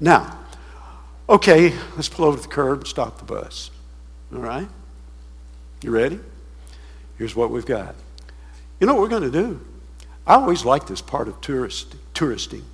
Now, 0.00 0.38
okay, 1.28 1.74
let's 1.96 2.08
pull 2.08 2.24
over 2.24 2.40
the 2.40 2.48
curb 2.48 2.80
and 2.80 2.88
stop 2.88 3.18
the 3.18 3.24
bus. 3.24 3.70
All 4.34 4.40
right? 4.40 4.68
You 5.82 5.90
ready? 5.90 6.20
Here's 7.18 7.36
what 7.36 7.50
we've 7.50 7.66
got. 7.66 7.94
You 8.80 8.86
know 8.86 8.94
what 8.94 9.02
we're 9.02 9.08
going 9.08 9.30
to 9.30 9.30
do? 9.30 9.60
I 10.26 10.34
always 10.34 10.64
like 10.64 10.86
this 10.86 11.02
part 11.02 11.28
of 11.28 11.40
tourist, 11.40 11.94
touristing. 12.14 12.64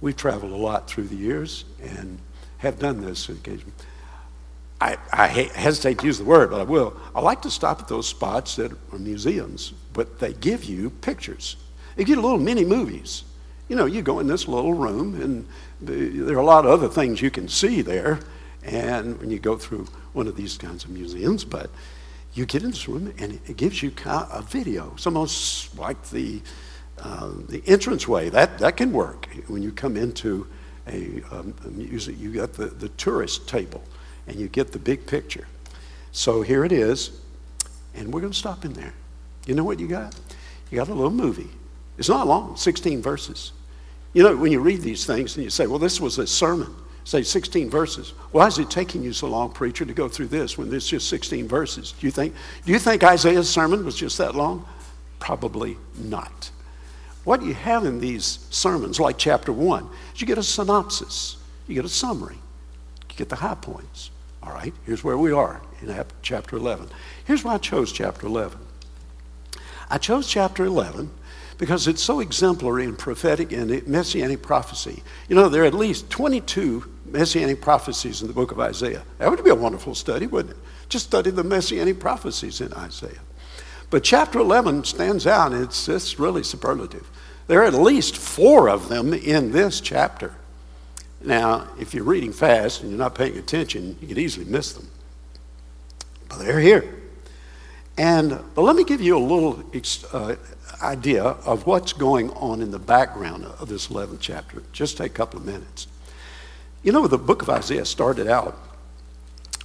We've 0.00 0.16
traveled 0.16 0.52
a 0.52 0.56
lot 0.56 0.88
through 0.88 1.08
the 1.08 1.16
years 1.16 1.64
and 1.82 2.18
have 2.58 2.78
done 2.78 3.00
this 3.00 3.28
occasionally. 3.28 3.72
I, 4.80 4.96
I 5.12 5.26
hesitate 5.26 5.98
to 5.98 6.06
use 6.06 6.18
the 6.18 6.24
word, 6.24 6.50
but 6.50 6.60
I 6.60 6.64
will. 6.64 6.96
I 7.14 7.20
like 7.20 7.42
to 7.42 7.50
stop 7.50 7.80
at 7.80 7.88
those 7.88 8.06
spots 8.06 8.56
that 8.56 8.72
are 8.92 8.98
museums, 8.98 9.72
but 9.92 10.20
they 10.20 10.32
give 10.34 10.64
you 10.64 10.90
pictures. 10.90 11.56
They 11.96 12.04
you 12.04 12.14
little 12.16 12.38
mini 12.38 12.64
movies. 12.64 13.24
You 13.68 13.76
know, 13.76 13.86
you 13.86 14.02
go 14.02 14.20
in 14.20 14.28
this 14.28 14.46
little 14.46 14.72
room, 14.72 15.20
and 15.20 15.46
there 15.80 16.36
are 16.36 16.40
a 16.40 16.44
lot 16.44 16.64
of 16.64 16.70
other 16.70 16.88
things 16.88 17.20
you 17.20 17.30
can 17.30 17.48
see 17.48 17.82
there. 17.82 18.20
And 18.62 19.18
when 19.20 19.30
you 19.30 19.38
go 19.38 19.56
through 19.56 19.86
one 20.12 20.26
of 20.26 20.36
these 20.36 20.56
kinds 20.56 20.84
of 20.84 20.90
museums, 20.90 21.44
but 21.44 21.70
you 22.34 22.46
get 22.46 22.62
in 22.62 22.70
this 22.70 22.88
room, 22.88 23.12
and 23.18 23.40
it 23.46 23.56
gives 23.56 23.82
you 23.82 23.92
a 24.06 24.42
video. 24.42 24.92
It's 24.94 25.06
almost 25.06 25.76
like 25.76 26.10
the 26.10 26.40
uh, 26.98 27.30
the 27.48 27.62
entranceway. 27.66 28.28
That 28.30 28.58
that 28.58 28.76
can 28.76 28.92
work 28.92 29.28
when 29.48 29.62
you 29.62 29.72
come 29.72 29.96
into 29.96 30.46
a, 30.86 31.22
um, 31.30 31.54
a 31.64 31.68
museum. 31.68 32.18
You 32.20 32.32
got 32.32 32.54
the, 32.54 32.66
the 32.66 32.88
tourist 32.90 33.48
table, 33.48 33.82
and 34.28 34.38
you 34.38 34.48
get 34.48 34.72
the 34.72 34.78
big 34.78 35.06
picture. 35.06 35.46
So 36.12 36.42
here 36.42 36.64
it 36.64 36.72
is, 36.72 37.10
and 37.94 38.12
we're 38.12 38.20
going 38.20 38.32
to 38.32 38.38
stop 38.38 38.64
in 38.64 38.72
there. 38.74 38.94
You 39.46 39.54
know 39.54 39.64
what 39.64 39.80
you 39.80 39.88
got? 39.88 40.14
You 40.70 40.76
got 40.76 40.88
a 40.88 40.94
little 40.94 41.10
movie. 41.10 41.48
It's 41.96 42.08
not 42.08 42.26
long, 42.26 42.56
16 42.56 43.02
verses. 43.02 43.52
You 44.12 44.22
know, 44.22 44.36
when 44.36 44.52
you 44.52 44.60
read 44.60 44.82
these 44.82 45.06
things 45.06 45.36
and 45.36 45.44
you 45.44 45.50
say, 45.50 45.66
well, 45.66 45.78
this 45.78 46.00
was 46.00 46.18
a 46.18 46.26
sermon, 46.26 46.74
say 47.04 47.22
16 47.22 47.70
verses. 47.70 48.10
Why 48.32 48.46
is 48.46 48.58
it 48.58 48.70
taking 48.70 49.02
you 49.02 49.12
so 49.12 49.28
long, 49.28 49.50
preacher, 49.50 49.84
to 49.84 49.92
go 49.92 50.08
through 50.08 50.28
this 50.28 50.56
when 50.56 50.70
there's 50.70 50.86
just 50.86 51.08
16 51.08 51.48
verses? 51.48 51.92
Do 51.98 52.06
you 52.06 52.10
think, 52.10 52.34
do 52.64 52.72
you 52.72 52.78
think 52.78 53.02
Isaiah's 53.02 53.48
sermon 53.48 53.84
was 53.84 53.96
just 53.96 54.18
that 54.18 54.34
long? 54.34 54.66
Probably 55.18 55.76
not. 55.96 56.50
What 57.24 57.42
you 57.42 57.54
have 57.54 57.84
in 57.84 58.00
these 58.00 58.46
sermons, 58.50 59.00
like 59.00 59.18
chapter 59.18 59.52
one, 59.52 59.88
is 60.14 60.20
you 60.20 60.26
get 60.26 60.38
a 60.38 60.42
synopsis, 60.42 61.36
you 61.66 61.74
get 61.74 61.84
a 61.84 61.88
summary, 61.88 62.38
you 63.10 63.16
get 63.16 63.28
the 63.28 63.36
high 63.36 63.56
points. 63.56 64.10
All 64.48 64.54
right, 64.54 64.72
here's 64.86 65.04
where 65.04 65.18
we 65.18 65.30
are 65.30 65.60
in 65.82 65.94
chapter 66.22 66.56
11. 66.56 66.88
Here's 67.26 67.44
why 67.44 67.54
I 67.54 67.58
chose 67.58 67.92
chapter 67.92 68.26
11. 68.26 68.58
I 69.90 69.98
chose 69.98 70.26
chapter 70.26 70.64
11 70.64 71.10
because 71.58 71.86
it's 71.86 72.02
so 72.02 72.20
exemplary 72.20 72.86
and 72.86 72.98
prophetic 72.98 73.52
and 73.52 73.86
messianic 73.86 74.40
prophecy. 74.40 75.02
You 75.28 75.36
know, 75.36 75.50
there 75.50 75.64
are 75.64 75.66
at 75.66 75.74
least 75.74 76.08
22 76.08 76.90
messianic 77.04 77.60
prophecies 77.60 78.22
in 78.22 78.28
the 78.28 78.32
book 78.32 78.50
of 78.50 78.58
Isaiah. 78.58 79.02
That 79.18 79.30
would 79.30 79.44
be 79.44 79.50
a 79.50 79.54
wonderful 79.54 79.94
study, 79.94 80.26
wouldn't 80.26 80.54
it? 80.54 80.60
Just 80.88 81.06
study 81.06 81.30
the 81.30 81.44
messianic 81.44 82.00
prophecies 82.00 82.62
in 82.62 82.72
Isaiah. 82.72 83.20
But 83.90 84.02
chapter 84.02 84.38
11 84.38 84.84
stands 84.84 85.26
out, 85.26 85.52
it's, 85.52 85.90
it's 85.90 86.18
really 86.18 86.42
superlative. 86.42 87.10
There 87.48 87.60
are 87.60 87.66
at 87.66 87.74
least 87.74 88.16
four 88.16 88.70
of 88.70 88.88
them 88.88 89.12
in 89.12 89.52
this 89.52 89.82
chapter. 89.82 90.36
Now, 91.20 91.68
if 91.78 91.94
you're 91.94 92.04
reading 92.04 92.32
fast 92.32 92.82
and 92.82 92.90
you're 92.90 92.98
not 92.98 93.14
paying 93.14 93.36
attention, 93.36 93.96
you 94.00 94.08
could 94.08 94.18
easily 94.18 94.46
miss 94.46 94.72
them. 94.72 94.88
But 96.28 96.38
they're 96.38 96.60
here. 96.60 96.94
And 97.96 98.38
but 98.54 98.62
let 98.62 98.76
me 98.76 98.84
give 98.84 99.00
you 99.00 99.16
a 99.16 99.18
little 99.18 99.64
uh, 100.12 100.36
idea 100.82 101.24
of 101.24 101.66
what's 101.66 101.92
going 101.92 102.30
on 102.30 102.62
in 102.62 102.70
the 102.70 102.78
background 102.78 103.44
of 103.44 103.68
this 103.68 103.88
11th 103.88 104.18
chapter. 104.20 104.62
Just 104.72 104.96
take 104.96 105.10
a 105.10 105.14
couple 105.14 105.40
of 105.40 105.46
minutes. 105.46 105.88
You 106.84 106.92
know, 106.92 107.06
the 107.08 107.18
book 107.18 107.42
of 107.42 107.50
Isaiah 107.50 107.84
started 107.84 108.28
out 108.28 108.56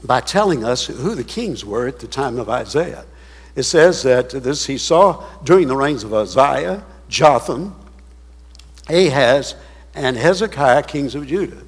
by 0.03 0.19
telling 0.19 0.65
us 0.65 0.87
who 0.87 1.13
the 1.13 1.23
kings 1.23 1.63
were 1.63 1.87
at 1.87 1.99
the 1.99 2.07
time 2.07 2.39
of 2.39 2.49
Isaiah. 2.49 3.05
It 3.55 3.63
says 3.63 4.01
that 4.03 4.31
this 4.31 4.65
he 4.65 4.79
saw 4.79 5.23
during 5.43 5.67
the 5.67 5.75
reigns 5.75 6.03
of 6.03 6.11
Uzziah, 6.11 6.83
Jotham, 7.07 7.75
Ahaz, 8.89 9.55
and 9.93 10.17
Hezekiah, 10.17 10.83
kings 10.83 11.15
of 11.15 11.27
Judah. 11.27 11.61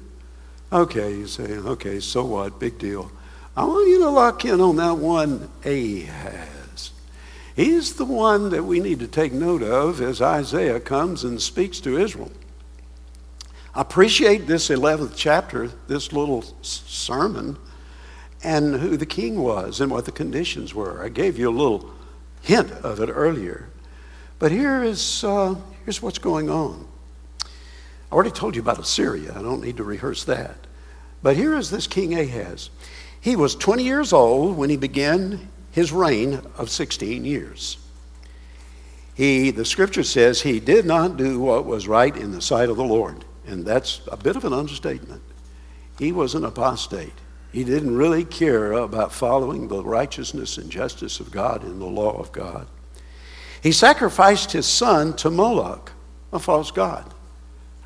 Okay, 0.72 1.12
you 1.12 1.26
say, 1.26 1.44
okay, 1.44 2.00
so 2.00 2.24
what? 2.24 2.58
Big 2.58 2.78
deal. 2.78 3.10
I 3.56 3.64
want 3.64 3.88
you 3.88 4.00
to 4.00 4.10
lock 4.10 4.44
in 4.44 4.60
on 4.60 4.76
that 4.76 4.98
one 4.98 5.48
Ahaz. 5.64 6.90
He's 7.54 7.94
the 7.94 8.04
one 8.04 8.50
that 8.50 8.64
we 8.64 8.80
need 8.80 9.00
to 9.00 9.06
take 9.06 9.32
note 9.32 9.62
of 9.62 10.00
as 10.00 10.20
Isaiah 10.20 10.80
comes 10.80 11.24
and 11.24 11.40
speaks 11.40 11.80
to 11.80 11.96
Israel. 11.96 12.32
I 13.74 13.80
appreciate 13.80 14.46
this 14.46 14.68
11th 14.68 15.12
chapter, 15.16 15.68
this 15.86 16.12
little 16.12 16.44
sermon, 16.62 17.56
and 18.42 18.74
who 18.76 18.96
the 18.96 19.06
king 19.06 19.40
was 19.40 19.80
and 19.80 19.90
what 19.90 20.04
the 20.04 20.12
conditions 20.12 20.74
were. 20.74 21.02
I 21.02 21.08
gave 21.08 21.38
you 21.38 21.48
a 21.48 21.50
little 21.50 21.90
hint 22.42 22.70
of 22.72 23.00
it 23.00 23.08
earlier. 23.08 23.68
But 24.38 24.52
here 24.52 24.82
is, 24.82 25.24
uh, 25.24 25.54
here's 25.84 26.02
what's 26.02 26.18
going 26.18 26.50
on. 26.50 26.86
I 28.10 28.14
already 28.14 28.30
told 28.30 28.54
you 28.54 28.62
about 28.62 28.78
Assyria. 28.78 29.32
I 29.36 29.42
don't 29.42 29.62
need 29.62 29.76
to 29.78 29.84
rehearse 29.84 30.24
that. 30.24 30.56
But 31.22 31.36
here 31.36 31.56
is 31.56 31.70
this 31.70 31.86
King 31.86 32.18
Ahaz. 32.18 32.70
He 33.20 33.34
was 33.34 33.54
20 33.56 33.82
years 33.82 34.12
old 34.12 34.56
when 34.56 34.70
he 34.70 34.76
began 34.76 35.48
his 35.72 35.92
reign 35.92 36.40
of 36.56 36.70
16 36.70 37.24
years. 37.24 37.78
He, 39.14 39.50
the 39.50 39.64
scripture 39.64 40.04
says, 40.04 40.42
he 40.42 40.60
did 40.60 40.84
not 40.84 41.16
do 41.16 41.40
what 41.40 41.64
was 41.64 41.88
right 41.88 42.14
in 42.16 42.32
the 42.32 42.40
sight 42.40 42.68
of 42.68 42.76
the 42.76 42.84
Lord. 42.84 43.24
And 43.46 43.64
that's 43.64 44.02
a 44.12 44.16
bit 44.16 44.36
of 44.36 44.44
an 44.44 44.52
understatement. 44.52 45.22
He 45.98 46.12
was 46.12 46.34
an 46.34 46.44
apostate. 46.44 47.14
He 47.50 47.64
didn't 47.64 47.96
really 47.96 48.24
care 48.24 48.72
about 48.72 49.12
following 49.12 49.68
the 49.68 49.82
righteousness 49.82 50.58
and 50.58 50.70
justice 50.70 51.20
of 51.20 51.30
God 51.30 51.64
and 51.64 51.80
the 51.80 51.86
law 51.86 52.12
of 52.18 52.30
God. 52.30 52.66
He 53.62 53.72
sacrificed 53.72 54.52
his 54.52 54.66
son 54.66 55.16
to 55.16 55.30
Moloch, 55.30 55.92
a 56.32 56.38
false 56.38 56.70
god. 56.70 57.12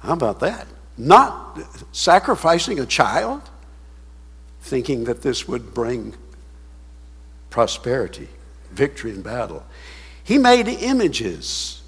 How 0.01 0.13
about 0.13 0.41
that? 0.41 0.67
Not 0.97 1.59
sacrificing 1.93 2.79
a 2.79 2.87
child, 2.87 3.43
thinking 4.61 5.05
that 5.05 5.23
this 5.23 5.49
would 5.49 5.73
bring 5.75 6.15
prosperity, 7.51 8.29
victory 8.71 9.11
in 9.11 9.23
battle. 9.23 9.65
He 10.23 10.39
made 10.39 10.69
images, 10.69 11.83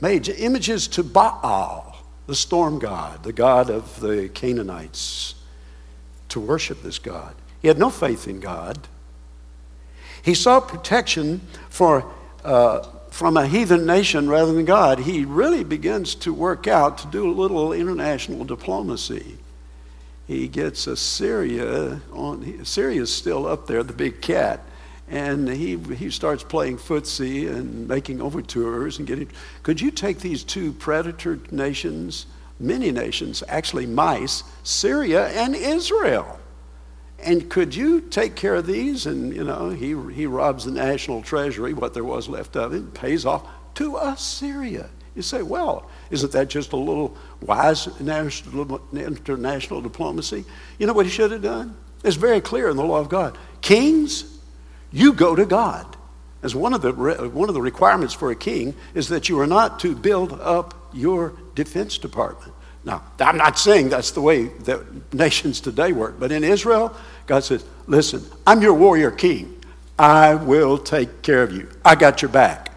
made 0.00 0.28
images 0.28 0.88
to 0.88 1.02
Baal, 1.02 1.96
the 2.26 2.34
storm 2.34 2.78
god, 2.78 3.22
the 3.22 3.32
god 3.32 3.70
of 3.70 4.00
the 4.00 4.28
Canaanites, 4.28 5.34
to 6.28 6.40
worship 6.40 6.82
this 6.82 6.98
god. 6.98 7.34
He 7.60 7.68
had 7.68 7.78
no 7.78 7.90
faith 7.90 8.28
in 8.28 8.40
God. 8.40 8.78
He 10.22 10.34
sought 10.34 10.68
protection 10.68 11.40
for, 11.68 12.10
uh, 12.44 12.86
from 13.10 13.36
a 13.36 13.46
heathen 13.46 13.86
nation 13.86 14.28
rather 14.28 14.52
than 14.52 14.64
God. 14.64 15.00
He 15.00 15.24
really 15.24 15.64
begins 15.64 16.14
to 16.16 16.32
work 16.32 16.66
out 16.66 16.98
to 16.98 17.06
do 17.06 17.30
a 17.30 17.32
little 17.32 17.72
international 17.72 18.44
diplomacy. 18.44 19.38
He 20.26 20.48
gets 20.48 20.86
Assyria 20.86 22.00
on, 22.12 22.44
Assyria's 22.60 23.12
still 23.12 23.46
up 23.46 23.66
there, 23.66 23.82
the 23.82 23.92
big 23.92 24.20
cat 24.20 24.60
and 25.10 25.48
he, 25.48 25.76
he 25.76 26.08
starts 26.08 26.44
playing 26.44 26.78
footsie 26.78 27.50
and 27.50 27.88
making 27.88 28.22
overtures 28.22 28.98
and 28.98 29.06
getting. 29.06 29.28
Could 29.64 29.80
you 29.80 29.90
take 29.90 30.20
these 30.20 30.44
two 30.44 30.72
predator 30.72 31.40
nations, 31.50 32.26
many 32.60 32.92
nations, 32.92 33.42
actually 33.48 33.86
mice, 33.86 34.44
Syria 34.62 35.28
and 35.30 35.56
Israel? 35.56 36.39
And 37.24 37.50
could 37.50 37.74
you 37.74 38.00
take 38.00 38.34
care 38.34 38.54
of 38.54 38.66
these? 38.66 39.06
And, 39.06 39.34
you 39.34 39.44
know, 39.44 39.70
he, 39.70 39.88
he 40.12 40.26
robs 40.26 40.64
the 40.64 40.70
national 40.70 41.22
treasury, 41.22 41.74
what 41.74 41.94
there 41.94 42.04
was 42.04 42.28
left 42.28 42.56
of 42.56 42.72
it, 42.72 42.94
pays 42.94 43.26
off 43.26 43.46
to 43.74 43.96
Assyria. 43.96 44.88
You 45.14 45.22
say, 45.22 45.42
well, 45.42 45.90
isn't 46.10 46.32
that 46.32 46.48
just 46.48 46.72
a 46.72 46.76
little 46.76 47.16
wise 47.42 48.00
national, 48.00 48.80
international 48.92 49.80
diplomacy? 49.80 50.44
You 50.78 50.86
know 50.86 50.92
what 50.92 51.06
he 51.06 51.12
should 51.12 51.30
have 51.30 51.42
done? 51.42 51.76
It's 52.04 52.16
very 52.16 52.40
clear 52.40 52.70
in 52.70 52.76
the 52.76 52.84
law 52.84 53.00
of 53.00 53.08
God. 53.08 53.36
Kings, 53.60 54.38
you 54.90 55.12
go 55.12 55.34
to 55.34 55.44
God. 55.44 55.96
As 56.42 56.54
one 56.54 56.72
of 56.72 56.80
the, 56.80 56.92
one 56.92 57.50
of 57.50 57.54
the 57.54 57.60
requirements 57.60 58.14
for 58.14 58.30
a 58.30 58.36
king 58.36 58.74
is 58.94 59.08
that 59.08 59.28
you 59.28 59.38
are 59.40 59.46
not 59.46 59.80
to 59.80 59.94
build 59.94 60.32
up 60.40 60.90
your 60.94 61.34
defense 61.54 61.98
department. 61.98 62.54
Now, 62.84 63.02
I'm 63.18 63.36
not 63.36 63.58
saying 63.58 63.90
that's 63.90 64.10
the 64.12 64.22
way 64.22 64.44
that 64.46 65.12
nations 65.12 65.60
today 65.60 65.92
work, 65.92 66.18
but 66.18 66.32
in 66.32 66.42
Israel, 66.42 66.96
God 67.26 67.44
says, 67.44 67.64
listen, 67.86 68.24
I'm 68.46 68.62
your 68.62 68.74
warrior 68.74 69.10
king. 69.10 69.62
I 69.98 70.34
will 70.34 70.78
take 70.78 71.20
care 71.20 71.42
of 71.42 71.52
you. 71.52 71.68
I 71.84 71.94
got 71.94 72.22
your 72.22 72.30
back. 72.30 72.70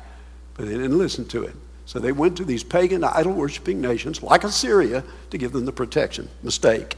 But 0.55 0.65
they 0.65 0.73
didn't 0.73 0.97
listen 0.97 1.25
to 1.29 1.43
it. 1.43 1.55
So 1.85 1.99
they 1.99 2.11
went 2.11 2.35
to 2.37 2.45
these 2.45 2.63
pagan, 2.63 3.03
idol 3.03 3.33
worshiping 3.33 3.79
nations 3.79 4.21
like 4.21 4.43
Assyria 4.43 5.03
to 5.29 5.37
give 5.37 5.51
them 5.51 5.65
the 5.65 5.71
protection. 5.71 6.29
Mistake. 6.41 6.97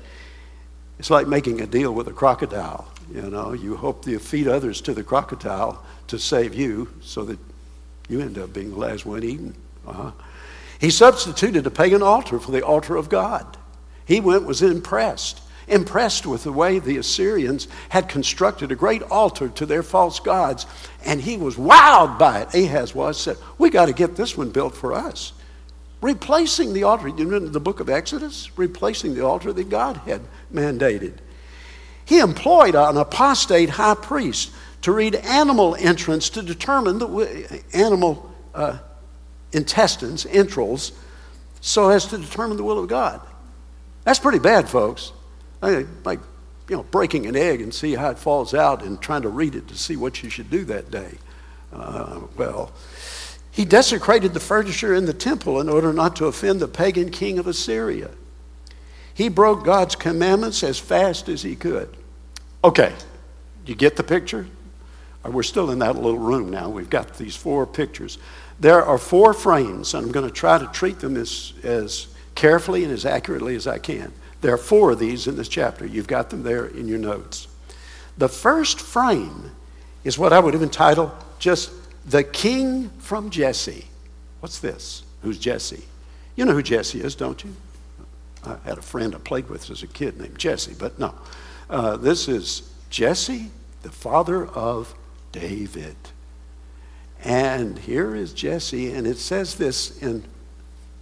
It's 0.98 1.10
like 1.10 1.28
making 1.28 1.62
a 1.62 1.68
deal 1.68 1.94
with 1.94 2.08
a 2.08 2.14
crocodile. 2.14 2.92
You 3.14 3.24
know, 3.24 3.54
you 3.54 3.76
hope 3.76 4.04
to 4.06 4.18
feed 4.18 4.48
others 4.48 4.82
to 4.82 4.94
the 4.94 5.04
crocodile 5.04 5.84
to 6.08 6.18
save 6.18 6.56
you 6.56 6.90
so 7.02 7.24
that 7.26 7.38
you 8.10 8.22
end 8.22 8.38
up 8.38 8.54
being 8.54 8.72
the 8.72 8.78
last 8.78 9.06
one 9.06 9.24
eaten. 9.24 9.56
Uh-huh. 9.86 10.12
He 10.80 10.90
substituted 10.90 11.66
a 11.66 11.72
pagan 11.72 12.04
altar 12.04 12.40
for 12.40 12.52
the 12.52 12.66
altar 12.66 12.96
of 12.96 13.10
God. 13.10 13.58
He 14.06 14.20
went, 14.20 14.46
was 14.46 14.62
impressed, 14.62 15.42
impressed 15.68 16.26
with 16.26 16.44
the 16.44 16.52
way 16.52 16.80
the 16.80 16.98
Assyrians 16.98 17.68
had 17.90 18.10
constructed 18.10 18.72
a 18.72 18.76
great 18.76 19.02
altar 19.04 19.50
to 19.50 19.66
their 19.66 19.84
false 19.84 20.20
gods, 20.20 20.66
and 21.06 21.22
he 21.22 21.38
was 21.38 21.56
wowed 21.56 22.20
by 22.20 22.42
it. 22.42 22.54
Ahaz 22.54 22.94
was, 22.94 23.20
said, 23.20 23.38
We 23.58 23.70
got 23.70 23.86
to 23.86 23.94
get 23.94 24.16
this 24.16 24.38
one 24.38 24.52
built 24.52 24.76
for 24.76 24.94
us. 24.94 25.34
Replacing 26.02 26.74
the 26.74 26.84
altar, 26.84 27.08
you 27.08 27.26
know, 27.26 27.40
the 27.40 27.60
book 27.60 27.80
of 27.80 27.90
Exodus, 27.90 28.56
replacing 28.58 29.16
the 29.16 29.26
altar 29.26 29.52
that 29.54 29.70
God 29.70 29.98
had 29.98 30.22
mandated. 30.54 31.16
He 32.04 32.20
employed 32.20 32.76
an 32.76 32.98
apostate 32.98 33.72
high 33.72 33.96
priest 33.96 34.52
to 34.84 34.92
read 34.92 35.16
animal 35.16 35.76
entrance 35.80 36.30
to 36.30 36.44
determine 36.44 37.00
the 37.00 37.64
animal 37.74 38.32
uh, 38.54 38.78
intestines, 39.52 40.26
entrails, 40.26 40.92
so 41.62 41.90
as 41.90 42.06
to 42.08 42.18
determine 42.18 42.58
the 42.58 42.64
will 42.64 42.80
of 42.80 42.88
God. 42.88 43.22
That's 44.04 44.20
pretty 44.20 44.40
bad, 44.40 44.70
folks. 44.70 45.12
Like, 45.62 46.20
you 46.70 46.76
know, 46.76 46.84
breaking 46.84 47.26
an 47.26 47.36
egg 47.36 47.62
and 47.62 47.74
see 47.74 47.96
how 47.96 48.12
it 48.12 48.20
falls 48.20 48.54
out 48.54 48.84
and 48.84 49.02
trying 49.02 49.24
to 49.24 49.30
read 49.30 49.56
it 49.56 49.68
to 49.70 49.78
see 49.78 49.96
what 49.96 50.22
you 50.22 50.30
should 50.30 50.50
do 50.50 50.64
that 50.66 50.92
day. 50.92 51.18
Uh, 51.74 52.22
well, 52.38 52.72
he 53.52 53.66
desecrated 53.66 54.34
the 54.34 54.40
furniture 54.40 54.94
in 54.94 55.06
the 55.06 55.14
temple 55.14 55.60
in 55.60 55.70
order 55.70 55.94
not 55.94 56.16
to 56.18 56.26
offend 56.26 56.60
the 56.60 56.68
pagan 56.68 57.10
king 57.10 57.40
of 57.40 57.48
Assyria. 57.48 58.12
He 59.14 59.30
broke 59.30 59.64
God's 59.64 59.96
commandments 59.96 60.62
as 60.62 60.78
fast 60.78 61.30
as 61.30 61.42
he 61.42 61.56
could. 61.56 61.96
Okay, 62.64 62.94
you 63.66 63.76
get 63.76 63.96
the 63.96 64.04
picture? 64.04 64.48
Uh, 65.26 65.32
we're 65.32 65.44
still 65.44 65.72
in 65.72 65.80
that 65.80 65.96
little 65.96 66.20
room 66.20 66.50
now. 66.50 66.70
We've 66.70 66.90
got 66.90 67.18
these 67.18 67.36
four 67.36 67.66
pictures. 67.66 68.18
There 68.60 68.84
are 68.84 68.98
four 68.98 69.34
frames, 69.34 69.94
and 69.94 70.06
I'm 70.06 70.12
going 70.12 70.28
to 70.28 70.34
try 70.34 70.58
to 70.58 70.68
treat 70.68 71.00
them 71.00 71.18
as, 71.18 71.54
as 71.64 72.08
carefully 72.36 72.84
and 72.84 72.94
as 72.94 73.06
accurately 73.06 73.56
as 73.56 73.68
I 73.68 73.80
can. 73.80 74.14
There 74.42 74.54
are 74.54 74.58
four 74.58 74.92
of 74.92 75.00
these 75.00 75.28
in 75.28 75.36
this 75.36 75.50
chapter. 75.50 75.86
You've 75.86 76.08
got 76.08 76.30
them 76.30 76.44
there 76.44 76.66
in 76.66 76.88
your 76.88 77.00
notes. 77.00 77.48
The 78.18 78.30
first 78.30 78.80
frame 78.80 79.52
is 80.04 80.18
what 80.18 80.32
I 80.32 80.40
would 80.40 80.54
have 80.54 80.64
entitled 80.64 81.12
just 81.40 81.72
the 82.06 82.24
king 82.24 82.90
from 83.00 83.30
Jesse. 83.30 83.86
What's 84.40 84.60
this? 84.60 85.04
Who's 85.22 85.40
Jesse? 85.40 85.84
You 86.36 86.46
know 86.46 86.54
who 86.54 86.64
Jesse 86.64 87.02
is, 87.02 87.16
don't 87.16 87.44
you? 87.44 87.56
I 88.46 88.58
had 88.64 88.78
a 88.78 88.82
friend 88.82 89.16
I 89.16 89.18
played 89.18 89.50
with 89.50 89.70
as 89.72 89.84
a 89.84 89.88
kid 89.88 90.20
named 90.20 90.38
Jesse, 90.38 90.76
but 90.78 91.00
no. 91.00 91.16
Uh, 91.70 91.98
this 91.98 92.28
is 92.28 92.70
Jesse, 92.90 93.50
the 93.82 93.92
father 93.92 94.46
of 94.46 94.94
David. 95.32 95.96
And 97.26 97.80
here 97.80 98.16
is 98.16 98.34
Jesse, 98.34 98.94
and 98.94 99.08
it 99.08 99.18
says 99.18 99.56
this 99.56 99.98
in 99.98 100.24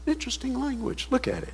interesting 0.07 0.57
language. 0.57 1.07
Look 1.11 1.27
at 1.27 1.43
it. 1.43 1.53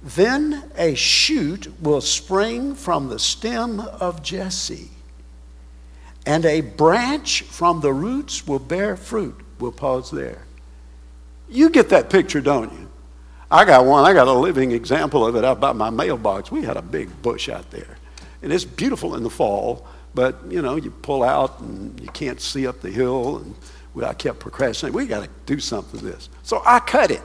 Then 0.00 0.70
a 0.76 0.94
shoot 0.94 1.72
will 1.80 2.00
spring 2.00 2.76
from 2.76 3.08
the 3.08 3.18
stem 3.18 3.80
of 3.80 4.22
Jesse, 4.22 4.90
and 6.24 6.44
a 6.44 6.60
branch 6.60 7.42
from 7.42 7.80
the 7.80 7.92
roots 7.92 8.46
will 8.46 8.60
bear 8.60 8.96
fruit. 8.96 9.40
We'll 9.58 9.72
pause 9.72 10.10
there. 10.10 10.44
You 11.48 11.68
get 11.68 11.88
that 11.88 12.10
picture, 12.10 12.40
don't 12.40 12.72
you? 12.72 12.88
I 13.50 13.64
got 13.64 13.86
one. 13.86 14.04
I 14.04 14.12
got 14.12 14.28
a 14.28 14.32
living 14.32 14.70
example 14.70 15.26
of 15.26 15.34
it 15.36 15.44
out 15.44 15.58
by 15.58 15.72
my 15.72 15.90
mailbox. 15.90 16.50
We 16.50 16.62
had 16.62 16.76
a 16.76 16.82
big 16.82 17.22
bush 17.22 17.48
out 17.48 17.70
there, 17.72 17.96
and 18.40 18.52
it's 18.52 18.64
beautiful 18.64 19.16
in 19.16 19.24
the 19.24 19.30
fall. 19.30 19.86
But 20.14 20.36
you 20.48 20.62
know, 20.62 20.76
you 20.76 20.90
pull 20.90 21.22
out 21.22 21.60
and 21.60 21.98
you 22.00 22.08
can't 22.08 22.40
see 22.40 22.66
up 22.66 22.80
the 22.80 22.90
hill, 22.90 23.38
and 23.38 23.54
well, 23.94 24.08
I 24.08 24.14
kept 24.14 24.40
procrastinating. 24.40 24.96
We 24.96 25.06
got 25.06 25.24
to 25.24 25.30
do 25.46 25.60
something 25.60 26.00
with 26.02 26.12
this. 26.12 26.28
So 26.42 26.62
I 26.64 26.80
cut 26.80 27.10
it. 27.10 27.22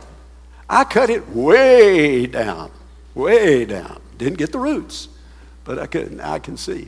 I 0.69 0.83
cut 0.83 1.09
it 1.09 1.27
way 1.29 2.27
down, 2.27 2.71
way 3.15 3.65
down. 3.65 4.01
Didn't 4.17 4.37
get 4.37 4.51
the 4.51 4.59
roots, 4.59 5.07
but 5.63 5.79
I 5.79 5.87
could. 5.87 6.19
I 6.19 6.39
can 6.39 6.57
see. 6.57 6.87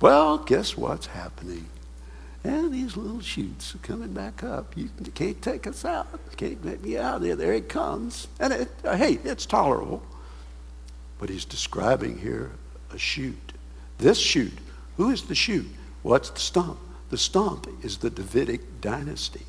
Well, 0.00 0.38
guess 0.38 0.76
what's 0.76 1.06
happening? 1.06 1.66
And 2.44 2.74
these 2.74 2.94
little 2.94 3.20
shoots 3.20 3.74
are 3.74 3.78
coming 3.78 4.12
back 4.12 4.44
up. 4.44 4.76
You 4.76 4.90
can't 5.14 5.40
take 5.40 5.66
us 5.66 5.84
out. 5.86 6.06
Can't 6.36 6.62
get 6.62 6.82
me 6.82 6.98
out 6.98 7.16
of 7.16 7.22
there. 7.22 7.36
There 7.36 7.54
it 7.54 7.70
comes. 7.70 8.28
And 8.38 8.52
it, 8.52 8.68
uh, 8.84 8.96
hey, 8.96 9.18
it's 9.24 9.46
tolerable. 9.46 10.02
But 11.18 11.30
he's 11.30 11.46
describing 11.46 12.18
here 12.18 12.50
a 12.92 12.98
shoot. 12.98 13.52
This 13.96 14.18
shoot. 14.18 14.52
Who 14.96 15.10
is 15.10 15.22
the 15.22 15.34
shoot? 15.34 15.66
What's 16.02 16.30
the 16.30 16.40
stump? 16.40 16.78
The 17.10 17.18
stump 17.18 17.66
is 17.82 17.98
the 17.98 18.10
Davidic 18.10 18.80
dynasty. 18.80 19.46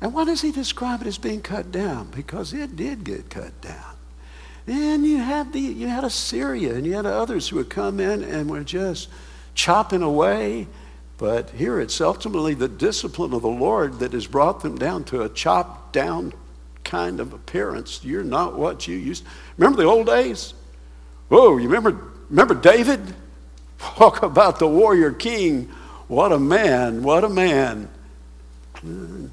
And 0.00 0.12
why 0.12 0.24
does 0.24 0.42
he 0.42 0.52
describe 0.52 1.00
it 1.00 1.06
as 1.06 1.18
being 1.18 1.40
cut 1.40 1.72
down? 1.72 2.10
Because 2.10 2.52
it 2.52 2.76
did 2.76 3.04
get 3.04 3.30
cut 3.30 3.60
down. 3.60 3.96
Then 4.66 5.04
you 5.04 5.18
had 5.18 5.52
the 5.52 5.60
you 5.60 5.86
had 5.86 6.04
Assyria 6.04 6.74
and 6.74 6.84
you 6.84 6.94
had 6.94 7.06
others 7.06 7.48
who 7.48 7.56
would 7.56 7.70
come 7.70 8.00
in 8.00 8.24
and 8.24 8.50
were 8.50 8.64
just 8.64 9.08
chopping 9.54 10.02
away. 10.02 10.66
But 11.18 11.50
here 11.50 11.80
it's 11.80 12.00
ultimately 12.00 12.52
the 12.52 12.68
discipline 12.68 13.32
of 13.32 13.42
the 13.42 13.48
Lord 13.48 14.00
that 14.00 14.12
has 14.12 14.26
brought 14.26 14.60
them 14.60 14.76
down 14.76 15.04
to 15.04 15.22
a 15.22 15.28
chopped 15.28 15.92
down 15.92 16.34
kind 16.84 17.20
of 17.20 17.32
appearance. 17.32 18.04
You're 18.04 18.24
not 18.24 18.58
what 18.58 18.86
you 18.86 18.96
used. 18.96 19.24
Remember 19.56 19.82
the 19.82 19.88
old 19.88 20.06
days? 20.06 20.52
Whoa, 21.28 21.56
you 21.56 21.68
remember 21.68 21.98
remember 22.28 22.54
David? 22.54 23.14
Talk 23.78 24.22
about 24.22 24.58
the 24.58 24.68
warrior 24.68 25.12
king. 25.12 25.70
What 26.08 26.32
a 26.32 26.38
man, 26.38 27.02
what 27.02 27.24
a 27.24 27.28
man 27.28 27.88
hmm, 28.80 29.26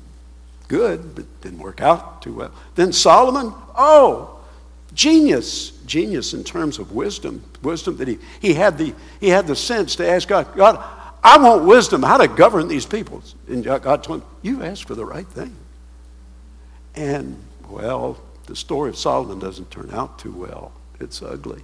good, 0.68 1.16
but 1.16 1.26
didn't 1.42 1.60
work 1.60 1.82
out 1.82 2.22
too 2.22 2.34
well. 2.34 2.52
Then 2.76 2.92
Solomon, 2.92 3.54
oh, 3.76 4.40
genius, 4.94 5.72
genius 5.86 6.34
in 6.34 6.44
terms 6.44 6.80
of 6.80 6.94
wisdom, 6.94 7.44
wisdom 7.62 7.98
that 7.98 8.08
he, 8.08 8.18
he, 8.40 8.54
had 8.54 8.78
the, 8.78 8.94
he 9.20 9.30
had 9.30 9.48
the 9.48 9.56
sense 9.56 9.96
to 9.98 10.10
ask 10.10 10.28
God, 10.28 10.48
God, 10.56 10.84
I 11.24 11.38
want 11.38 11.64
wisdom 11.66 12.04
how 12.04 12.18
to 12.18 12.28
govern 12.28 12.68
these 12.68 12.86
people. 12.86 13.24
And 13.48 13.64
God 13.64 14.04
told 14.04 14.22
him, 14.22 14.28
You 14.42 14.64
asked 14.64 14.86
for 14.86 14.96
the 14.96 15.06
right 15.06 15.28
thing. 15.28 15.56
And, 16.96 17.42
well, 17.70 18.20
the 18.46 18.56
story 18.56 18.90
of 18.90 18.98
Solomon 18.98 19.40
doesn't 19.40 19.72
turn 19.72 19.90
out 19.94 20.20
too 20.20 20.34
well. 20.34 20.74
It's 21.00 21.22
ugly. 21.22 21.64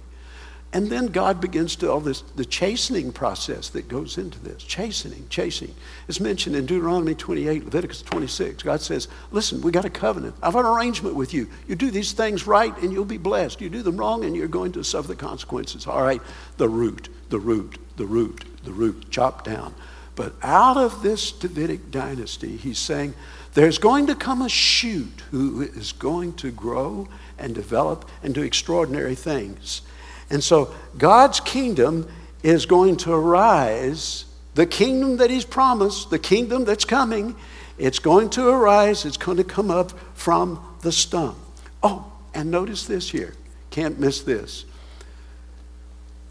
And 0.72 0.88
then 0.88 1.06
God 1.06 1.40
begins 1.40 1.74
to 1.76 1.90
all 1.90 1.98
this 1.98 2.20
the 2.36 2.44
chastening 2.44 3.10
process 3.10 3.70
that 3.70 3.88
goes 3.88 4.18
into 4.18 4.38
this. 4.38 4.62
Chastening, 4.62 5.26
chastening. 5.28 5.74
It's 6.06 6.20
mentioned 6.20 6.54
in 6.54 6.66
Deuteronomy 6.66 7.16
28, 7.16 7.64
Leviticus 7.64 8.02
26. 8.02 8.62
God 8.62 8.80
says, 8.80 9.08
Listen, 9.32 9.62
we 9.62 9.72
got 9.72 9.84
a 9.84 9.90
covenant. 9.90 10.36
I've 10.40 10.54
an 10.54 10.64
arrangement 10.64 11.16
with 11.16 11.34
you. 11.34 11.48
You 11.66 11.74
do 11.74 11.90
these 11.90 12.12
things 12.12 12.46
right 12.46 12.76
and 12.78 12.92
you'll 12.92 13.04
be 13.04 13.18
blessed. 13.18 13.60
You 13.60 13.68
do 13.68 13.82
them 13.82 13.96
wrong 13.96 14.24
and 14.24 14.36
you're 14.36 14.46
going 14.46 14.70
to 14.72 14.84
suffer 14.84 15.08
the 15.08 15.16
consequences. 15.16 15.88
All 15.88 16.02
right, 16.02 16.22
the 16.56 16.68
root, 16.68 17.08
the 17.30 17.40
root, 17.40 17.78
the 17.96 18.06
root, 18.06 18.44
the 18.62 18.72
root, 18.72 19.10
chopped 19.10 19.46
down. 19.46 19.74
But 20.14 20.34
out 20.42 20.76
of 20.76 21.02
this 21.02 21.32
Davidic 21.32 21.90
dynasty, 21.90 22.56
he's 22.56 22.78
saying, 22.78 23.14
there's 23.54 23.78
going 23.78 24.06
to 24.06 24.14
come 24.14 24.42
a 24.42 24.48
shoot 24.48 25.22
who 25.32 25.62
is 25.62 25.92
going 25.92 26.34
to 26.34 26.52
grow 26.52 27.08
and 27.38 27.54
develop 27.54 28.08
and 28.22 28.34
do 28.34 28.42
extraordinary 28.42 29.16
things. 29.16 29.82
And 30.30 30.42
so 30.42 30.74
God's 30.96 31.40
kingdom 31.40 32.08
is 32.42 32.66
going 32.66 32.96
to 32.98 33.12
arise. 33.12 34.24
The 34.54 34.66
kingdom 34.66 35.16
that 35.18 35.30
He's 35.30 35.44
promised, 35.44 36.10
the 36.10 36.18
kingdom 36.18 36.64
that's 36.64 36.84
coming, 36.84 37.36
it's 37.78 37.98
going 37.98 38.30
to 38.30 38.48
arise. 38.48 39.04
It's 39.04 39.16
going 39.16 39.38
to 39.38 39.44
come 39.44 39.70
up 39.70 39.92
from 40.14 40.64
the 40.82 40.92
stump. 40.92 41.36
Oh, 41.82 42.12
and 42.34 42.50
notice 42.50 42.86
this 42.86 43.10
here. 43.10 43.34
Can't 43.70 43.98
miss 43.98 44.22
this. 44.22 44.64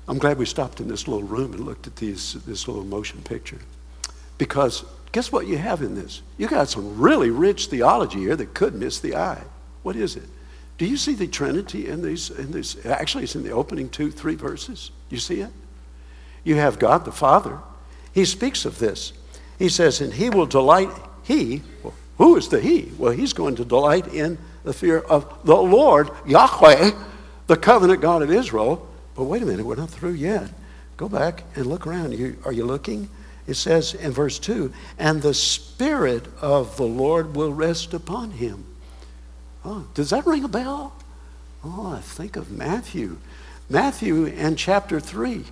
I'm 0.07 0.17
glad 0.17 0.37
we 0.37 0.45
stopped 0.45 0.79
in 0.79 0.87
this 0.87 1.07
little 1.07 1.27
room 1.27 1.53
and 1.53 1.65
looked 1.65 1.85
at 1.85 1.95
these, 1.97 2.33
this 2.45 2.67
little 2.67 2.83
motion 2.83 3.21
picture. 3.21 3.59
Because 4.37 4.83
guess 5.11 5.31
what 5.31 5.45
you 5.45 5.57
have 5.57 5.81
in 5.81 5.93
this? 5.93 6.21
You 6.37 6.47
got 6.47 6.69
some 6.69 6.99
really 6.99 7.29
rich 7.29 7.67
theology 7.67 8.19
here 8.19 8.35
that 8.35 8.53
could 8.53 8.73
miss 8.73 8.99
the 8.99 9.15
eye. 9.15 9.43
What 9.83 9.95
is 9.95 10.15
it? 10.15 10.23
Do 10.79 10.85
you 10.85 10.95
see 10.95 11.13
the 11.13 11.27
Trinity 11.27 11.89
in 11.89 12.01
these, 12.01 12.29
in 12.29 12.53
these? 12.53 12.83
Actually, 12.85 13.25
it's 13.25 13.35
in 13.35 13.43
the 13.43 13.51
opening 13.51 13.89
two, 13.89 14.09
three 14.09 14.35
verses. 14.35 14.91
You 15.09 15.17
see 15.17 15.41
it? 15.41 15.51
You 16.45 16.55
have 16.55 16.79
God 16.79 17.03
the 17.03 17.11
Father. 17.11 17.59
He 18.13 18.23
speaks 18.23 18.63
of 18.63 18.79
this. 18.79 19.11
He 19.59 19.67
says, 19.67 19.99
and 19.99 20.13
he 20.13 20.29
will 20.29 20.45
delight, 20.45 20.89
he, 21.23 21.63
well, 21.83 21.93
who 22.17 22.37
is 22.37 22.47
the 22.47 22.61
he? 22.61 22.93
Well, 22.97 23.11
he's 23.11 23.33
going 23.33 23.57
to 23.57 23.65
delight 23.65 24.07
in 24.13 24.37
the 24.63 24.71
fear 24.71 24.99
of 24.99 25.43
the 25.43 25.55
Lord, 25.55 26.11
Yahweh, 26.25 26.91
the 27.47 27.57
covenant 27.57 27.99
God 27.99 28.21
of 28.21 28.31
Israel. 28.31 28.87
But 29.15 29.25
wait 29.25 29.43
a 29.43 29.45
minute, 29.45 29.65
we're 29.65 29.75
not 29.75 29.89
through 29.89 30.13
yet. 30.13 30.49
Go 30.95 31.09
back 31.09 31.43
and 31.55 31.65
look 31.65 31.87
around. 31.87 32.13
You, 32.13 32.37
are 32.45 32.53
you 32.53 32.63
looking? 32.63 33.09
It 33.47 33.55
says 33.55 33.95
in 33.95 34.11
verse 34.11 34.39
2 34.39 34.71
and 34.97 35.21
the 35.21 35.33
Spirit 35.33 36.25
of 36.39 36.77
the 36.77 36.85
Lord 36.85 37.35
will 37.35 37.51
rest 37.51 37.93
upon 37.93 38.31
him. 38.31 38.68
Oh, 39.65 39.87
does 39.93 40.09
that 40.11 40.25
ring 40.25 40.43
a 40.43 40.47
bell? 40.47 40.93
Oh, 41.63 41.93
I 41.95 41.99
think 41.99 42.35
of 42.35 42.51
Matthew. 42.51 43.17
Matthew 43.69 44.25
in 44.25 44.55
chapter 44.55 44.99
3, 44.99 45.43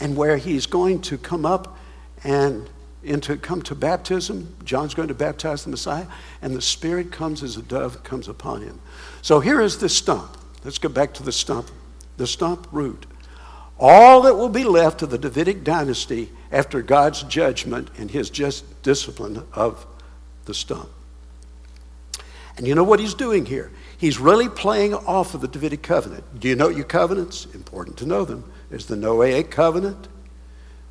and 0.00 0.16
where 0.16 0.38
he's 0.38 0.66
going 0.66 1.02
to 1.02 1.18
come 1.18 1.46
up 1.46 1.78
and 2.24 2.68
into 3.02 3.36
come 3.36 3.62
to 3.62 3.74
baptism. 3.74 4.56
John's 4.64 4.94
going 4.94 5.08
to 5.08 5.14
baptize 5.14 5.64
the 5.64 5.70
Messiah, 5.70 6.06
and 6.42 6.54
the 6.54 6.60
Spirit 6.60 7.12
comes 7.12 7.42
as 7.42 7.56
a 7.56 7.62
dove 7.62 8.02
comes 8.02 8.28
upon 8.28 8.62
him. 8.62 8.80
So 9.22 9.40
here 9.40 9.60
is 9.60 9.78
the 9.78 9.88
stump. 9.88 10.36
Let's 10.64 10.78
go 10.78 10.88
back 10.88 11.14
to 11.14 11.22
the 11.22 11.32
stump. 11.32 11.70
The 12.16 12.26
stump 12.26 12.66
root. 12.72 13.06
All 13.78 14.20
that 14.22 14.34
will 14.34 14.50
be 14.50 14.64
left 14.64 15.00
of 15.00 15.10
the 15.10 15.16
Davidic 15.16 15.64
dynasty 15.64 16.30
after 16.52 16.82
God's 16.82 17.22
judgment 17.22 17.88
and 17.96 18.10
his 18.10 18.28
just 18.28 18.82
discipline 18.82 19.42
of 19.54 19.86
the 20.44 20.52
stump. 20.52 20.90
And 22.60 22.68
you 22.68 22.74
know 22.74 22.84
what 22.84 23.00
he's 23.00 23.14
doing 23.14 23.46
here? 23.46 23.72
He's 23.96 24.18
really 24.18 24.50
playing 24.50 24.92
off 24.92 25.32
of 25.32 25.40
the 25.40 25.48
Davidic 25.48 25.80
covenant. 25.80 26.24
Do 26.38 26.46
you 26.46 26.54
know 26.54 26.68
your 26.68 26.84
covenants? 26.84 27.46
important 27.54 27.96
to 27.96 28.06
know 28.06 28.26
them. 28.26 28.44
There's 28.68 28.84
the 28.84 28.96
Noahic 28.96 29.50
covenant. 29.50 30.08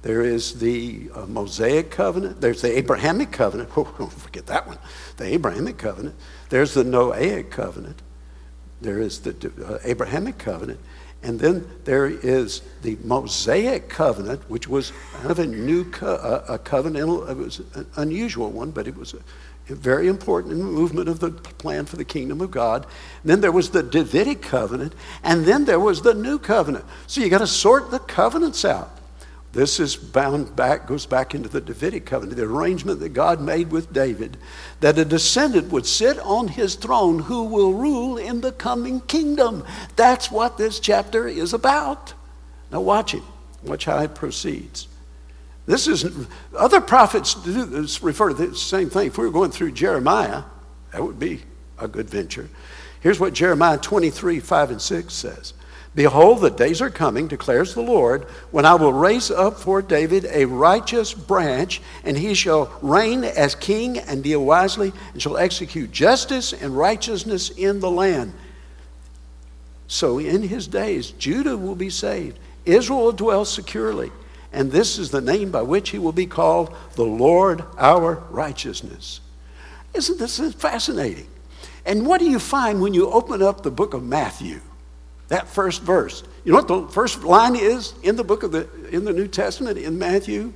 There 0.02 0.24
is 0.24 0.58
the 0.58 1.12
uh, 1.14 1.28
Mosaic 1.28 1.92
covenant. 1.92 2.42
There's 2.42 2.64
the 2.64 2.76
Abrahamic 2.76 3.32
covenant. 3.32 3.70
Oh, 3.78 3.96
don't 4.00 4.12
forget 4.12 4.48
that 4.48 4.66
one. 4.66 4.80
The 5.18 5.26
Abrahamic 5.26 5.78
covenant. 5.78 6.16
There's 6.50 6.74
the 6.74 6.84
Noahic 6.84 7.52
covenant. 7.52 8.02
There 8.82 9.00
is 9.00 9.20
the 9.20 9.52
uh, 9.64 9.78
Abrahamic 9.84 10.40
covenant. 10.40 10.80
And 11.22 11.40
then 11.40 11.70
there 11.84 12.08
is 12.08 12.64
the 12.82 12.98
Mosaic 13.04 13.90
covenant, 13.90 14.50
which 14.50 14.68
was 14.68 14.92
kind 15.14 15.30
of 15.30 15.38
a 15.38 15.46
new 15.46 15.86
co- 15.92 16.16
uh, 16.16 16.46
a 16.50 16.58
covenant. 16.58 17.30
It 17.30 17.38
was 17.38 17.60
an 17.76 17.86
unusual 17.98 18.50
one, 18.50 18.72
but 18.72 18.88
it 18.88 18.98
was 18.98 19.14
very 19.76 20.08
important 20.08 20.58
movement 20.58 21.10
of 21.10 21.20
the 21.20 21.32
plan 21.32 21.86
for 21.86 21.96
the 21.96 22.06
kingdom 22.06 22.42
of 22.42 22.52
God. 22.52 22.86
And 23.22 23.30
then 23.30 23.42
there 23.42 23.52
was 23.52 23.70
the 23.70 23.84
Davidic 23.84 24.42
covenant, 24.42 24.94
and 25.24 25.46
then 25.46 25.66
there 25.66 25.80
was 25.80 26.02
the 26.02 26.14
new 26.14 26.40
covenant. 26.40 26.86
So 27.08 27.22
you 27.22 27.30
got 27.30 27.40
to 27.40 27.48
sort 27.48 27.92
the 27.92 28.00
covenants 28.00 28.66
out. 28.66 29.00
This 29.52 29.80
is 29.80 29.96
bound 29.96 30.56
back, 30.56 30.86
goes 30.86 31.08
back 31.08 31.34
into 31.34 31.50
the 31.50 31.62
Davidic 31.62 32.06
covenant, 32.06 32.38
the 32.38 32.44
arrangement 32.44 33.00
that 33.00 33.10
God 33.10 33.42
made 33.42 33.72
with 33.72 33.92
David, 33.92 34.38
that 34.80 35.00
a 35.00 35.06
descendant 35.06 35.72
would 35.72 35.88
sit 35.88 36.20
on 36.20 36.50
his 36.50 36.76
throne 36.76 37.18
who 37.20 37.46
will 37.46 37.74
rule 37.74 38.18
in 38.18 38.42
the 38.42 38.52
coming 38.52 39.02
kingdom. 39.02 39.66
That's 39.96 40.30
what 40.30 40.58
this 40.58 40.80
chapter 40.80 41.28
is 41.28 41.54
about. 41.54 42.14
Now, 42.72 42.82
watch 42.82 43.16
it. 43.16 43.24
Watch 43.64 43.86
how 43.86 43.98
it 44.00 44.14
proceeds. 44.14 44.89
This 45.70 45.88
is, 45.88 46.04
other 46.58 46.82
prophets 46.82 47.38
refer 48.02 48.30
to 48.30 48.34
the 48.34 48.56
same 48.56 48.90
thing. 48.90 49.06
If 49.06 49.20
we 49.20 49.26
were 49.26 49.32
going 49.32 49.52
through 49.52 49.74
Jeremiah, 49.74 50.42
that 50.92 51.04
would 51.04 51.20
be 51.20 51.44
a 51.78 51.88
good 51.88 52.10
venture. 52.10 52.50
Here's 53.02 53.20
what 53.20 53.34
Jeremiah 53.34 53.78
23, 53.78 54.40
5 54.40 54.72
and 54.72 54.82
6 54.82 55.14
says. 55.14 55.54
Behold, 55.94 56.42
the 56.42 56.50
days 56.50 56.82
are 56.82 56.90
coming, 56.90 57.28
declares 57.28 57.76
the 57.76 57.84
Lord, 57.84 58.24
when 58.50 58.66
I 58.66 58.74
will 58.74 58.94
raise 58.94 59.30
up 59.30 59.58
for 59.58 59.84
David 59.84 60.26
a 60.32 60.46
righteous 60.46 61.14
branch, 61.14 61.84
and 62.04 62.18
he 62.18 62.34
shall 62.34 62.76
reign 62.82 63.24
as 63.24 63.54
king 63.54 64.00
and 64.00 64.24
deal 64.24 64.44
wisely, 64.44 64.92
and 65.14 65.22
shall 65.22 65.38
execute 65.38 65.92
justice 65.92 66.52
and 66.52 66.76
righteousness 66.76 67.52
in 67.52 67.80
the 67.80 67.92
land. 67.92 68.34
So 69.88 70.18
in 70.18 70.42
his 70.42 70.66
days, 70.66 71.12
Judah 71.12 71.58
will 71.58 71.76
be 71.76 71.92
saved, 71.92 72.40
Israel 72.66 73.04
will 73.04 73.12
dwell 73.12 73.46
securely, 73.46 74.12
and 74.52 74.72
this 74.72 74.98
is 74.98 75.12
the 75.12 75.22
name 75.22 75.52
by 75.52 75.62
which 75.62 75.90
he 75.90 76.00
will 76.00 76.12
be 76.12 76.26
called 76.26 76.76
the 76.96 77.06
Lord 77.06 77.64
our 77.78 78.24
righteousness. 78.30 79.22
Isn't 79.94 80.20
this 80.20 80.40
fascinating? 80.56 81.28
And 81.86 82.06
what 82.06 82.20
do 82.20 82.30
you 82.30 82.40
find 82.40 82.82
when 82.82 82.94
you 82.94 83.10
open 83.10 83.42
up 83.42 83.64
the 83.64 83.72
book 83.72 83.94
of 83.94 84.04
Matthew? 84.04 84.62
that 85.30 85.48
first 85.48 85.82
verse. 85.82 86.24
You 86.44 86.52
know 86.52 86.58
what 86.60 86.68
the 86.68 86.88
first 86.88 87.24
line 87.24 87.56
is 87.56 87.94
in 88.04 88.16
the 88.16 88.24
book 88.24 88.44
of 88.44 88.52
the 88.52 88.68
in 88.90 89.06
the 89.06 89.14
New 89.14 89.28
Testament 89.28 89.78
in 89.78 89.98
Matthew? 89.98 90.54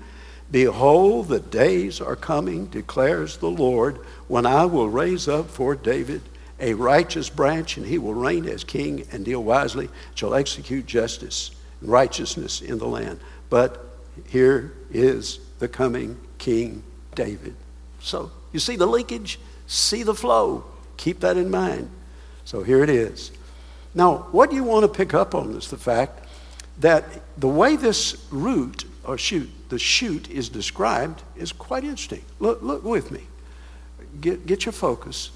Behold, 0.52 1.30
the 1.30 1.40
days 1.40 2.02
are 2.02 2.16
coming, 2.16 2.66
declares 2.68 3.38
the 3.38 3.50
Lord, 3.50 3.98
when 4.28 4.46
I 4.46 4.66
will 4.66 4.90
raise 4.90 5.28
up 5.28 5.50
for 5.50 5.74
David 5.74 6.22
a 6.60 6.74
righteous 6.76 7.30
branch, 7.30 7.78
and 7.78 7.86
he 7.86 7.98
will 7.98 8.14
reign 8.14 8.46
as 8.48 8.64
king 8.64 9.08
and 9.12 9.26
deal 9.26 9.44
wisely, 9.44 9.90
shall 10.14 10.36
execute 10.36 10.86
justice 10.86 11.52
and 11.82 11.90
righteousness 11.90 12.62
in 12.62 12.78
the 12.78 12.88
land. 12.88 13.20
But 13.54 13.86
here 14.30 14.74
is 14.90 15.38
the 15.60 15.68
coming 15.68 16.20
King 16.40 16.82
David. 17.14 17.56
So 18.00 18.32
you 18.52 18.58
see 18.58 18.78
the 18.78 18.88
linkage, 18.88 19.40
see 19.68 20.02
the 20.02 20.16
flow. 20.16 20.64
Keep 20.98 21.20
that 21.20 21.38
in 21.38 21.52
mind. 21.52 21.92
So 22.46 22.64
here 22.64 22.82
it 22.82 22.90
is. 22.90 23.32
Now, 23.94 24.26
what 24.32 24.52
you 24.52 24.64
want 24.64 24.86
to 24.86 24.88
pick 24.88 25.14
up 25.14 25.36
on 25.36 25.52
is 25.54 25.70
the 25.70 25.78
fact 25.78 26.26
that 26.80 27.06
the 27.38 27.48
way 27.48 27.76
this 27.76 28.26
root 28.32 28.86
or 29.04 29.20
shoot, 29.20 29.52
the 29.70 29.78
shoot 29.78 30.32
is 30.32 30.50
described 30.50 31.22
is 31.36 31.52
quite 31.52 31.84
interesting. 31.84 32.26
Look, 32.40 32.64
look 32.64 32.84
with 32.84 33.12
me. 33.12 33.22
Get, 34.20 34.48
get 34.48 34.66
your 34.66 34.74
focus. 34.74 35.30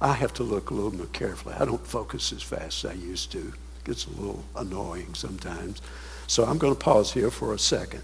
I 0.00 0.12
have 0.12 0.32
to 0.34 0.44
look 0.44 0.70
a 0.70 0.74
little 0.74 0.94
more 0.94 1.06
carefully. 1.06 1.56
I 1.58 1.64
don't 1.64 1.84
focus 1.84 2.32
as 2.32 2.44
fast 2.44 2.84
as 2.84 2.92
I 2.92 2.94
used 2.94 3.32
to. 3.32 3.38
It 3.40 3.84
gets 3.84 4.06
a 4.06 4.10
little 4.10 4.44
annoying 4.54 5.14
sometimes. 5.14 5.82
So 6.26 6.44
I'm 6.44 6.58
going 6.58 6.74
to 6.74 6.78
pause 6.78 7.12
here 7.12 7.30
for 7.30 7.54
a 7.54 7.58
second. 7.58 8.02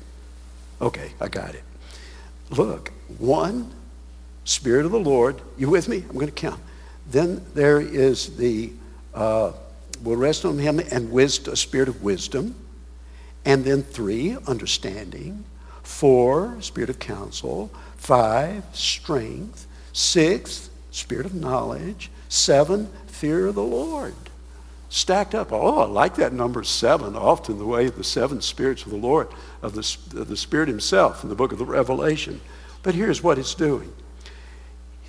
Okay, 0.80 1.12
I 1.20 1.28
got 1.28 1.54
it. 1.54 1.62
Look, 2.50 2.92
one, 3.18 3.72
Spirit 4.44 4.84
of 4.84 4.92
the 4.92 4.98
Lord. 4.98 5.40
You 5.56 5.70
with 5.70 5.88
me? 5.88 6.04
I'm 6.08 6.14
going 6.14 6.26
to 6.26 6.32
count. 6.32 6.60
Then 7.10 7.44
there 7.54 7.80
is 7.80 8.36
the 8.36 8.72
uh, 9.14 9.52
will 10.02 10.16
rest 10.16 10.44
on 10.44 10.58
him 10.58 10.80
and 10.80 11.12
wisdom, 11.12 11.52
a 11.52 11.56
spirit 11.56 11.88
of 11.88 12.02
wisdom. 12.02 12.54
And 13.44 13.64
then 13.64 13.82
three, 13.82 14.36
understanding. 14.46 15.44
Four, 15.82 16.60
spirit 16.60 16.90
of 16.90 16.98
counsel. 16.98 17.70
Five, 17.96 18.64
strength. 18.72 19.66
Six, 19.92 20.70
spirit 20.90 21.26
of 21.26 21.34
knowledge. 21.34 22.10
Seven, 22.28 22.88
fear 23.06 23.46
of 23.46 23.54
the 23.54 23.62
Lord. 23.62 24.14
Stacked 24.92 25.34
up. 25.34 25.52
Oh, 25.52 25.78
I 25.78 25.86
like 25.86 26.16
that 26.16 26.34
number 26.34 26.62
seven, 26.62 27.16
often 27.16 27.56
the 27.56 27.64
way 27.64 27.88
the 27.88 28.04
seven 28.04 28.42
spirits 28.42 28.84
of 28.84 28.90
the 28.90 28.98
Lord, 28.98 29.26
of 29.62 29.72
the, 29.72 30.20
of 30.20 30.28
the 30.28 30.36
Spirit 30.36 30.68
Himself 30.68 31.22
in 31.22 31.30
the 31.30 31.34
book 31.34 31.50
of 31.50 31.56
the 31.56 31.64
Revelation. 31.64 32.42
But 32.82 32.94
here's 32.94 33.22
what 33.22 33.38
it's 33.38 33.54
doing 33.54 33.90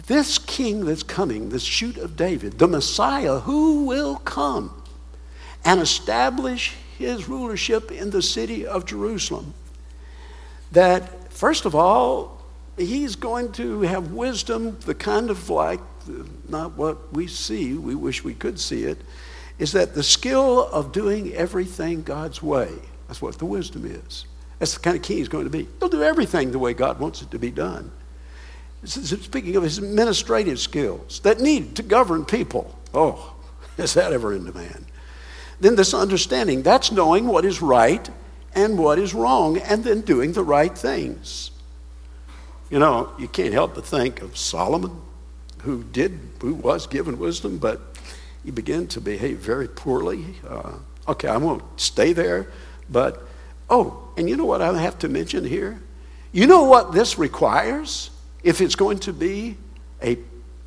this 0.08 0.38
king 0.38 0.86
that's 0.86 1.04
coming, 1.04 1.50
this 1.50 1.64
shoot 1.64 1.98
of 1.98 2.16
David, 2.16 2.60
the 2.60 2.68
Messiah 2.68 3.40
who 3.40 3.84
will 3.84 4.16
come, 4.16 4.82
and 5.66 5.82
establish 5.82 6.76
his 6.98 7.28
rulership 7.28 7.92
in 7.92 8.10
the 8.10 8.22
city 8.22 8.66
of 8.66 8.86
Jerusalem. 8.86 9.54
That, 10.72 11.34
first 11.34 11.66
of 11.66 11.76
all, 11.76 12.42
he's 12.78 13.18
going 13.18 13.52
to 13.54 13.82
have 13.82 14.14
wisdom, 14.14 14.78
the 14.86 14.96
kind 14.96 15.30
of 15.30 15.50
like, 15.50 15.82
not 16.48 16.78
what 16.78 17.12
we 17.12 17.28
see, 17.28 17.74
we 17.74 17.96
wish 17.96 18.24
we 18.24 18.34
could 18.34 18.62
see 18.62 18.84
it, 18.84 19.02
is 19.60 19.72
that 19.74 19.94
the 19.94 20.04
skill 20.04 20.68
of 20.68 20.92
doing 20.92 21.34
everything 21.34 22.04
God's 22.04 22.42
way. 22.42 22.70
That's 23.08 23.22
what 23.22 23.38
the 23.38 23.46
wisdom 23.46 23.86
is. 23.86 24.26
That's 24.60 24.74
the 24.74 24.80
kind 24.80 24.96
of 24.96 25.04
king 25.04 25.18
he's 25.18 25.30
going 25.30 25.44
to 25.46 25.50
be. 25.50 25.68
He'll 25.80 25.90
do 25.90 26.04
everything 26.04 26.52
the 26.52 26.60
way 26.60 26.74
God 26.74 27.00
wants 27.00 27.22
it 27.22 27.32
to 27.32 27.40
be 27.40 27.52
done. 27.52 27.92
Speaking 28.86 29.56
of 29.56 29.64
his 29.64 29.78
administrative 29.78 30.60
skills 30.60 31.20
that 31.22 31.40
need 31.40 31.76
to 31.78 31.84
govern 31.84 32.26
people. 32.26 32.78
Oh, 32.94 33.36
is 33.78 33.94
that 33.94 34.14
ever 34.14 34.34
in 34.34 34.46
demand? 34.46 34.86
then 35.64 35.76
this 35.76 35.94
understanding 35.94 36.62
that's 36.62 36.92
knowing 36.92 37.26
what 37.26 37.46
is 37.46 37.62
right 37.62 38.10
and 38.56 38.78
what 38.78 39.00
is 39.00 39.16
wrong, 39.16 39.58
and 39.58 39.84
then 39.84 40.02
doing 40.02 40.34
the 40.34 40.44
right 40.44 40.78
things. 40.78 41.50
You 42.70 42.78
know, 42.78 43.12
you 43.18 43.28
can't 43.28 43.52
help 43.52 43.74
but 43.74 43.84
think 43.84 44.22
of 44.22 44.38
Solomon, 44.38 45.02
who 45.64 45.84
did, 45.84 46.20
who 46.40 46.54
was 46.54 46.86
given 46.86 47.18
wisdom, 47.18 47.58
but 47.58 47.93
he 48.44 48.52
began 48.52 48.88
to 48.88 49.02
behave 49.02 49.40
very 49.40 49.68
poorly. 49.68 50.26
Uh, 50.48 50.74
okay, 51.08 51.28
I 51.28 51.38
won't 51.38 51.64
stay 51.80 52.14
there, 52.14 52.48
but 52.90 53.24
oh, 53.70 54.10
and 54.18 54.30
you 54.30 54.36
know 54.36 54.46
what 54.46 54.62
I 54.62 54.78
have 54.82 55.00
to 55.00 55.10
mention 55.10 55.46
here? 55.46 55.82
You 56.32 56.48
know 56.48 56.64
what 56.64 56.94
this 56.94 57.18
requires 57.18 58.10
if 58.44 58.60
it's 58.60 58.76
going 58.76 59.00
to 59.00 59.14
be 59.14 59.58
a 60.02 60.18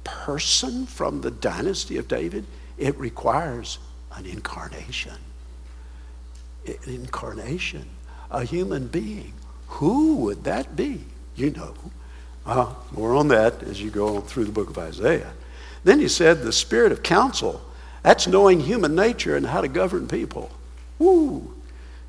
person 0.05 0.87
from 0.87 1.21
the 1.21 1.31
dynasty 1.31 1.99
of 1.99 2.09
David? 2.09 2.47
It 2.79 2.97
requires 2.99 3.79
an 4.13 4.27
incarnation. 4.27 5.17
An 6.67 6.77
incarnation, 6.87 7.87
a 8.31 8.45
human 8.45 8.87
being. 8.87 9.33
Who 9.69 10.17
would 10.17 10.45
that 10.45 10.77
be? 10.77 11.05
You 11.35 11.51
know. 11.51 11.75
Uh, 12.47 12.73
more 12.93 13.15
on 13.17 13.29
that 13.29 13.63
as 13.65 13.83
you 13.83 13.91
go 13.91 14.21
through 14.21 14.45
the 14.45 14.53
book 14.53 14.71
of 14.71 14.79
Isaiah. 14.79 15.33
Then 15.83 15.99
he 15.99 16.09
said, 16.09 16.43
the 16.43 16.53
spirit 16.53 16.93
of 16.93 17.03
counsel. 17.03 17.61
That's 18.07 18.29
knowing 18.29 18.61
human 18.61 18.95
nature 18.95 19.35
and 19.35 19.45
how 19.45 19.63
to 19.63 19.67
govern 19.67 20.07
people. 20.07 20.49
Woo! 21.01 21.53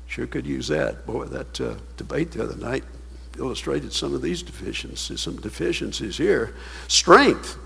Sure 0.06 0.28
could 0.28 0.46
use 0.46 0.68
that. 0.68 1.04
Boy, 1.04 1.24
that 1.24 1.60
uh, 1.60 1.74
debate 1.96 2.30
the 2.30 2.44
other 2.44 2.54
night 2.54 2.84
illustrated 3.36 3.92
some 3.92 4.14
of 4.14 4.22
these 4.22 4.44
deficiencies, 4.44 5.20
some 5.20 5.40
deficiencies 5.40 6.16
here. 6.16 6.54
Strength. 6.86 7.58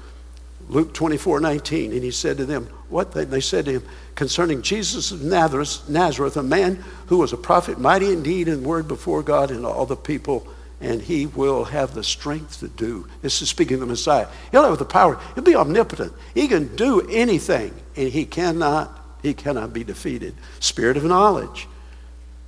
Luke 0.70 0.94
24, 0.94 1.40
19. 1.40 1.92
And 1.92 2.02
he 2.02 2.10
said 2.10 2.38
to 2.38 2.46
them, 2.46 2.68
What? 2.88 3.12
They, 3.12 3.26
they 3.26 3.42
said 3.42 3.66
to 3.66 3.72
him, 3.72 3.82
concerning 4.14 4.62
Jesus 4.62 5.10
of 5.10 5.20
Nazareth, 5.20 5.86
Nazareth, 5.90 6.38
a 6.38 6.42
man 6.42 6.82
who 7.08 7.18
was 7.18 7.34
a 7.34 7.36
prophet, 7.36 7.78
mighty 7.78 8.14
indeed 8.14 8.48
in 8.48 8.64
word 8.64 8.88
before 8.88 9.22
God 9.22 9.50
and 9.50 9.66
all 9.66 9.84
the 9.84 9.94
people, 9.94 10.46
and 10.82 11.00
he 11.00 11.26
will 11.26 11.64
have 11.64 11.94
the 11.94 12.02
strength 12.02 12.58
to 12.58 12.68
do. 12.68 13.06
This 13.22 13.40
is 13.40 13.48
speaking 13.48 13.74
of 13.74 13.80
the 13.80 13.86
Messiah. 13.86 14.26
He'll 14.50 14.64
have 14.64 14.78
the 14.78 14.84
power. 14.84 15.18
He'll 15.34 15.44
be 15.44 15.54
omnipotent. 15.54 16.12
He 16.34 16.48
can 16.48 16.74
do 16.74 17.08
anything, 17.08 17.72
and 17.96 18.08
he 18.08 18.26
cannot, 18.26 19.00
he 19.22 19.32
cannot 19.32 19.72
be 19.72 19.84
defeated. 19.84 20.34
Spirit 20.58 20.96
of 20.96 21.04
knowledge. 21.04 21.68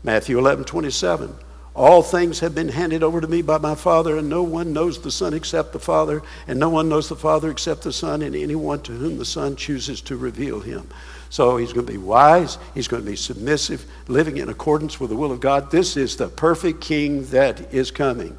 Matthew 0.02 0.36
11, 0.36 0.64
27. 0.64 1.32
All 1.74 2.02
things 2.02 2.40
have 2.40 2.56
been 2.56 2.68
handed 2.68 3.04
over 3.04 3.20
to 3.20 3.28
me 3.28 3.40
by 3.40 3.58
my 3.58 3.76
Father, 3.76 4.18
and 4.18 4.28
no 4.28 4.42
one 4.42 4.72
knows 4.72 5.00
the 5.00 5.12
Son 5.12 5.32
except 5.32 5.72
the 5.72 5.78
Father, 5.78 6.20
and 6.48 6.58
no 6.58 6.68
one 6.68 6.88
knows 6.88 7.08
the 7.08 7.16
Father 7.16 7.50
except 7.50 7.82
the 7.82 7.92
Son, 7.92 8.20
and 8.20 8.34
anyone 8.34 8.80
to 8.82 8.92
whom 8.92 9.16
the 9.16 9.24
Son 9.24 9.54
chooses 9.54 10.00
to 10.02 10.16
reveal 10.16 10.60
him. 10.60 10.88
So 11.34 11.56
he's 11.56 11.72
going 11.72 11.84
to 11.84 11.92
be 11.92 11.98
wise, 11.98 12.58
he's 12.74 12.86
going 12.86 13.02
to 13.02 13.10
be 13.10 13.16
submissive, 13.16 13.86
living 14.06 14.36
in 14.36 14.48
accordance 14.48 15.00
with 15.00 15.10
the 15.10 15.16
will 15.16 15.32
of 15.32 15.40
God. 15.40 15.68
This 15.68 15.96
is 15.96 16.16
the 16.16 16.28
perfect 16.28 16.80
king 16.80 17.24
that 17.30 17.74
is 17.74 17.90
coming. 17.90 18.38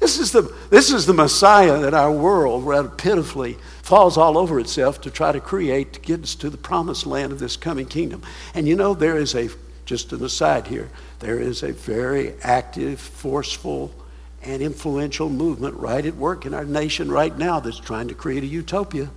This 0.00 0.18
is 0.18 0.32
the, 0.32 0.52
this 0.68 0.90
is 0.90 1.06
the 1.06 1.14
Messiah 1.14 1.78
that 1.78 1.94
our 1.94 2.10
world 2.10 2.66
rather 2.66 2.88
pitifully 2.88 3.56
falls 3.80 4.18
all 4.18 4.36
over 4.36 4.58
itself 4.58 5.00
to 5.02 5.10
try 5.12 5.30
to 5.30 5.38
create 5.38 5.92
to 5.92 6.00
get 6.00 6.24
us 6.24 6.34
to 6.34 6.50
the 6.50 6.56
promised 6.56 7.06
land 7.06 7.30
of 7.30 7.38
this 7.38 7.56
coming 7.56 7.86
kingdom. 7.86 8.22
And 8.54 8.66
you 8.66 8.74
know, 8.74 8.92
there 8.92 9.16
is 9.16 9.36
a, 9.36 9.48
just 9.84 10.12
an 10.12 10.24
aside 10.24 10.66
here, 10.66 10.90
there 11.20 11.38
is 11.38 11.62
a 11.62 11.70
very 11.70 12.34
active, 12.42 12.98
forceful, 12.98 13.94
and 14.42 14.62
influential 14.62 15.28
movement 15.28 15.76
right 15.76 16.04
at 16.04 16.16
work 16.16 16.44
in 16.44 16.54
our 16.54 16.64
nation 16.64 17.08
right 17.08 17.38
now 17.38 17.60
that's 17.60 17.78
trying 17.78 18.08
to 18.08 18.14
create 18.14 18.42
a 18.42 18.46
utopia. 18.46 19.10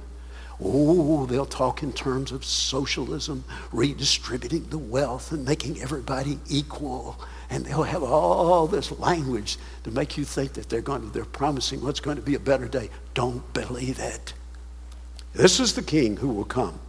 Oh, 0.62 1.26
they'll 1.26 1.46
talk 1.46 1.84
in 1.84 1.94
terms 1.94 2.32
of 2.32 2.44
socialism, 2.44 3.46
redistributing 3.72 4.66
the 4.70 4.78
wealth 4.78 5.32
and 5.32 5.46
making 5.46 5.82
everybody 5.82 6.38
equal. 6.50 7.18
And 7.50 7.66
they'll 7.66 7.84
have 7.84 8.04
all 8.04 8.68
this 8.68 8.92
language 9.00 9.58
to 9.86 9.92
make 9.92 10.18
you 10.18 10.26
think 10.26 10.54
that 10.54 10.68
they're 10.70 10.82
going 10.82 11.02
to, 11.02 11.08
they're 11.08 11.26
promising 11.26 11.82
what's 11.82 12.02
going 12.02 12.18
to 12.18 12.22
be 12.22 12.36
a 12.36 12.40
better 12.40 12.68
day. 12.68 12.90
Don't 13.14 13.54
believe 13.54 14.00
it. 14.00 14.34
This 15.34 15.60
is 15.60 15.74
the 15.74 15.82
king 15.82 16.18
who 16.18 16.28
will 16.28 16.46
come. 16.46 16.80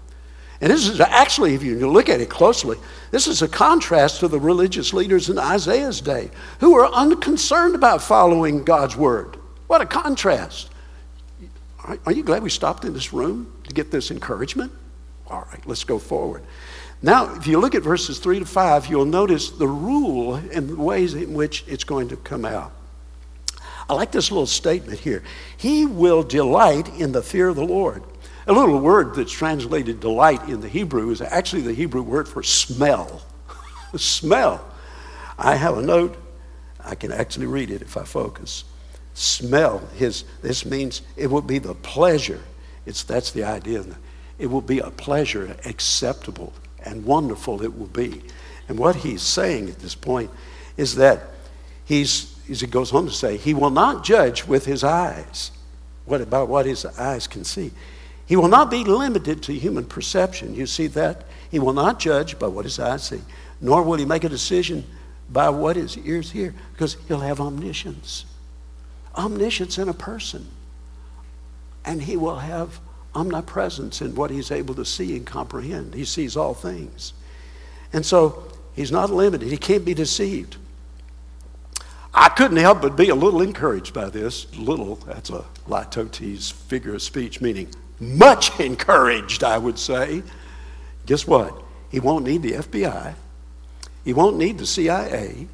And 0.61 0.71
this 0.71 0.89
is 0.89 1.01
actually, 1.01 1.55
if 1.55 1.63
you 1.63 1.91
look 1.91 2.09
at 2.09 2.21
it 2.21 2.29
closely, 2.29 2.77
this 3.13 3.27
is 3.27 3.41
a 3.41 3.49
contrast 3.49 4.21
to 4.21 4.29
the 4.29 4.39
religious 4.39 4.93
leaders 4.93 5.31
in 5.31 5.39
Isaiah's 5.39 6.01
day 6.01 6.31
who 6.59 6.75
were 6.75 6.87
unconcerned 6.87 7.75
about 7.75 8.03
following 8.03 8.65
God's 8.65 8.97
word. 8.97 9.37
What 9.69 9.81
a 9.81 9.87
contrast. 9.87 10.71
Are 12.05 12.13
you 12.13 12.23
glad 12.23 12.43
we 12.43 12.51
stopped 12.51 12.85
in 12.85 12.93
this 12.93 13.13
room 13.13 13.51
to 13.71 13.75
get 13.75 13.91
this 13.91 14.11
encouragement? 14.11 14.73
All 15.27 15.47
right, 15.51 15.65
let's 15.67 15.85
go 15.85 15.99
forward. 15.99 16.43
Now, 17.03 17.35
if 17.37 17.47
you 17.47 17.59
look 17.59 17.75
at 17.75 17.83
verses 17.83 18.19
3 18.19 18.41
to 18.41 18.45
5, 18.45 18.87
you'll 18.89 19.07
notice 19.07 19.51
the 19.51 19.67
rule 19.67 20.35
and 20.35 20.69
the 20.69 20.77
ways 20.77 21.15
in 21.15 21.33
which 21.33 21.65
it's 21.67 21.85
going 21.85 22.09
to 22.09 22.17
come 22.17 22.45
out. 22.45 22.73
I 23.89 23.95
like 23.95 24.13
this 24.13 24.31
little 24.31 24.47
statement 24.47 24.99
here. 24.99 25.23
He 25.57 25.87
will 25.87 26.23
delight 26.23 26.89
in 27.01 27.13
the 27.13 27.23
fear 27.23 27.49
of 27.49 27.57
the 27.57 27.65
Lord. 27.65 28.03
A 28.47 28.53
little 28.53 28.79
word 28.79 29.15
that's 29.15 29.33
translated 29.33 30.01
delight 30.01 30.49
in 30.49 30.61
the 30.61 30.69
Hebrew 30.69 31.11
is 31.11 31.21
actually 31.21 31.63
the 31.63 31.73
Hebrew 31.73 32.03
word 32.03 32.29
for 32.29 32.43
smell. 32.43 33.23
smell. 33.97 34.65
I 35.39 35.57
have 35.57 35.79
a 35.79 35.83
note. 35.83 36.17
I 36.85 36.95
can 36.95 37.13
actually 37.13 37.47
read 37.47 37.71
it 37.71 37.83
if 37.83 37.97
I 37.97 38.05
focus 38.05 38.65
smell 39.15 39.79
his 39.97 40.25
this 40.43 40.65
means 40.65 41.03
it 41.17 41.27
will 41.27 41.43
be 41.43 41.59
the 41.59 41.75
pleasure 41.75 42.41
it's 42.91 43.03
that's 43.03 43.31
the 43.31 43.45
idea 43.45 43.85
it? 44.39 44.47
Will 44.47 44.61
be 44.61 44.81
a 44.81 44.91
pleasure 44.91 45.57
acceptable 45.65 46.53
and 46.85 47.05
wonderful 47.05 47.63
it 47.63 47.79
will 47.79 47.87
be. 47.87 48.23
And 48.69 48.79
what 48.79 48.97
he's 48.97 49.23
saying 49.23 49.69
at 49.69 49.79
this 49.79 49.95
point 49.95 50.31
is 50.77 50.97
that 50.97 51.23
he's 51.85 52.37
as 52.51 52.61
he 52.61 52.67
goes 52.67 52.93
on 52.93 53.07
to 53.07 53.13
say 53.13 53.37
he 53.37 53.55
will 53.55 53.71
not 53.71 54.05
judge 54.05 54.45
with 54.45 54.67
his 54.67 54.85
eyes. 54.85 55.51
What 56.05 56.21
about 56.21 56.49
what 56.49 56.67
his 56.67 56.85
eyes 56.85 57.27
can 57.27 57.45
see? 57.45 57.71
He 58.27 58.37
will 58.37 58.49
not 58.49 58.71
be 58.71 58.85
limited 58.85 59.43
to 59.45 59.55
human 59.55 59.85
perception. 59.85 60.55
You 60.55 60.67
see 60.67 60.87
that? 60.89 61.25
He 61.51 61.59
will 61.59 61.73
not 61.73 61.99
judge 61.99 62.39
by 62.39 62.47
what 62.47 62.65
his 62.65 62.79
eyes 62.79 63.05
see 63.05 63.23
nor 63.61 63.83
will 63.83 63.99
he 63.99 64.05
make 64.05 64.25
a 64.25 64.29
decision 64.29 64.85
by 65.29 65.49
what 65.49 65.77
his 65.77 65.97
ears 65.99 66.31
hear 66.31 66.55
because 66.73 66.97
he'll 67.07 67.21
have 67.21 67.41
omniscience. 67.41 68.25
Omniscience 69.17 69.79
in 69.79 69.89
a 69.89 69.95
person. 69.95 70.49
And 71.91 72.01
he 72.01 72.17
will 72.17 72.37
have 72.37 72.79
omnipresence 73.17 74.01
in 74.01 74.15
what 74.15 74.31
he's 74.31 74.53
able 74.53 74.77
to 74.77 74.85
see 74.85 75.17
and 75.17 75.27
comprehend. 75.27 75.93
He 75.93 76.05
sees 76.05 76.37
all 76.37 76.55
things. 76.55 77.15
And 77.93 78.07
so 78.07 78.45
he's 78.77 78.93
not 78.93 79.11
limited, 79.11 79.51
he 79.51 79.57
can't 79.57 79.85
be 79.85 79.93
deceived. 79.93 80.57
I 82.15 82.29
couldn't 82.29 82.59
help 82.59 82.81
but 82.83 82.95
be 82.95 83.09
a 83.09 83.15
little 83.17 83.43
encouraged 83.43 83.93
by 83.93 84.09
this. 84.09 84.47
Little, 84.57 84.97
that's 85.05 85.31
a 85.31 85.45
litotes 85.69 86.53
figure 86.53 86.95
of 86.95 87.03
speech, 87.03 87.41
meaning 87.41 87.67
much 87.99 88.61
encouraged, 88.61 89.43
I 89.43 89.59
would 89.59 89.77
say. 89.77 90.23
Guess 91.07 91.27
what? 91.27 91.61
He 91.91 91.99
won't 91.99 92.25
need 92.25 92.43
the 92.43 92.53
FBI. 92.53 93.15
He 94.05 94.13
won't 94.13 94.37
need 94.37 94.59
the 94.59 94.67
CIA. 94.67 95.49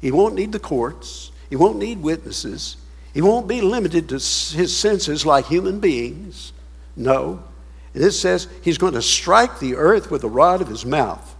He 0.00 0.10
won't 0.10 0.36
need 0.36 0.52
the 0.52 0.58
courts. 0.58 1.32
He 1.50 1.56
won't 1.56 1.76
need 1.76 2.00
witnesses. 2.00 2.78
He 3.12 3.20
won't 3.20 3.46
be 3.46 3.60
limited 3.60 4.08
to 4.08 4.14
his 4.14 4.76
senses 4.76 5.26
like 5.26 5.46
human 5.46 5.80
beings. 5.80 6.52
No. 6.96 7.42
This 7.92 8.18
says 8.18 8.48
he's 8.62 8.78
going 8.78 8.94
to 8.94 9.02
strike 9.02 9.58
the 9.58 9.76
earth 9.76 10.10
with 10.10 10.22
the 10.22 10.30
rod 10.30 10.62
of 10.62 10.68
his 10.68 10.86
mouth. 10.86 11.34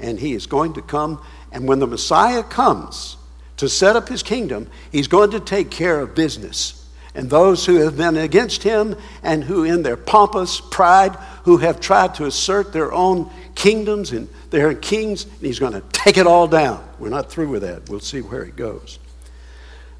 And 0.00 0.18
he 0.18 0.32
is 0.32 0.46
going 0.46 0.74
to 0.74 0.82
come. 0.82 1.22
And 1.52 1.68
when 1.68 1.78
the 1.78 1.86
Messiah 1.86 2.42
comes 2.42 3.16
to 3.58 3.68
set 3.68 3.94
up 3.94 4.08
his 4.08 4.22
kingdom, 4.22 4.68
he's 4.90 5.06
going 5.06 5.30
to 5.32 5.40
take 5.40 5.70
care 5.70 6.00
of 6.00 6.14
business. 6.14 6.78
And 7.14 7.28
those 7.28 7.66
who 7.66 7.76
have 7.76 7.98
been 7.98 8.16
against 8.16 8.62
him 8.62 8.96
and 9.22 9.44
who, 9.44 9.64
in 9.64 9.82
their 9.82 9.98
pompous 9.98 10.62
pride, 10.62 11.14
who 11.44 11.58
have 11.58 11.78
tried 11.78 12.14
to 12.14 12.24
assert 12.24 12.72
their 12.72 12.90
own 12.90 13.30
kingdoms 13.54 14.12
and 14.12 14.30
their 14.48 14.72
kings, 14.74 15.24
and 15.24 15.40
he's 15.40 15.58
going 15.58 15.74
to 15.74 15.82
take 15.92 16.16
it 16.16 16.26
all 16.26 16.48
down. 16.48 16.82
We're 16.98 17.10
not 17.10 17.30
through 17.30 17.50
with 17.50 17.62
that. 17.62 17.90
We'll 17.90 18.00
see 18.00 18.22
where 18.22 18.44
it 18.44 18.56
goes. 18.56 18.98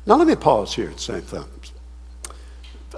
Now, 0.05 0.17
let 0.17 0.27
me 0.27 0.35
pause 0.35 0.75
here 0.75 0.91
at 0.91 0.99
St. 0.99 1.25
Thumbs. 1.25 1.73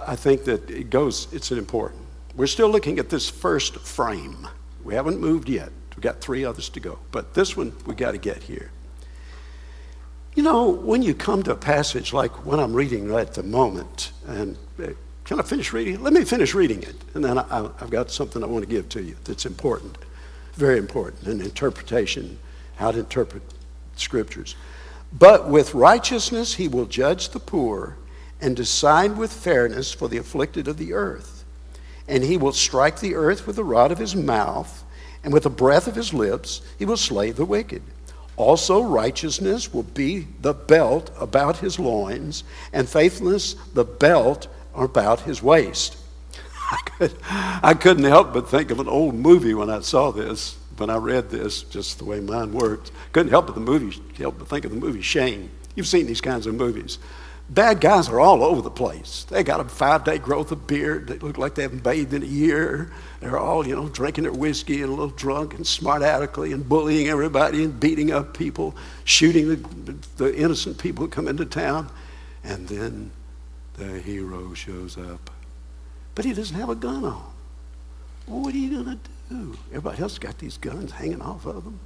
I 0.06 0.16
think 0.16 0.44
that 0.44 0.70
it 0.70 0.90
goes, 0.90 1.28
it's 1.32 1.50
important. 1.52 2.02
We're 2.34 2.46
still 2.46 2.68
looking 2.68 2.98
at 2.98 3.10
this 3.10 3.28
first 3.28 3.76
frame. 3.76 4.48
We 4.82 4.94
haven't 4.94 5.20
moved 5.20 5.48
yet. 5.48 5.70
We've 5.90 6.02
got 6.02 6.20
three 6.20 6.44
others 6.44 6.68
to 6.70 6.80
go. 6.80 6.98
But 7.12 7.34
this 7.34 7.56
one, 7.56 7.72
we 7.86 7.94
got 7.94 8.12
to 8.12 8.18
get 8.18 8.42
here. 8.42 8.70
You 10.34 10.42
know, 10.42 10.68
when 10.68 11.02
you 11.02 11.14
come 11.14 11.42
to 11.44 11.52
a 11.52 11.56
passage 11.56 12.12
like 12.12 12.44
what 12.44 12.58
I'm 12.58 12.72
reading 12.72 13.08
right 13.08 13.26
at 13.26 13.34
the 13.34 13.44
moment, 13.44 14.10
and 14.26 14.56
uh, 14.82 14.88
can 15.24 15.38
I 15.38 15.42
finish 15.42 15.72
reading? 15.72 16.02
Let 16.02 16.12
me 16.12 16.24
finish 16.24 16.54
reading 16.54 16.82
it, 16.82 16.96
and 17.14 17.24
then 17.24 17.38
I, 17.38 17.70
have 17.78 17.90
got 17.90 18.10
something 18.10 18.42
I 18.42 18.46
want 18.46 18.64
to 18.64 18.70
give 18.70 18.88
to 18.90 19.02
you 19.02 19.16
that's 19.24 19.46
important, 19.46 19.96
very 20.54 20.78
important, 20.78 21.22
an 21.28 21.40
interpretation, 21.40 22.38
how 22.76 22.90
to 22.90 22.98
interpret 22.98 23.42
scriptures. 23.94 24.56
But 25.16 25.48
with 25.48 25.74
righteousness 25.74 26.54
he 26.54 26.66
will 26.66 26.86
judge 26.86 27.28
the 27.28 27.38
poor 27.38 27.96
and 28.40 28.56
decide 28.56 29.16
with 29.16 29.32
fairness 29.32 29.92
for 29.92 30.08
the 30.08 30.18
afflicted 30.18 30.66
of 30.66 30.76
the 30.76 30.92
earth. 30.92 31.44
And 32.08 32.24
he 32.24 32.36
will 32.36 32.52
strike 32.52 33.00
the 33.00 33.14
earth 33.14 33.46
with 33.46 33.56
the 33.56 33.64
rod 33.64 33.92
of 33.92 33.98
his 33.98 34.16
mouth, 34.16 34.84
and 35.22 35.32
with 35.32 35.44
the 35.44 35.50
breath 35.50 35.86
of 35.86 35.94
his 35.94 36.12
lips 36.12 36.60
he 36.78 36.84
will 36.84 36.96
slay 36.96 37.30
the 37.30 37.44
wicked. 37.44 37.82
Also, 38.36 38.82
righteousness 38.82 39.72
will 39.72 39.84
be 39.84 40.26
the 40.40 40.52
belt 40.52 41.12
about 41.18 41.58
his 41.58 41.78
loins, 41.78 42.42
and 42.72 42.88
faithfulness 42.88 43.54
the 43.72 43.84
belt 43.84 44.48
about 44.74 45.20
his 45.20 45.40
waist. 45.40 45.96
I, 46.70 46.78
could, 46.84 47.18
I 47.62 47.74
couldn't 47.74 48.04
help 48.04 48.32
but 48.32 48.48
think 48.48 48.72
of 48.72 48.80
an 48.80 48.88
old 48.88 49.14
movie 49.14 49.54
when 49.54 49.70
I 49.70 49.80
saw 49.80 50.10
this 50.10 50.56
when 50.76 50.90
I 50.90 50.96
read 50.96 51.30
this, 51.30 51.62
just 51.62 51.98
the 51.98 52.04
way 52.04 52.20
mine 52.20 52.52
worked, 52.52 52.90
couldn't 53.12 53.30
help 53.30 53.46
but 53.46 53.54
the 53.54 53.60
movie, 53.60 54.00
help 54.16 54.38
but 54.38 54.48
think 54.48 54.64
of 54.64 54.70
the 54.70 54.76
movie 54.76 55.02
Shane. 55.02 55.50
You've 55.74 55.86
seen 55.86 56.06
these 56.06 56.20
kinds 56.20 56.46
of 56.46 56.54
movies. 56.54 56.98
Bad 57.50 57.80
guys 57.80 58.08
are 58.08 58.20
all 58.20 58.42
over 58.42 58.62
the 58.62 58.70
place. 58.70 59.24
They 59.24 59.44
got 59.44 59.60
a 59.60 59.64
five-day 59.64 60.18
growth 60.18 60.50
of 60.50 60.66
beard. 60.66 61.08
They 61.08 61.18
look 61.18 61.36
like 61.36 61.54
they 61.54 61.62
haven't 61.62 61.82
bathed 61.82 62.14
in 62.14 62.22
a 62.22 62.26
year. 62.26 62.90
They're 63.20 63.38
all, 63.38 63.66
you 63.66 63.76
know, 63.76 63.88
drinking 63.88 64.24
their 64.24 64.32
whiskey 64.32 64.80
and 64.80 64.90
a 64.90 64.94
little 64.94 65.08
drunk 65.08 65.52
and 65.52 65.66
smart 65.66 66.02
aleckly 66.02 66.52
and 66.52 66.66
bullying 66.66 67.08
everybody 67.08 67.62
and 67.62 67.78
beating 67.78 68.12
up 68.12 68.36
people, 68.36 68.74
shooting 69.04 69.48
the, 69.48 69.56
the 70.16 70.34
innocent 70.34 70.78
people 70.78 71.04
who 71.04 71.10
come 71.10 71.28
into 71.28 71.44
town. 71.44 71.90
And 72.42 72.66
then 72.66 73.10
the 73.74 74.00
hero 74.00 74.54
shows 74.54 74.96
up. 74.96 75.30
But 76.14 76.24
he 76.24 76.32
doesn't 76.32 76.56
have 76.56 76.70
a 76.70 76.74
gun 76.74 77.04
on. 77.04 77.30
What 78.24 78.54
are 78.54 78.58
you 78.58 78.70
going 78.70 78.84
to 78.84 78.94
do? 78.94 79.13
Ooh, 79.32 79.56
everybody 79.68 80.02
else 80.02 80.18
got 80.18 80.38
these 80.38 80.58
guns 80.58 80.92
hanging 80.92 81.22
off 81.22 81.46
of 81.46 81.64
them. 81.64 81.80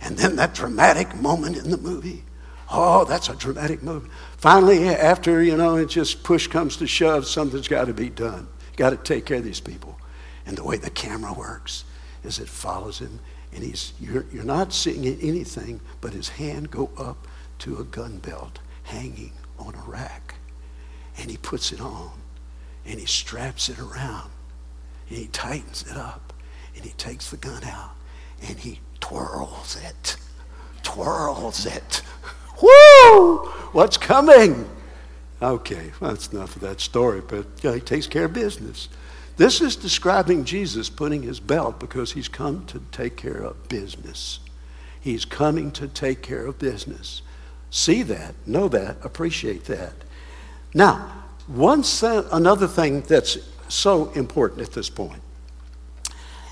And 0.00 0.16
then 0.16 0.36
that 0.36 0.54
dramatic 0.54 1.14
moment 1.16 1.56
in 1.56 1.70
the 1.70 1.76
movie. 1.76 2.24
Oh, 2.70 3.04
that's 3.04 3.28
a 3.28 3.36
dramatic 3.36 3.82
moment. 3.82 4.12
Finally, 4.36 4.88
after, 4.88 5.42
you 5.42 5.56
know, 5.56 5.76
it 5.76 5.88
just 5.88 6.22
push 6.22 6.46
comes 6.46 6.76
to 6.78 6.86
shove, 6.86 7.26
something's 7.26 7.68
got 7.68 7.86
to 7.86 7.94
be 7.94 8.10
done. 8.10 8.46
Got 8.76 8.90
to 8.90 8.96
take 8.96 9.26
care 9.26 9.38
of 9.38 9.44
these 9.44 9.60
people. 9.60 9.98
And 10.46 10.56
the 10.56 10.64
way 10.64 10.76
the 10.76 10.90
camera 10.90 11.32
works 11.32 11.84
is 12.22 12.38
it 12.38 12.48
follows 12.48 12.98
him, 12.98 13.20
and 13.52 13.62
he's, 13.62 13.92
you're, 14.00 14.26
you're 14.32 14.44
not 14.44 14.72
seeing 14.72 15.06
anything 15.06 15.80
but 16.00 16.12
his 16.12 16.28
hand 16.28 16.70
go 16.70 16.90
up 16.98 17.26
to 17.60 17.78
a 17.78 17.84
gun 17.84 18.18
belt 18.18 18.58
hanging 18.84 19.32
on 19.58 19.74
a 19.74 19.90
rack. 19.90 20.34
And 21.18 21.30
he 21.30 21.36
puts 21.38 21.72
it 21.72 21.80
on, 21.80 22.12
and 22.86 23.00
he 23.00 23.06
straps 23.06 23.68
it 23.68 23.78
around, 23.78 24.30
and 25.08 25.18
he 25.18 25.26
tightens 25.28 25.84
it 25.90 25.96
up 25.96 26.32
and 26.76 26.84
he 26.84 26.90
takes 26.92 27.30
the 27.30 27.36
gun 27.36 27.64
out 27.64 27.92
and 28.46 28.58
he 28.58 28.80
twirls 29.00 29.76
it, 29.82 30.16
twirls 30.82 31.66
it. 31.66 32.02
Whoo! 32.62 33.46
What's 33.72 33.96
coming? 33.96 34.68
Okay, 35.40 35.92
well, 36.00 36.10
that's 36.10 36.28
enough 36.28 36.56
of 36.56 36.62
that 36.62 36.80
story, 36.80 37.20
but 37.20 37.46
yeah, 37.62 37.74
he 37.74 37.80
takes 37.80 38.06
care 38.06 38.24
of 38.24 38.32
business. 38.32 38.88
This 39.36 39.60
is 39.60 39.76
describing 39.76 40.44
Jesus 40.44 40.90
putting 40.90 41.22
his 41.22 41.38
belt 41.38 41.78
because 41.78 42.12
he's 42.12 42.26
come 42.26 42.66
to 42.66 42.82
take 42.90 43.16
care 43.16 43.44
of 43.44 43.68
business. 43.68 44.40
He's 45.00 45.24
coming 45.24 45.70
to 45.72 45.86
take 45.86 46.22
care 46.22 46.44
of 46.44 46.58
business. 46.58 47.22
See 47.70 48.02
that, 48.02 48.34
know 48.46 48.66
that, 48.68 48.96
appreciate 49.04 49.64
that. 49.66 49.92
Now, 50.74 51.12
one 51.46 51.84
another 52.02 52.66
thing 52.66 53.02
that's 53.02 53.38
so 53.68 54.10
important 54.10 54.62
at 54.62 54.72
this 54.72 54.90
point, 54.90 55.22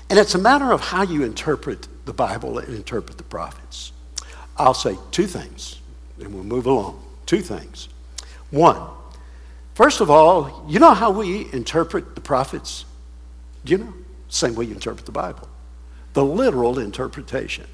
and 0.09 0.17
it's 0.19 0.35
a 0.35 0.39
matter 0.39 0.71
of 0.71 0.81
how 0.81 1.03
you 1.03 1.23
interpret 1.23 1.87
the 2.05 2.13
Bible 2.13 2.57
and 2.57 2.73
interpret 2.73 3.17
the 3.17 3.23
prophets. 3.23 3.91
I'll 4.57 4.73
say 4.73 4.97
two 5.11 5.27
things, 5.27 5.79
and 6.19 6.33
we'll 6.33 6.43
move 6.43 6.65
along. 6.65 7.03
Two 7.25 7.41
things. 7.41 7.89
One, 8.49 8.81
first 9.75 10.01
of 10.01 10.09
all, 10.09 10.65
you 10.67 10.79
know 10.79 10.93
how 10.93 11.11
we 11.11 11.51
interpret 11.53 12.15
the 12.15 12.21
prophets? 12.21 12.85
Do 13.65 13.71
you 13.73 13.77
know? 13.79 13.93
Same 14.29 14.55
way 14.55 14.65
you 14.65 14.73
interpret 14.73 15.05
the 15.05 15.11
Bible. 15.11 15.47
The 16.13 16.23
literal 16.23 16.79
interpretation. 16.79 17.67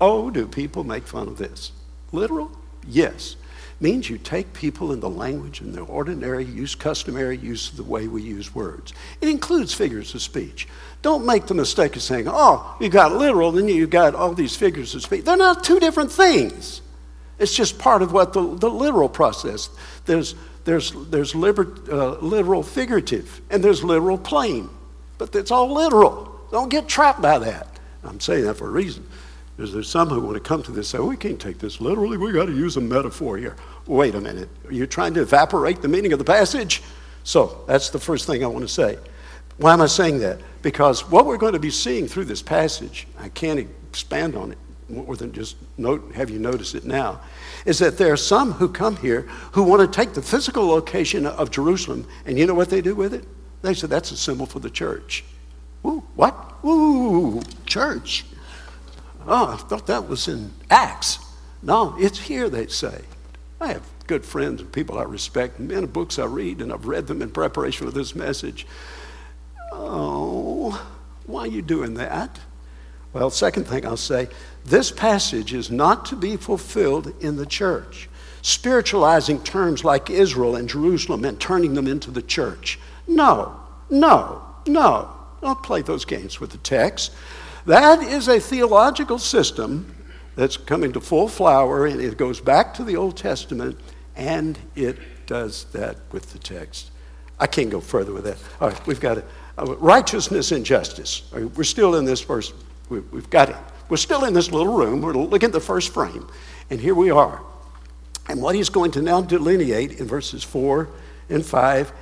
Oh, 0.00 0.30
do 0.30 0.46
people 0.46 0.84
make 0.84 1.06
fun 1.06 1.28
of 1.28 1.38
this? 1.38 1.72
Literal? 2.12 2.50
Yes. 2.86 3.36
Means 3.82 4.10
you 4.10 4.18
take 4.18 4.52
people 4.52 4.92
in 4.92 5.00
the 5.00 5.08
language 5.08 5.62
and 5.62 5.74
the 5.74 5.80
ordinary 5.80 6.44
use, 6.44 6.74
customary 6.74 7.38
use 7.38 7.70
of 7.70 7.78
the 7.78 7.82
way 7.82 8.08
we 8.08 8.20
use 8.20 8.54
words. 8.54 8.92
It 9.22 9.28
includes 9.28 9.72
figures 9.72 10.14
of 10.14 10.20
speech. 10.20 10.68
Don't 11.00 11.24
make 11.24 11.46
the 11.46 11.54
mistake 11.54 11.96
of 11.96 12.02
saying, 12.02 12.26
oh, 12.28 12.76
you 12.78 12.90
got 12.90 13.14
literal, 13.14 13.52
then 13.52 13.68
you 13.68 13.86
got 13.86 14.14
all 14.14 14.34
these 14.34 14.54
figures 14.54 14.94
of 14.94 15.02
speech. 15.02 15.24
They're 15.24 15.36
not 15.36 15.64
two 15.64 15.80
different 15.80 16.12
things. 16.12 16.82
It's 17.38 17.54
just 17.54 17.78
part 17.78 18.02
of 18.02 18.12
what 18.12 18.34
the, 18.34 18.42
the 18.42 18.68
literal 18.68 19.08
process. 19.08 19.70
There's, 20.04 20.34
there's, 20.64 20.92
there's 21.08 21.34
liber, 21.34 21.74
uh, 21.90 22.18
literal 22.18 22.62
figurative, 22.62 23.40
and 23.48 23.64
there's 23.64 23.82
literal 23.82 24.18
plain. 24.18 24.68
But 25.16 25.34
it's 25.34 25.50
all 25.50 25.72
literal. 25.72 26.38
Don't 26.50 26.68
get 26.68 26.86
trapped 26.86 27.22
by 27.22 27.38
that. 27.38 27.78
I'm 28.04 28.20
saying 28.20 28.44
that 28.44 28.54
for 28.58 28.66
a 28.66 28.70
reason. 28.70 29.06
Because 29.60 29.74
there's 29.74 29.90
some 29.90 30.08
who 30.08 30.22
want 30.22 30.36
to 30.36 30.40
come 30.40 30.62
to 30.62 30.72
this 30.72 30.94
and 30.94 30.98
say, 30.98 31.04
oh, 31.04 31.08
we 31.08 31.18
can't 31.18 31.38
take 31.38 31.58
this 31.58 31.82
literally. 31.82 32.16
we 32.16 32.32
got 32.32 32.46
to 32.46 32.56
use 32.56 32.78
a 32.78 32.80
metaphor 32.80 33.36
here. 33.36 33.56
Wait 33.86 34.14
a 34.14 34.20
minute. 34.20 34.48
Are 34.64 34.72
you 34.72 34.86
trying 34.86 35.12
to 35.12 35.20
evaporate 35.20 35.82
the 35.82 35.88
meaning 35.88 36.14
of 36.14 36.18
the 36.18 36.24
passage? 36.24 36.82
So 37.24 37.62
that's 37.66 37.90
the 37.90 37.98
first 37.98 38.26
thing 38.26 38.42
I 38.42 38.46
want 38.46 38.66
to 38.66 38.72
say. 38.72 38.96
Why 39.58 39.74
am 39.74 39.82
I 39.82 39.86
saying 39.86 40.20
that? 40.20 40.40
Because 40.62 41.06
what 41.10 41.26
we're 41.26 41.36
going 41.36 41.52
to 41.52 41.58
be 41.58 41.68
seeing 41.68 42.08
through 42.08 42.24
this 42.24 42.40
passage, 42.40 43.06
I 43.18 43.28
can't 43.28 43.68
expand 43.90 44.34
on 44.34 44.52
it 44.52 44.58
more 44.88 45.14
than 45.14 45.30
just 45.30 45.56
note, 45.76 46.10
have 46.14 46.30
you 46.30 46.38
noticed 46.38 46.74
it 46.74 46.86
now, 46.86 47.20
is 47.66 47.78
that 47.80 47.98
there 47.98 48.14
are 48.14 48.16
some 48.16 48.52
who 48.52 48.66
come 48.66 48.96
here 48.96 49.28
who 49.52 49.62
want 49.62 49.82
to 49.82 49.94
take 49.94 50.14
the 50.14 50.22
physical 50.22 50.66
location 50.68 51.26
of 51.26 51.50
Jerusalem, 51.50 52.08
and 52.24 52.38
you 52.38 52.46
know 52.46 52.54
what 52.54 52.70
they 52.70 52.80
do 52.80 52.94
with 52.94 53.12
it? 53.12 53.26
They 53.60 53.74
say 53.74 53.88
that's 53.88 54.10
a 54.10 54.16
symbol 54.16 54.46
for 54.46 54.60
the 54.60 54.70
church. 54.70 55.22
Ooh, 55.84 56.02
what? 56.14 56.56
Ooh, 56.64 57.42
church. 57.66 58.24
Oh, 59.26 59.52
I 59.52 59.56
thought 59.56 59.86
that 59.86 60.08
was 60.08 60.28
in 60.28 60.52
Acts. 60.70 61.18
No, 61.62 61.94
it's 61.98 62.18
here, 62.18 62.48
they 62.48 62.66
say. 62.66 63.02
I 63.60 63.74
have 63.74 63.82
good 64.06 64.24
friends 64.24 64.60
and 64.60 64.72
people 64.72 64.98
I 64.98 65.02
respect, 65.02 65.58
and 65.58 65.68
many 65.68 65.86
books 65.86 66.18
I 66.18 66.24
read, 66.24 66.60
and 66.60 66.72
I've 66.72 66.86
read 66.86 67.06
them 67.06 67.22
in 67.22 67.30
preparation 67.30 67.86
for 67.86 67.92
this 67.92 68.14
message. 68.14 68.66
Oh, 69.72 70.88
why 71.26 71.42
are 71.42 71.46
you 71.46 71.62
doing 71.62 71.94
that? 71.94 72.40
Well, 73.12 73.30
second 73.30 73.64
thing 73.64 73.84
I'll 73.86 73.96
say 73.96 74.28
this 74.64 74.90
passage 74.90 75.52
is 75.52 75.70
not 75.70 76.06
to 76.06 76.16
be 76.16 76.36
fulfilled 76.36 77.12
in 77.20 77.36
the 77.36 77.46
church. 77.46 78.08
Spiritualizing 78.42 79.42
terms 79.42 79.84
like 79.84 80.08
Israel 80.08 80.56
and 80.56 80.68
Jerusalem 80.68 81.24
and 81.24 81.38
turning 81.38 81.74
them 81.74 81.86
into 81.86 82.10
the 82.10 82.22
church. 82.22 82.78
No, 83.06 83.60
no, 83.90 84.42
no. 84.66 85.10
Don't 85.42 85.62
play 85.62 85.82
those 85.82 86.04
games 86.04 86.40
with 86.40 86.50
the 86.50 86.58
text. 86.58 87.12
That 87.70 88.02
is 88.02 88.26
a 88.26 88.40
theological 88.40 89.20
system 89.20 89.94
that's 90.34 90.56
coming 90.56 90.90
to 90.90 91.00
full 91.00 91.28
flower, 91.28 91.86
and 91.86 92.00
it 92.00 92.16
goes 92.16 92.40
back 92.40 92.74
to 92.74 92.82
the 92.82 92.96
Old 92.96 93.16
Testament, 93.16 93.78
and 94.16 94.58
it 94.74 94.98
does 95.26 95.66
that 95.66 95.98
with 96.10 96.32
the 96.32 96.40
text. 96.40 96.90
I 97.38 97.46
can't 97.46 97.70
go 97.70 97.78
further 97.80 98.12
with 98.12 98.24
that. 98.24 98.38
All 98.60 98.70
right, 98.70 98.86
we've 98.88 98.98
got 98.98 99.18
it. 99.18 99.24
Uh, 99.56 99.76
righteousness 99.76 100.50
and 100.50 100.66
justice. 100.66 101.22
Right, 101.30 101.44
we're 101.44 101.62
still 101.62 101.94
in 101.94 102.04
this 102.04 102.22
verse. 102.22 102.52
We, 102.88 103.02
have 103.12 103.30
got 103.30 103.50
it. 103.50 103.56
We're 103.88 103.98
still 103.98 104.24
in 104.24 104.34
this 104.34 104.50
little 104.50 104.76
room. 104.76 105.00
We're 105.00 105.12
looking 105.12 105.46
at 105.46 105.52
the 105.52 105.60
first 105.60 105.94
frame. 105.94 106.26
And 106.70 106.80
here 106.80 106.96
we 106.96 107.12
are. 107.12 107.40
And 108.28 108.42
what 108.42 108.56
he's 108.56 108.68
going 108.68 108.90
to 108.92 109.00
now 109.00 109.20
delineate 109.20 110.00
in 110.00 110.08
verses 110.08 110.42
4 110.42 110.88
and 111.28 111.46
5 111.46 111.92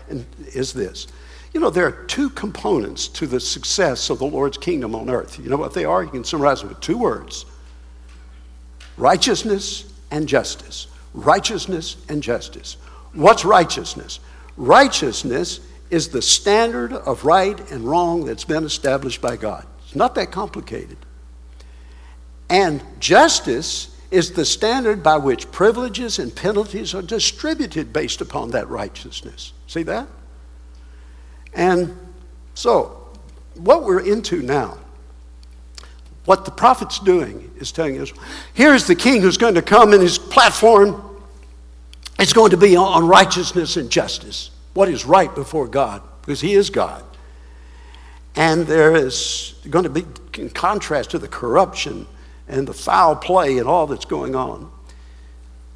is 0.54 0.72
this. 0.72 1.08
You 1.52 1.60
know, 1.60 1.70
there 1.70 1.86
are 1.86 2.04
two 2.06 2.30
components 2.30 3.08
to 3.08 3.26
the 3.26 3.40
success 3.40 4.10
of 4.10 4.18
the 4.18 4.26
Lord's 4.26 4.58
kingdom 4.58 4.94
on 4.94 5.08
earth. 5.08 5.38
You 5.38 5.48
know 5.48 5.56
what 5.56 5.74
they 5.74 5.84
are? 5.84 6.02
You 6.02 6.10
can 6.10 6.24
summarize 6.24 6.60
them 6.60 6.68
with 6.68 6.80
two 6.80 6.98
words 6.98 7.46
righteousness 8.96 9.92
and 10.10 10.28
justice. 10.28 10.88
Righteousness 11.14 11.96
and 12.08 12.22
justice. 12.22 12.76
What's 13.12 13.44
righteousness? 13.44 14.20
Righteousness 14.56 15.60
is 15.90 16.08
the 16.08 16.20
standard 16.20 16.92
of 16.92 17.24
right 17.24 17.58
and 17.70 17.84
wrong 17.84 18.26
that's 18.26 18.44
been 18.44 18.64
established 18.64 19.20
by 19.20 19.36
God. 19.36 19.66
It's 19.84 19.96
not 19.96 20.14
that 20.16 20.30
complicated. 20.30 20.98
And 22.50 22.82
justice 22.98 23.94
is 24.10 24.32
the 24.32 24.44
standard 24.44 25.02
by 25.02 25.16
which 25.18 25.50
privileges 25.50 26.18
and 26.18 26.34
penalties 26.34 26.94
are 26.94 27.02
distributed 27.02 27.92
based 27.92 28.20
upon 28.20 28.50
that 28.50 28.68
righteousness. 28.68 29.52
See 29.66 29.82
that? 29.84 30.08
And 31.58 31.94
so, 32.54 33.04
what 33.56 33.82
we're 33.84 34.00
into 34.00 34.42
now, 34.42 34.78
what 36.24 36.44
the 36.44 36.52
prophet's 36.52 37.00
doing 37.00 37.50
is 37.58 37.72
telling 37.72 38.00
us 38.00 38.12
here's 38.54 38.86
the 38.86 38.94
king 38.94 39.20
who's 39.20 39.36
going 39.36 39.56
to 39.56 39.62
come, 39.62 39.92
and 39.92 40.00
his 40.00 40.18
platform 40.18 41.02
is 42.20 42.32
going 42.32 42.52
to 42.52 42.56
be 42.56 42.76
on 42.76 43.08
righteousness 43.08 43.76
and 43.76 43.90
justice. 43.90 44.50
What 44.74 44.88
is 44.88 45.04
right 45.04 45.34
before 45.34 45.66
God, 45.66 46.00
because 46.20 46.40
he 46.40 46.54
is 46.54 46.70
God. 46.70 47.04
And 48.36 48.64
there 48.66 48.94
is 48.94 49.54
going 49.68 49.82
to 49.82 49.90
be, 49.90 50.04
in 50.40 50.50
contrast 50.50 51.10
to 51.10 51.18
the 51.18 51.26
corruption 51.26 52.06
and 52.46 52.68
the 52.68 52.74
foul 52.74 53.16
play 53.16 53.58
and 53.58 53.66
all 53.66 53.88
that's 53.88 54.04
going 54.04 54.36
on 54.36 54.70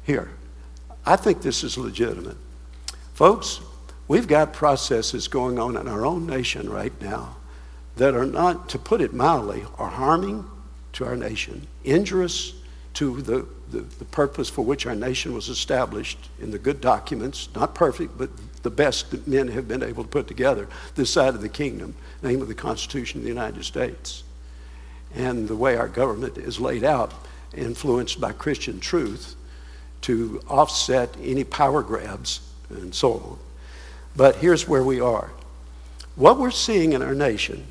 here. 0.03 0.31
I 1.05 1.17
think 1.17 1.41
this 1.41 1.61
is 1.61 1.77
legitimate. 1.77 2.37
Folks, 3.13 3.59
we've 4.07 4.27
got 4.27 4.53
processes 4.53 5.27
going 5.27 5.59
on 5.59 5.77
in 5.77 5.87
our 5.87 6.05
own 6.05 6.25
nation 6.25 6.69
right 6.69 6.93
now 7.01 7.37
that 7.95 8.15
are 8.15 8.25
not, 8.25 8.69
to 8.69 8.79
put 8.79 9.01
it 9.01 9.13
mildly, 9.13 9.65
are 9.77 9.89
harming 9.89 10.45
to 10.93 11.05
our 11.05 11.15
nation, 11.15 11.67
injurious 11.83 12.53
to 12.95 13.21
the, 13.21 13.45
the, 13.71 13.81
the, 13.81 14.05
purpose 14.05 14.49
for 14.49 14.63
which 14.63 14.85
our 14.85 14.95
nation 14.95 15.33
was 15.33 15.49
established 15.49 16.29
in 16.39 16.51
the 16.51 16.59
good 16.59 16.79
documents, 16.79 17.49
not 17.55 17.73
perfect, 17.73 18.17
but 18.17 18.29
the 18.61 18.69
best 18.69 19.11
that 19.11 19.27
men 19.27 19.47
have 19.47 19.67
been 19.67 19.83
able 19.83 20.03
to 20.03 20.09
put 20.09 20.27
together 20.27 20.67
this 20.95 21.09
side 21.09 21.33
of 21.33 21.41
the 21.41 21.49
kingdom, 21.49 21.95
name 22.21 22.41
of 22.41 22.47
the 22.47 22.53
Constitution 22.53 23.19
of 23.19 23.23
the 23.23 23.29
United 23.29 23.63
States 23.63 24.23
and 25.15 25.47
the 25.47 25.55
way 25.55 25.75
our 25.75 25.87
government 25.87 26.37
is 26.37 26.59
laid 26.59 26.83
out, 26.83 27.13
influenced 27.53 28.19
by 28.19 28.31
Christian 28.31 28.79
truth, 28.79 29.35
to 30.01 30.41
offset 30.47 31.15
any 31.21 31.43
power 31.43 31.81
grabs 31.81 32.41
and 32.69 32.93
so 32.93 33.13
on. 33.13 33.39
But 34.15 34.37
here's 34.37 34.67
where 34.67 34.83
we 34.83 34.99
are. 34.99 35.31
What 36.15 36.37
we're 36.37 36.51
seeing 36.51 36.93
in 36.93 37.01
our 37.01 37.15
nation 37.15 37.65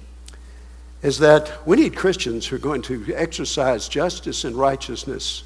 is 1.03 1.19
that 1.19 1.67
we 1.67 1.77
need 1.77 1.97
Christians 1.97 2.47
who 2.47 2.57
are 2.57 2.61
going 2.61 2.83
to 2.83 3.13
exercise 3.15 3.89
justice 3.89 4.45
and 4.45 4.57
righteousness, 4.57 5.45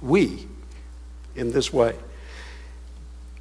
we, 0.00 0.46
in 1.34 1.52
this 1.52 1.72
way. 1.72 1.96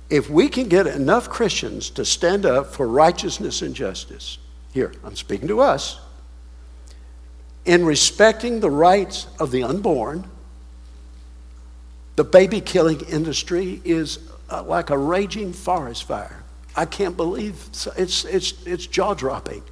If 0.09 0.29
we 0.29 0.49
can 0.49 0.67
get 0.67 0.87
enough 0.87 1.29
Christians 1.29 1.91
to 1.91 2.05
stand 2.05 2.45
up 2.45 2.73
for 2.73 2.87
righteousness 2.87 3.61
and 3.61 3.75
justice, 3.75 4.39
here, 4.73 4.91
I'm 5.03 5.15
speaking 5.15 5.47
to 5.49 5.61
us, 5.61 5.99
in 7.65 7.85
respecting 7.85 8.59
the 8.59 8.71
rights 8.71 9.27
of 9.39 9.51
the 9.51 9.63
unborn, 9.63 10.27
the 12.15 12.23
baby 12.23 12.61
killing 12.61 13.01
industry 13.01 13.81
is 13.85 14.19
uh, 14.49 14.63
like 14.63 14.89
a 14.89 14.97
raging 14.97 15.53
forest 15.53 16.05
fire. 16.05 16.38
I 16.75 16.85
can't 16.85 17.17
believe 17.17 17.55
it's, 17.97 18.23
it's, 18.25 18.65
it's 18.65 18.85
jaw 18.85 19.13
dropping. 19.13 19.63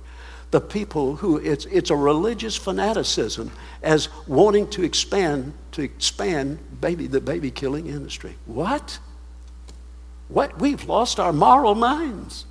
The 0.52 0.62
people 0.62 1.18
who 1.18 1.38
it's, 1.38 1.66
it's 1.66 1.89
a 1.89 1.95
religious 1.95 2.56
fanaticism 2.56 3.52
as 3.84 4.10
wanting 4.28 4.70
to 4.70 4.84
expand 4.84 5.54
to 5.74 5.82
expand 5.82 6.60
baby 6.82 7.08
the 7.08 7.22
baby 7.22 7.52
killing 7.52 7.88
industry. 7.88 8.36
What? 8.45 9.00
What? 10.30 10.58
We've 10.60 10.84
lost 10.86 11.20
our 11.20 11.34
moral 11.34 11.76
minds. 11.76 12.45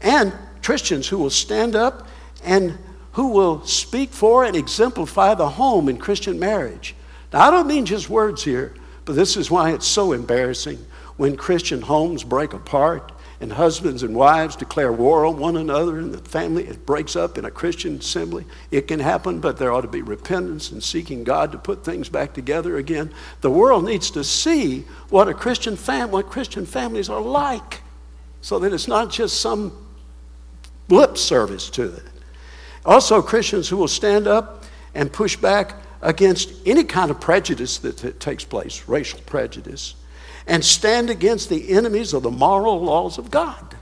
And 0.00 0.32
Christians 0.62 1.08
who 1.08 1.18
will 1.18 1.30
stand 1.30 1.74
up 1.74 2.06
and 2.44 2.78
who 3.12 3.28
will 3.28 3.66
speak 3.66 4.10
for 4.10 4.44
and 4.44 4.56
exemplify 4.56 5.34
the 5.34 5.48
home 5.48 5.88
in 5.88 5.98
Christian 5.98 6.38
marriage. 6.38 6.94
Now, 7.32 7.48
I 7.48 7.50
don't 7.50 7.66
mean 7.66 7.84
just 7.84 8.08
words 8.08 8.44
here, 8.44 8.72
But 9.04 9.16
this 9.16 9.36
is 9.36 9.50
why 9.50 9.72
it's 9.72 9.86
so 9.86 10.12
embarrassing 10.12 10.78
when 11.16 11.36
Christian 11.36 11.80
homes 11.80 12.22
break 12.22 12.52
apart 12.52 13.12
and 13.40 13.54
husbands 13.54 14.02
and 14.02 14.14
wives 14.14 14.54
declare 14.54 14.92
war 14.92 15.24
on 15.24 15.38
one 15.38 15.56
another 15.56 15.98
and 15.98 16.12
the 16.12 16.18
family 16.18 16.66
it 16.66 16.84
breaks 16.84 17.16
up 17.16 17.38
in 17.38 17.46
a 17.46 17.50
christian 17.50 17.96
assembly. 17.96 18.44
It 18.70 18.86
can 18.86 19.00
happen 19.00 19.40
but 19.40 19.56
there 19.56 19.72
ought 19.72 19.80
to 19.80 19.88
be 19.88 20.02
repentance 20.02 20.70
and 20.70 20.82
seeking 20.82 21.24
god 21.24 21.50
to 21.52 21.58
put 21.58 21.82
things 21.82 22.10
back 22.10 22.34
together 22.34 22.76
again. 22.76 23.12
The 23.40 23.50
world 23.50 23.84
needs 23.84 24.10
to 24.12 24.22
see 24.24 24.80
what 25.08 25.28
a 25.28 25.34
christian 25.34 25.76
family 25.76 26.12
what 26.12 26.28
christian 26.28 26.66
families 26.66 27.08
are 27.08 27.20
like. 27.20 27.82
So 28.42 28.58
that 28.58 28.72
it's 28.72 28.88
not 28.88 29.10
just 29.10 29.40
some 29.40 29.86
lip 30.88 31.16
service 31.16 31.70
to 31.70 31.94
it. 31.94 32.02
Also 32.84 33.22
christians 33.22 33.70
who 33.70 33.78
will 33.78 33.88
stand 33.88 34.26
up 34.26 34.64
and 34.94 35.10
push 35.10 35.36
back 35.36 35.76
against 36.02 36.52
any 36.66 36.84
kind 36.84 37.10
of 37.10 37.20
prejudice 37.20 37.78
that, 37.78 37.96
that 37.98 38.20
takes 38.20 38.44
place 38.44 38.86
racial 38.86 39.20
prejudice 39.20 39.94
and 40.46 40.64
stand 40.64 41.10
against 41.10 41.48
the 41.48 41.70
enemies 41.70 42.12
of 42.12 42.22
the 42.22 42.30
moral 42.30 42.80
laws 42.80 43.18
of 43.18 43.30
God. 43.30 43.76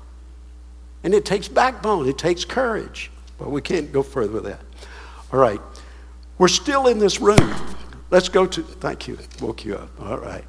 And 1.02 1.14
it 1.14 1.24
takes 1.24 1.48
backbone, 1.48 2.09
it 2.09 2.18
takes 2.18 2.44
courage. 2.44 3.11
But 3.38 3.50
we 3.50 3.62
can't 3.62 3.92
go 3.92 4.02
further 4.02 4.32
with 4.32 4.44
that. 4.44 4.61
All 5.32 5.38
right. 5.38 5.61
We're 6.38 6.48
still 6.48 6.86
in 6.86 6.98
this 6.98 7.20
room. 7.20 7.54
Let's 8.11 8.28
go 8.28 8.46
to, 8.46 8.62
thank 8.62 9.09
you, 9.09 9.18
woke 9.40 9.64
you 9.64 9.76
up. 9.76 9.90
All 10.00 10.18
right. 10.18 10.44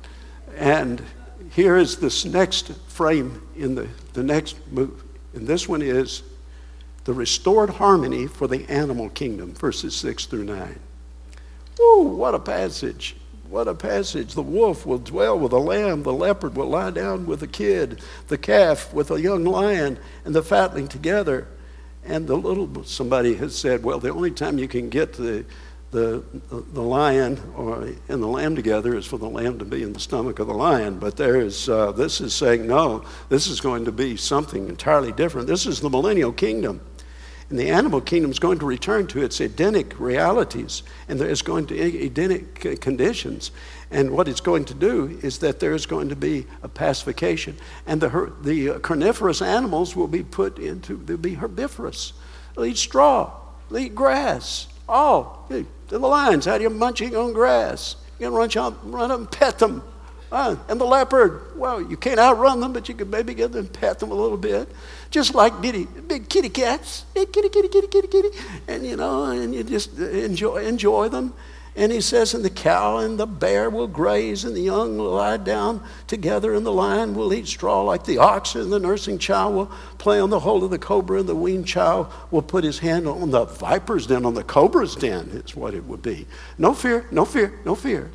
And 0.56 1.04
here 1.52 1.78
is 1.78 1.98
this 1.98 2.26
next 2.26 2.72
frame 2.88 3.42
in 3.56 3.76
the, 3.76 3.88
the 4.14 4.24
next 4.24 4.58
move. 4.72 5.04
And 5.34 5.48
this 5.48 5.68
one 5.68 5.82
is 5.82 6.24
the 7.06 7.14
restored 7.14 7.70
harmony 7.70 8.28
for 8.28 8.48
the 8.48 8.70
animal 8.70 9.10
kingdom, 9.10 9.54
verses 9.54 9.96
6 9.96 10.26
through 10.26 10.46
9. 10.46 10.80
Woo, 11.80 12.04
what 12.04 12.36
a 12.36 12.40
passage. 12.40 13.16
What 13.50 13.68
a 13.68 13.74
passage. 13.74 14.36
The 14.36 14.44
wolf 14.44 14.86
will 14.86 15.00
dwell 15.00 15.40
with 15.40 15.52
the 15.52 15.60
lamb, 15.60 16.04
the 16.04 16.14
leopard 16.14 16.56
will 16.56 16.68
lie 16.68 16.92
down 16.92 17.26
with 17.26 17.40
the 17.40 17.48
kid, 17.48 18.00
the 18.28 18.38
calf 18.38 18.94
with 18.94 19.10
a 19.10 19.20
young 19.20 19.44
lion, 19.44 19.98
and 20.24 20.36
the 20.36 20.44
fatling 20.44 20.88
together. 20.88 21.48
And 22.06 22.28
the 22.28 22.36
little, 22.36 22.84
somebody 22.84 23.34
has 23.36 23.56
said, 23.56 23.84
well, 23.84 24.00
the 24.00 24.12
only 24.12 24.32
time 24.32 24.60
you 24.60 24.68
can 24.68 24.90
get 24.90 25.14
the, 25.14 25.46
the, 25.90 26.24
the 26.52 26.82
lion 26.82 27.42
or, 27.56 27.90
and 28.08 28.22
the 28.22 28.28
lamb 28.28 28.56
together 28.56 28.96
is 28.96 29.08
for 29.08 29.18
the 29.18 29.30
lamb 29.30 29.58
to 29.60 29.66
be 29.66 29.82
in 29.82 29.94
the 29.94 30.00
stomach 30.00 30.38
of 30.38 30.46
the 30.46 30.54
lion. 30.54 31.00
But 31.00 31.18
there 31.18 31.42
is, 31.42 31.68
uh, 31.68 31.92
this 31.92 32.22
is 32.22 32.36
saying, 32.36 32.68
no, 32.68 33.04
this 33.30 33.48
is 33.48 33.60
going 33.60 33.86
to 33.86 33.92
be 33.92 34.16
something 34.16 34.70
entirely 34.70 35.12
different. 35.12 35.48
This 35.48 35.66
is 35.66 35.82
the 35.82 35.90
millennial 35.90 36.32
kingdom. 36.32 36.82
And 37.50 37.58
the 37.58 37.70
animal 37.70 38.00
kingdom 38.00 38.30
is 38.30 38.38
going 38.38 38.60
to 38.60 38.66
return 38.66 39.08
to 39.08 39.24
its 39.24 39.42
Edenic 39.42 40.00
realities, 40.00 40.84
and 41.08 41.20
there 41.20 41.30
is 41.30 41.42
going 41.42 41.66
to 41.68 42.06
Edenic 42.06 42.80
conditions. 42.80 43.52
And 43.90 44.12
what 44.12 44.28
it's 44.28 44.42
going 44.42 44.66
to 44.66 44.76
do 44.76 45.20
is 45.24 45.40
that 45.40 45.60
there 45.60 45.74
is 45.74 45.88
going 45.88 46.10
to 46.10 46.16
be 46.16 46.46
a 46.62 46.68
pacification, 46.68 47.58
and 47.88 48.00
the, 48.02 48.32
the 48.44 48.80
carnivorous 48.80 49.42
animals 49.42 49.96
will 49.96 50.08
be 50.08 50.22
put 50.22 50.60
into, 50.60 50.98
they'll 50.98 51.18
be 51.18 51.34
herbivorous. 51.34 52.14
They'll 52.56 52.66
eat 52.66 52.78
straw, 52.78 53.32
they'll 53.70 53.80
eat 53.80 53.96
grass. 53.96 54.68
Oh, 54.88 55.40
the 55.50 55.98
lions, 55.98 56.46
how 56.46 56.58
do 56.58 56.64
you 56.64 56.70
munching 56.70 57.16
on 57.16 57.34
grass? 57.34 57.96
You 58.20 58.28
can 58.28 58.34
run 58.36 58.56
up, 58.58 58.78
run 58.84 59.12
up 59.12 59.20
and 59.20 59.32
pet 59.32 59.58
them. 59.58 59.82
Uh, 60.32 60.56
and 60.68 60.80
the 60.80 60.86
leopard, 60.86 61.58
well, 61.58 61.82
you 61.82 61.98
can't 61.98 62.20
outrun 62.20 62.60
them, 62.60 62.74
but 62.74 62.88
you 62.88 62.94
can 62.94 63.10
maybe 63.10 63.34
get 63.34 63.52
them, 63.52 63.68
pet 63.68 63.98
them 63.98 64.12
a 64.12 64.14
little 64.14 64.38
bit. 64.38 64.70
Just 65.12 65.34
like 65.34 65.60
bitty, 65.62 65.86
big 65.86 66.30
kitty 66.30 66.50
cats, 66.50 67.06
hey, 67.16 67.26
kitty, 67.26 67.50
kitty, 67.50 67.68
kitty, 67.68 67.88
kitty, 67.88 68.08
kitty. 68.08 68.30
And, 68.68 68.86
you 68.86 68.96
know, 68.96 69.26
and 69.26 69.56
you 69.56 69.64
just 69.64 69.98
enjoy, 69.98 70.58
enjoy 70.66 71.10
them. 71.10 71.34
And 71.76 71.92
he 71.92 72.02
says, 72.02 72.34
and 72.34 72.44
the 72.44 72.50
cow 72.50 72.98
and 72.98 73.18
the 73.18 73.26
bear 73.26 73.70
will 73.70 73.88
graze, 73.88 74.44
and 74.44 74.56
the 74.56 74.62
young 74.62 74.98
will 74.98 75.12
lie 75.12 75.38
down 75.38 75.82
together, 76.08 76.54
and 76.54 76.66
the 76.66 76.74
lion 76.74 77.16
will 77.16 77.34
eat 77.34 77.48
straw 77.48 77.84
like 77.84 78.04
the 78.04 78.18
ox, 78.18 78.56
and 78.56 78.72
the 78.72 78.80
nursing 78.80 79.18
child 79.18 79.56
will 79.56 79.72
play 79.98 80.20
on 80.20 80.30
the 80.30 80.42
hole 80.42 80.64
of 80.64 80.72
the 80.72 80.80
cobra, 80.80 81.20
and 81.20 81.30
the 81.30 81.36
weaned 81.36 81.68
child 81.68 82.12
will 82.32 82.42
put 82.42 82.64
his 82.64 82.80
hand 82.80 83.08
on 83.08 83.32
the 83.32 83.46
viper's 83.46 84.08
den, 84.08 84.26
on 84.26 84.34
the 84.34 84.44
cobra's 84.44 84.96
den, 84.96 85.30
is 85.46 85.56
what 85.56 85.74
it 85.74 85.86
would 85.86 86.02
be. 86.02 86.28
No 86.58 86.74
fear, 86.74 87.06
no 87.12 87.24
fear, 87.24 87.60
no 87.64 87.76
fear. 87.76 88.12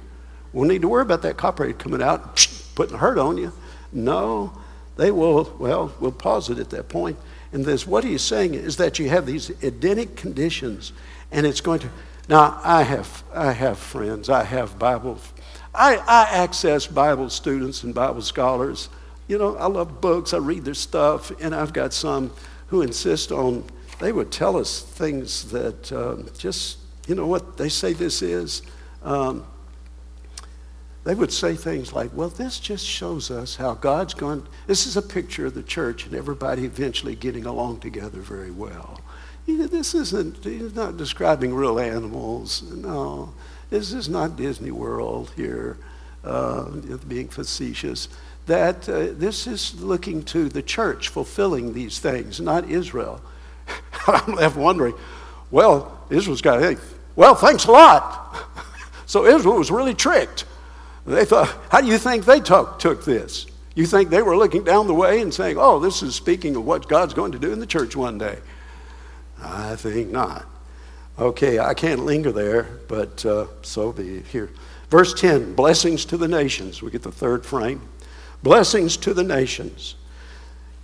We'll 0.53 0.69
need 0.69 0.83
to 0.83 0.89
worry 0.89 1.03
about 1.03 1.23
that 1.23 1.37
copperhead 1.37 1.79
coming 1.79 2.03
out, 2.03 2.47
putting 2.75 2.99
hurt 2.99 3.19
on 3.19 3.39
you. 3.39 3.53
No, 3.93 4.53
they 4.97 5.11
will, 5.11 5.55
well, 5.59 5.93
we'll 6.01 6.13
pause 6.13 6.51
it 6.51 6.59
at 6.59 6.71
that 6.71 6.89
point. 6.89 7.19
And 7.53 7.65
this, 7.65 7.87
what 7.87 8.05
he's 8.05 8.23
saying 8.23 8.55
is 8.55 8.77
that 8.77 8.99
you 8.99 9.09
have 9.09 9.27
these 9.27 9.51
Edenic 9.63 10.17
conditions, 10.17 10.93
and 11.31 11.47
it's 11.47 11.61
going 11.61 11.81
to. 11.81 11.89
Now, 12.29 12.61
I 12.65 12.83
have, 12.83 13.23
I 13.35 13.53
have 13.53 13.79
friends, 13.79 14.31
I 14.31 14.45
have 14.45 14.79
Bible, 14.79 15.19
I, 15.75 15.97
I 15.97 16.29
access 16.31 16.87
Bible 16.87 17.29
students 17.29 17.83
and 17.83 17.95
Bible 17.95 18.23
scholars. 18.23 18.89
You 19.29 19.39
know, 19.39 19.57
I 19.57 19.67
love 19.67 20.01
books, 20.01 20.33
I 20.33 20.39
read 20.39 20.65
their 20.65 20.75
stuff, 20.75 21.33
and 21.41 21.55
I've 21.55 21.73
got 21.73 21.93
some 21.93 22.33
who 22.69 22.83
insist 22.83 23.31
on, 23.31 23.65
they 24.01 24.13
would 24.13 24.33
tell 24.33 24.57
us 24.57 24.83
things 24.83 25.51
that 25.51 25.93
um, 25.93 26.29
just, 26.37 26.79
you 27.07 27.15
know 27.15 27.27
what 27.27 27.57
they 27.57 27.69
say 27.69 27.93
this 27.93 28.23
is? 28.23 28.63
Um, 29.03 29.47
they 31.05 31.15
would 31.15 31.33
say 31.33 31.55
things 31.55 31.93
like, 31.93 32.11
well, 32.15 32.31
this 32.31 32.59
just 32.59 32.85
shows 32.85 33.31
us 33.31 33.57
how 33.57 33.75
God's 33.75 34.15
going. 34.15 34.47
This 34.67 34.87
is 34.87 34.97
a 34.97 35.03
picture 35.03 35.47
of 35.47 35.55
the 35.55 35.63
church 35.63 36.07
and 36.07 36.15
everybody 36.15 36.65
eventually 36.65 37.15
getting 37.15 37.45
along 37.45 37.81
together 37.81 38.21
very 38.21 38.51
well. 38.51 39.01
You 39.47 39.59
know, 39.59 39.67
this 39.67 39.95
isn't, 39.95 40.43
he's 40.43 40.75
not 40.75 40.97
describing 40.97 41.55
real 41.55 41.79
animals. 41.79 42.63
No, 42.73 43.35
this 43.69 43.93
is 43.93 44.09
not 44.09 44.37
Disney 44.37 44.71
World 44.71 45.31
here, 45.37 45.77
uh, 46.25 46.71
being 47.07 47.29
facetious. 47.29 48.09
That 48.47 48.89
uh, 48.89 49.09
this 49.13 49.47
is 49.47 49.83
looking 49.83 50.23
to 50.25 50.49
the 50.49 50.63
church 50.63 51.09
fulfilling 51.09 51.75
these 51.75 51.99
things, 51.99 52.41
not 52.41 52.71
Israel. 52.71 53.21
I'm 54.07 54.35
left 54.35 54.57
wondering, 54.57 54.95
well, 55.51 56.01
Israel's 56.09 56.41
got, 56.41 56.61
hey, 56.63 56.77
well, 57.15 57.35
thanks 57.35 57.67
a 57.67 57.73
lot. 57.73 58.37
so 59.07 59.27
Israel 59.27 59.59
was 59.59 59.71
really 59.71 59.95
tricked. 59.95 60.47
They 61.07 61.25
thought, 61.25 61.55
how 61.71 61.81
do 61.81 61.87
you 61.87 61.99
think 61.99 62.25
they 62.25 62.41
took, 62.41 62.79
took 62.79 63.05
this? 63.05 63.47
You 63.75 63.87
think 63.87 64.09
they 64.09 64.23
were 64.23 64.37
looking 64.37 64.65
down 64.65 64.87
the 64.87 64.95
way 64.95 65.21
and 65.21 65.35
saying, 65.35 65.57
oh, 65.59 65.79
this 65.79 66.03
is 66.03 66.15
speaking 66.15 66.57
of 66.57 66.65
what 66.65 66.89
God's 66.89 67.13
going 67.13 67.33
to 67.33 67.39
do 67.39 67.53
in 67.53 67.61
the 67.61 67.67
church 67.67 67.95
one 67.97 68.19
day? 68.19 68.39
I 69.43 69.77
think 69.77 70.11
not. 70.11 70.47
Okay, 71.19 71.59
I 71.59 71.75
can't 71.75 72.05
linger 72.05 72.33
there, 72.33 72.81
but 72.89 73.25
uh, 73.27 73.47
so 73.63 73.93
be 73.93 74.17
it 74.17 74.27
here. 74.27 74.51
Verse 74.91 75.13
10 75.15 75.55
Blessings 75.55 76.05
to 76.07 76.17
the 76.17 76.29
nations. 76.29 76.83
We 76.83 76.91
get 76.91 77.03
the 77.03 77.13
third 77.13 77.45
frame. 77.45 77.83
Blessings 78.43 78.97
to 78.99 79.13
the 79.13 79.25
nations. 79.25 79.97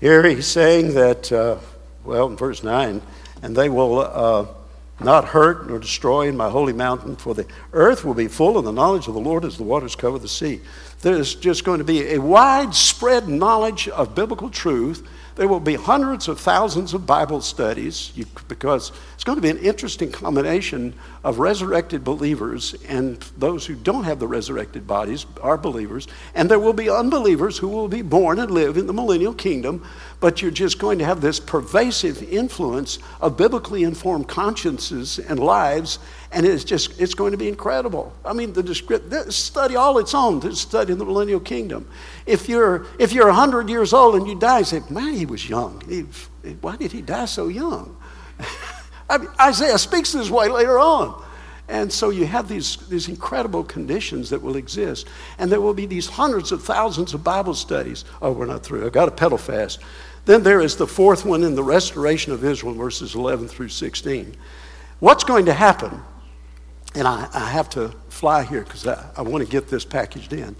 Here 0.00 0.22
he's 0.26 0.46
saying 0.46 0.94
that, 0.94 1.30
uh, 1.32 1.58
well, 2.04 2.28
in 2.28 2.36
verse 2.36 2.62
9, 2.62 3.00
and 3.42 3.56
they 3.56 3.68
will. 3.68 4.00
Uh, 4.00 4.46
not 5.02 5.24
hurt 5.24 5.68
nor 5.68 5.78
destroy 5.78 6.28
in 6.28 6.36
my 6.36 6.48
holy 6.50 6.72
mountain, 6.72 7.16
for 7.16 7.34
the 7.34 7.46
earth 7.72 8.04
will 8.04 8.14
be 8.14 8.28
full 8.28 8.58
of 8.58 8.64
the 8.64 8.72
knowledge 8.72 9.08
of 9.08 9.14
the 9.14 9.20
Lord 9.20 9.44
as 9.44 9.56
the 9.56 9.62
waters 9.62 9.96
cover 9.96 10.18
the 10.18 10.28
sea. 10.28 10.60
There's 11.02 11.34
just 11.34 11.64
going 11.64 11.78
to 11.78 11.84
be 11.84 12.14
a 12.14 12.18
widespread 12.18 13.28
knowledge 13.28 13.88
of 13.88 14.14
biblical 14.14 14.50
truth 14.50 15.06
there 15.40 15.48
will 15.48 15.58
be 15.58 15.74
hundreds 15.74 16.28
of 16.28 16.38
thousands 16.38 16.92
of 16.92 17.06
Bible 17.06 17.40
studies 17.40 18.12
because 18.46 18.92
it's 19.14 19.24
going 19.24 19.36
to 19.36 19.42
be 19.42 19.48
an 19.48 19.56
interesting 19.56 20.12
combination 20.12 20.92
of 21.22 21.38
resurrected 21.38 22.02
believers 22.02 22.74
and 22.88 23.18
those 23.36 23.66
who 23.66 23.74
don't 23.74 24.04
have 24.04 24.18
the 24.18 24.26
resurrected 24.26 24.86
bodies 24.86 25.26
are 25.42 25.58
believers. 25.58 26.08
And 26.34 26.50
there 26.50 26.58
will 26.58 26.72
be 26.72 26.88
unbelievers 26.88 27.58
who 27.58 27.68
will 27.68 27.88
be 27.88 28.02
born 28.02 28.38
and 28.38 28.50
live 28.50 28.78
in 28.78 28.86
the 28.86 28.92
millennial 28.92 29.34
kingdom, 29.34 29.86
but 30.20 30.40
you're 30.40 30.50
just 30.50 30.78
going 30.78 30.98
to 30.98 31.04
have 31.04 31.20
this 31.20 31.38
pervasive 31.38 32.22
influence 32.22 32.98
of 33.20 33.36
biblically 33.36 33.82
informed 33.82 34.28
consciences 34.28 35.18
and 35.18 35.38
lives 35.38 35.98
and 36.32 36.46
it's 36.46 36.64
just 36.64 37.00
it's 37.00 37.14
going 37.14 37.32
to 37.32 37.38
be 37.38 37.48
incredible. 37.48 38.12
I 38.24 38.32
mean 38.32 38.52
the 38.52 38.62
descript 38.62 39.12
study 39.32 39.76
all 39.76 39.98
its 39.98 40.14
own 40.14 40.40
to 40.40 40.54
study 40.54 40.94
the 40.94 41.04
millennial 41.04 41.40
kingdom. 41.40 41.88
If 42.24 42.48
you're 42.48 42.86
if 42.98 43.12
you're 43.12 43.26
100 43.26 43.68
years 43.68 43.92
old 43.92 44.14
and 44.14 44.26
you 44.26 44.38
die 44.38 44.62
say 44.62 44.80
man 44.88 45.14
he 45.14 45.26
was 45.26 45.48
young. 45.48 45.82
He, 45.88 46.06
why 46.60 46.76
did 46.76 46.92
he 46.92 47.02
die 47.02 47.26
so 47.26 47.48
young 47.48 47.96
I 49.10 49.18
mean, 49.18 49.28
isaiah 49.38 49.76
speaks 49.76 50.12
this 50.12 50.30
way 50.30 50.48
later 50.48 50.78
on 50.78 51.22
and 51.70 51.90
so 51.92 52.10
you 52.10 52.26
have 52.26 52.48
these, 52.48 52.76
these 52.88 53.08
incredible 53.08 53.62
conditions 53.62 54.28
that 54.30 54.42
will 54.42 54.56
exist. 54.56 55.06
And 55.38 55.50
there 55.50 55.60
will 55.60 55.72
be 55.72 55.86
these 55.86 56.08
hundreds 56.08 56.50
of 56.50 56.64
thousands 56.64 57.14
of 57.14 57.22
Bible 57.22 57.54
studies. 57.54 58.04
Oh, 58.20 58.32
we're 58.32 58.46
not 58.46 58.64
through. 58.64 58.84
I've 58.84 58.92
got 58.92 59.04
to 59.04 59.12
pedal 59.12 59.38
fast. 59.38 59.78
Then 60.24 60.42
there 60.42 60.60
is 60.60 60.74
the 60.74 60.86
fourth 60.88 61.24
one 61.24 61.44
in 61.44 61.54
the 61.54 61.62
restoration 61.62 62.32
of 62.32 62.44
Israel, 62.44 62.74
verses 62.74 63.14
11 63.14 63.46
through 63.46 63.68
16. 63.68 64.36
What's 64.98 65.22
going 65.22 65.46
to 65.46 65.52
happen 65.52 66.02
and 66.96 67.06
I, 67.06 67.28
I 67.32 67.50
have 67.50 67.70
to 67.70 67.94
fly 68.08 68.42
here 68.42 68.62
because 68.62 68.84
I, 68.84 69.08
I 69.16 69.22
want 69.22 69.44
to 69.44 69.50
get 69.50 69.68
this 69.68 69.84
packaged 69.84 70.32
in. 70.32 70.56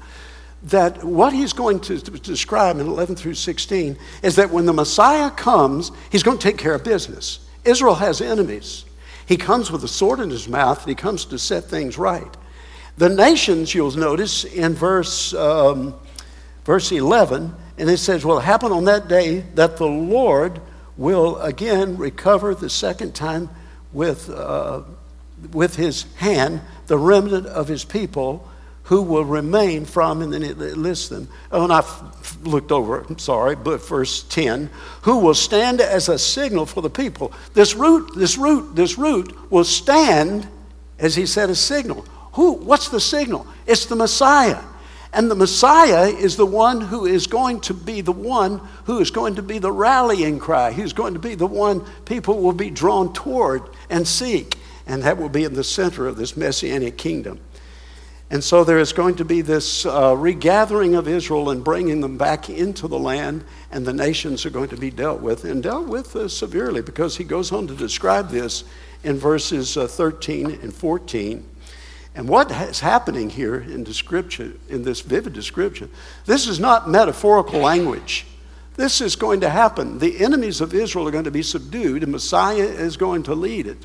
That 0.63 1.03
what 1.03 1.33
he's 1.33 1.53
going 1.53 1.81
to, 1.81 1.99
to 1.99 2.11
describe 2.13 2.79
in 2.79 2.87
11 2.87 3.17
through 3.17 3.35
16 3.35 3.99
is 4.23 4.37
that 4.37 4.51
when 4.51 4.65
the 4.65 4.73
Messiah 4.73 5.33
comes, 5.33 5.91
he's 6.13 6.23
going 6.23 6.39
to 6.39 6.43
take 6.43 6.57
care 6.57 6.75
of 6.75 6.85
business. 6.85 7.50
Israel 7.65 7.95
has 7.97 8.21
enemies. 8.21 8.85
He 9.27 9.37
comes 9.37 9.71
with 9.71 9.85
a 9.85 9.89
sword 9.89 10.21
in 10.21 10.31
his 10.31 10.49
mouth 10.49 10.81
and 10.81 10.89
he 10.89 10.95
comes 10.95 11.25
to 11.27 11.39
set 11.39 11.65
things 11.65 11.99
right. 11.99 12.37
The 12.97 13.09
nations, 13.09 13.75
you'll 13.75 13.93
notice 13.93 14.45
in 14.45 14.75
verse, 14.75 15.33
um, 15.35 15.95
verse 16.65 16.93
11, 16.93 17.55
and 17.79 17.89
it 17.89 17.99
says, 17.99 18.25
Will 18.25 18.41
happen 18.41 18.73
on 18.73 18.85
that 18.85 19.09
day 19.09 19.41
that 19.55 19.77
the 19.77 19.87
Lord 19.87 20.61
will 20.97 21.39
again 21.39 21.97
recover 21.97 22.55
the 22.55 22.69
second 22.69 23.15
time 23.15 23.49
with, 23.93 24.29
uh, 24.29 24.83
with 25.53 25.77
his 25.77 26.03
hand 26.17 26.61
the 26.89 26.99
remnant 26.99 27.47
of 27.47 27.69
his 27.69 27.85
people 27.85 28.47
who 28.91 29.03
will 29.03 29.25
remain 29.25 29.85
from, 29.85 30.21
and 30.21 30.33
then 30.33 30.43
it 30.43 30.59
lists 30.59 31.11
them. 31.11 31.29
Oh, 31.53 31.63
and 31.63 31.73
I've 31.73 32.45
looked 32.45 32.73
over, 32.73 33.03
I'm 33.03 33.21
sorry, 33.21 33.55
but 33.55 33.87
verse 33.87 34.25
10, 34.25 34.69
who 35.03 35.19
will 35.19 35.35
stand 35.35 35.81
as 35.81 36.09
a 36.09 36.19
signal 36.19 36.67
for 36.67 36.81
the 36.83 36.91
people. 36.91 37.33
This 37.55 37.77
root, 37.77 38.17
this 38.17 38.37
root, 38.37 38.75
this 38.75 38.99
root 38.99 39.49
will 39.49 39.63
stand, 39.63 40.49
as 40.99 41.15
he 41.15 41.25
said, 41.25 41.51
a 41.51 41.55
signal. 41.55 42.05
Who? 42.33 42.55
What's 42.55 42.89
the 42.89 42.99
signal? 42.99 43.47
It's 43.65 43.87
the 43.87 43.95
Messiah. 43.95 44.61
And 45.13 45.31
the 45.31 45.37
Messiah 45.37 46.09
is 46.09 46.35
the 46.35 46.45
one 46.45 46.81
who 46.81 47.07
is 47.07 47.29
going 47.29 47.61
to 47.61 47.75
be 47.75 48.01
the 48.01 48.11
one 48.11 48.59
who 48.87 48.99
is 48.99 49.13
going 49.13 49.37
to 49.37 49.43
be 49.43 49.61
the 49.61 49.71
rallying 49.71 50.41
cry. 50.41 50.73
He's 50.73 50.95
going 50.95 51.15
to 51.15 51.21
be 51.21 51.37
the 51.37 51.47
one 51.47 51.85
people 52.07 52.43
will 52.43 52.55
be 52.55 52.71
drawn 52.71 53.13
toward 53.13 53.63
and 53.89 54.09
seek. 54.09 54.57
And 54.89 55.05
that 55.05 55.17
will 55.17 55.29
be 55.29 55.45
in 55.45 55.55
the 55.55 55.63
center 55.63 56.09
of 56.09 56.17
this 56.17 56.37
messianic 56.37 56.99
kingdom. 56.99 57.39
And 58.33 58.45
so 58.45 58.63
there 58.63 58.79
is 58.79 58.93
going 58.93 59.17
to 59.17 59.25
be 59.25 59.41
this 59.41 59.85
uh, 59.85 60.15
regathering 60.17 60.95
of 60.95 61.09
Israel 61.09 61.51
and 61.51 61.65
bringing 61.65 62.01
them 62.01 62.17
back 62.17 62.49
into 62.49 62.87
the 62.87 62.99
land, 62.99 63.45
and 63.73 63.85
the 63.85 63.93
nations 63.93 64.47
are 64.47 64.51
going 64.51 64.69
to 64.69 64.77
be 64.77 64.91
dealt 64.91 65.21
with, 65.21 65.45
and 65.45 65.61
dealt 65.61 65.89
with 65.89 66.15
uh, 66.15 66.29
severely, 66.29 66.81
because 66.81 67.17
he 67.17 67.25
goes 67.25 67.51
on 67.51 67.67
to 67.67 67.75
describe 67.75 68.29
this 68.29 68.63
in 69.03 69.17
verses 69.19 69.77
uh, 69.77 69.89
13 69.89 70.47
and 70.63 70.73
14. 70.73 71.45
And 72.15 72.29
what 72.29 72.53
is 72.53 72.79
happening 72.79 73.31
here 73.31 73.57
in 73.57 73.83
description, 73.83 74.61
in 74.69 74.85
this 74.85 75.01
vivid 75.01 75.33
description, 75.33 75.91
this 76.27 76.47
is 76.47 76.61
not 76.61 76.89
metaphorical 76.89 77.59
language. 77.59 78.27
This 78.77 79.01
is 79.01 79.17
going 79.17 79.41
to 79.41 79.51
happen. 79.51 79.99
The 79.99 80.21
enemies 80.21 80.61
of 80.61 80.73
Israel 80.73 81.09
are 81.09 81.13
going 81.13 81.25
to 81.25 81.33
be 81.33 81.43
subdued, 81.43 82.05
and 82.05 82.13
Messiah 82.13 82.63
is 82.63 82.97
going 82.97 83.25
to 83.25 83.35
lead 83.35 83.67
it. 83.67 83.79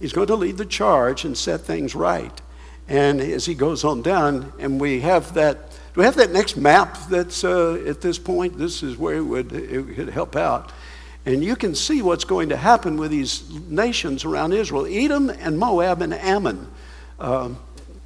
He's 0.00 0.12
going 0.12 0.26
to 0.26 0.34
lead 0.34 0.56
the 0.56 0.66
charge 0.66 1.24
and 1.24 1.38
set 1.38 1.60
things 1.60 1.94
right. 1.94 2.40
And 2.88 3.20
as 3.20 3.44
he 3.44 3.54
goes 3.54 3.84
on 3.84 4.02
down, 4.02 4.52
and 4.58 4.80
we 4.80 5.00
have 5.00 5.34
that, 5.34 5.70
do 5.70 6.00
we 6.00 6.04
have 6.04 6.16
that 6.16 6.32
next 6.32 6.56
map 6.56 6.96
that's 7.08 7.44
uh, 7.44 7.82
at 7.86 8.00
this 8.00 8.18
point? 8.18 8.56
This 8.56 8.82
is 8.82 8.96
where 8.96 9.16
it 9.16 9.22
would, 9.22 9.52
it 9.52 9.80
would 9.80 10.08
help 10.08 10.36
out. 10.36 10.72
And 11.26 11.44
you 11.44 11.56
can 11.56 11.74
see 11.74 12.00
what's 12.00 12.24
going 12.24 12.48
to 12.48 12.56
happen 12.56 12.96
with 12.96 13.10
these 13.10 13.50
nations 13.68 14.24
around 14.24 14.54
Israel 14.54 14.86
Edom 14.88 15.28
and 15.28 15.58
Moab 15.58 16.00
and 16.00 16.14
Ammon. 16.14 16.68
Um, 17.20 17.58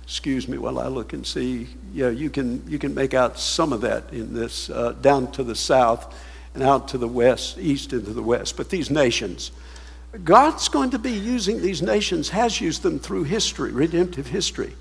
excuse 0.03 0.49
me 0.49 0.59
while 0.59 0.81
I 0.81 0.89
look 0.89 1.13
and 1.13 1.25
see. 1.25 1.69
Yeah, 1.95 2.09
you 2.09 2.31
can, 2.31 2.65
you 2.69 2.79
can 2.79 2.95
make 2.95 3.15
out 3.15 3.39
some 3.39 3.73
of 3.73 3.83
that 3.83 4.13
in 4.13 4.35
this, 4.35 4.69
uh, 4.69 4.93
down 5.01 5.31
to 5.33 5.45
the 5.45 5.55
south 5.55 6.13
and 6.55 6.63
out 6.63 6.89
to 6.89 6.99
the 6.99 7.07
west, 7.07 7.59
east 7.59 7.93
into 7.93 8.13
the 8.13 8.23
west. 8.23 8.57
But 8.57 8.71
these 8.71 8.91
nations, 8.91 9.53
God's 10.25 10.69
going 10.69 10.91
to 10.91 10.99
be 10.99 11.13
using 11.13 11.63
these 11.63 11.81
nations, 11.81 12.29
has 12.31 12.61
used 12.61 12.83
them 12.83 12.99
through 12.99 13.25
history, 13.25 13.73
redemptive 13.73 14.27
history. 14.27 14.75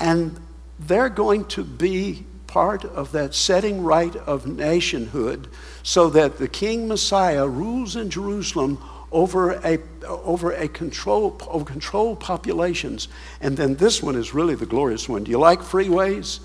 And 0.00 0.40
they're 0.78 1.10
going 1.10 1.44
to 1.46 1.62
be 1.62 2.24
part 2.46 2.84
of 2.84 3.12
that 3.12 3.34
setting 3.34 3.82
right 3.82 4.14
of 4.16 4.46
nationhood 4.46 5.48
so 5.82 6.10
that 6.10 6.38
the 6.38 6.48
King 6.48 6.88
Messiah 6.88 7.46
rules 7.46 7.96
in 7.96 8.10
Jerusalem 8.10 8.78
over 9.10 9.52
a, 9.64 9.78
over 10.06 10.52
a 10.52 10.68
control, 10.68 11.38
over 11.48 11.64
controlled 11.64 12.20
populations. 12.20 13.08
And 13.40 13.56
then 13.56 13.76
this 13.76 14.02
one 14.02 14.16
is 14.16 14.32
really 14.32 14.54
the 14.54 14.66
glorious 14.66 15.08
one. 15.08 15.24
Do 15.24 15.30
you 15.30 15.38
like 15.38 15.60
freeways? 15.60 16.40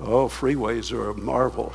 Oh, 0.00 0.28
freeways 0.28 0.92
are 0.92 1.10
a 1.10 1.14
marvel. 1.14 1.74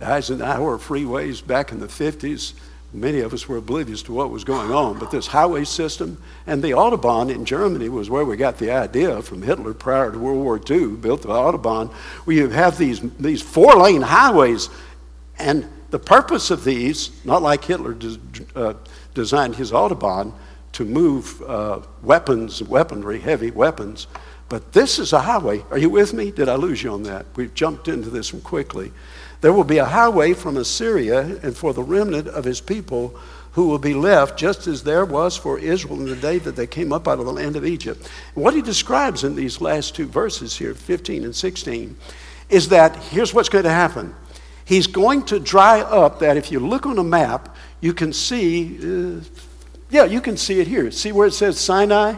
Eisenhower 0.00 0.78
freeways 0.78 1.46
back 1.46 1.72
in 1.72 1.80
the 1.80 1.86
50s, 1.86 2.54
many 2.94 3.20
of 3.20 3.34
us 3.34 3.48
were 3.48 3.56
oblivious 3.56 4.02
to 4.04 4.12
what 4.12 4.30
was 4.30 4.44
going 4.44 4.70
on. 4.70 4.98
But 4.98 5.10
this 5.10 5.26
highway 5.26 5.64
system 5.64 6.22
and 6.46 6.62
the 6.62 6.70
Autobahn 6.70 7.34
in 7.34 7.44
Germany 7.44 7.88
was 7.88 8.08
where 8.08 8.24
we 8.24 8.36
got 8.36 8.58
the 8.58 8.70
idea 8.70 9.20
from 9.20 9.42
Hitler 9.42 9.74
prior 9.74 10.12
to 10.12 10.18
World 10.18 10.38
War 10.38 10.60
II, 10.70 10.96
built 10.96 11.22
the 11.22 11.28
Autobahn, 11.28 11.92
you 12.26 12.48
have 12.48 12.78
these, 12.78 13.00
these 13.18 13.42
four 13.42 13.74
lane 13.74 14.02
highways. 14.02 14.70
And 15.38 15.68
the 15.90 15.98
purpose 15.98 16.50
of 16.50 16.64
these, 16.64 17.10
not 17.24 17.42
like 17.42 17.64
Hitler 17.64 17.96
uh, 18.54 18.74
designed 19.14 19.56
his 19.56 19.72
Autobahn 19.72 20.32
to 20.72 20.84
move 20.84 21.40
uh, 21.42 21.80
weapons, 22.02 22.62
weaponry, 22.62 23.20
heavy 23.20 23.50
weapons. 23.50 24.06
But 24.48 24.72
this 24.72 24.98
is 24.98 25.12
a 25.12 25.20
highway. 25.20 25.64
Are 25.70 25.78
you 25.78 25.90
with 25.90 26.12
me? 26.12 26.30
Did 26.30 26.48
I 26.48 26.56
lose 26.56 26.82
you 26.82 26.92
on 26.92 27.04
that? 27.04 27.26
We've 27.34 27.54
jumped 27.54 27.88
into 27.88 28.10
this 28.10 28.32
one 28.32 28.42
quickly. 28.42 28.92
There 29.44 29.52
will 29.52 29.62
be 29.62 29.76
a 29.76 29.84
highway 29.84 30.32
from 30.32 30.56
Assyria 30.56 31.20
and 31.42 31.54
for 31.54 31.74
the 31.74 31.82
remnant 31.82 32.28
of 32.28 32.46
his 32.46 32.62
people 32.62 33.14
who 33.52 33.68
will 33.68 33.78
be 33.78 33.92
left, 33.92 34.38
just 34.38 34.66
as 34.66 34.84
there 34.84 35.04
was 35.04 35.36
for 35.36 35.58
Israel 35.58 36.00
in 36.00 36.06
the 36.06 36.16
day 36.16 36.38
that 36.38 36.56
they 36.56 36.66
came 36.66 36.94
up 36.94 37.06
out 37.06 37.18
of 37.18 37.26
the 37.26 37.32
land 37.34 37.54
of 37.54 37.66
Egypt. 37.66 38.08
What 38.32 38.54
he 38.54 38.62
describes 38.62 39.22
in 39.22 39.34
these 39.34 39.60
last 39.60 39.94
two 39.94 40.06
verses 40.06 40.56
here, 40.56 40.72
15 40.72 41.24
and 41.24 41.36
16, 41.36 41.94
is 42.48 42.70
that 42.70 42.96
here's 42.96 43.34
what's 43.34 43.50
going 43.50 43.64
to 43.64 43.70
happen. 43.70 44.14
He's 44.64 44.86
going 44.86 45.24
to 45.24 45.38
dry 45.38 45.82
up 45.82 46.20
that 46.20 46.38
if 46.38 46.50
you 46.50 46.58
look 46.58 46.86
on 46.86 46.96
a 46.96 47.04
map, 47.04 47.54
you 47.82 47.92
can 47.92 48.14
see, 48.14 48.78
uh, 48.78 49.20
yeah, 49.90 50.04
you 50.04 50.22
can 50.22 50.38
see 50.38 50.60
it 50.60 50.68
here. 50.68 50.90
See 50.90 51.12
where 51.12 51.26
it 51.26 51.34
says 51.34 51.60
Sinai? 51.60 52.16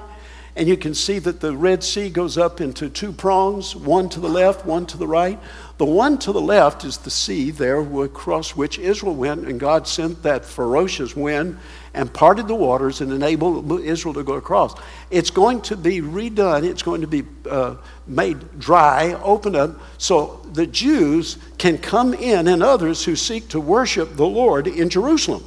And 0.56 0.66
you 0.66 0.78
can 0.78 0.94
see 0.94 1.18
that 1.18 1.40
the 1.40 1.54
Red 1.54 1.84
Sea 1.84 2.08
goes 2.08 2.38
up 2.38 2.62
into 2.62 2.88
two 2.88 3.12
prongs, 3.12 3.76
one 3.76 4.08
to 4.08 4.20
the 4.20 4.28
left, 4.28 4.64
one 4.64 4.86
to 4.86 4.96
the 4.96 5.06
right. 5.06 5.38
The 5.78 5.84
one 5.84 6.16
to 6.18 6.32
the 6.32 6.40
left 6.40 6.84
is 6.84 6.96
the 6.96 7.10
sea 7.10 7.50
there 7.50 7.80
across 8.02 8.56
which 8.56 8.78
Israel 8.78 9.14
went, 9.14 9.46
and 9.46 9.60
God 9.60 9.86
sent 9.86 10.22
that 10.22 10.42
ferocious 10.42 11.14
wind 11.14 11.58
and 11.92 12.10
parted 12.10 12.48
the 12.48 12.54
waters 12.54 13.02
and 13.02 13.12
enabled 13.12 13.80
Israel 13.82 14.14
to 14.14 14.22
go 14.22 14.34
across. 14.34 14.74
It's 15.10 15.28
going 15.28 15.60
to 15.62 15.76
be 15.76 16.00
redone, 16.00 16.64
it's 16.64 16.82
going 16.82 17.02
to 17.02 17.06
be 17.06 17.24
uh, 17.48 17.76
made 18.06 18.58
dry, 18.58 19.12
opened 19.22 19.56
up, 19.56 19.78
so 19.98 20.40
the 20.54 20.66
Jews 20.66 21.36
can 21.58 21.76
come 21.76 22.14
in 22.14 22.48
and 22.48 22.62
others 22.62 23.04
who 23.04 23.14
seek 23.14 23.48
to 23.48 23.60
worship 23.60 24.16
the 24.16 24.26
Lord 24.26 24.66
in 24.66 24.88
Jerusalem. 24.88 25.44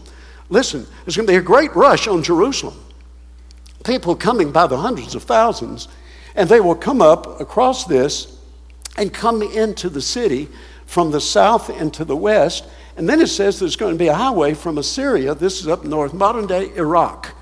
Listen, 0.49 0.85
there's 1.05 1.15
going 1.15 1.25
to 1.25 1.33
be 1.33 1.37
a 1.37 1.41
great 1.41 1.75
rush 1.75 2.07
on 2.07 2.21
Jerusalem. 2.21 2.79
People 3.83 4.15
coming 4.15 4.51
by 4.51 4.67
the 4.67 4.77
hundreds 4.77 5.15
of 5.15 5.23
thousands, 5.23 5.87
and 6.35 6.47
they 6.47 6.59
will 6.59 6.75
come 6.75 7.01
up 7.01 7.41
across 7.41 7.85
this 7.85 8.38
and 8.97 9.13
come 9.13 9.41
into 9.41 9.89
the 9.89 10.01
city 10.01 10.47
from 10.85 11.11
the 11.11 11.21
south 11.21 11.69
and 11.69 11.93
to 11.93 12.03
the 12.03 12.15
west. 12.15 12.67
And 12.97 13.07
then 13.07 13.21
it 13.21 13.27
says 13.27 13.59
there's 13.59 13.75
going 13.75 13.93
to 13.93 13.99
be 13.99 14.07
a 14.07 14.13
highway 14.13 14.53
from 14.53 14.77
Assyria. 14.77 15.35
This 15.35 15.61
is 15.61 15.67
up 15.67 15.85
north, 15.85 16.13
modern 16.13 16.47
day 16.47 16.71
Iraq. 16.75 17.33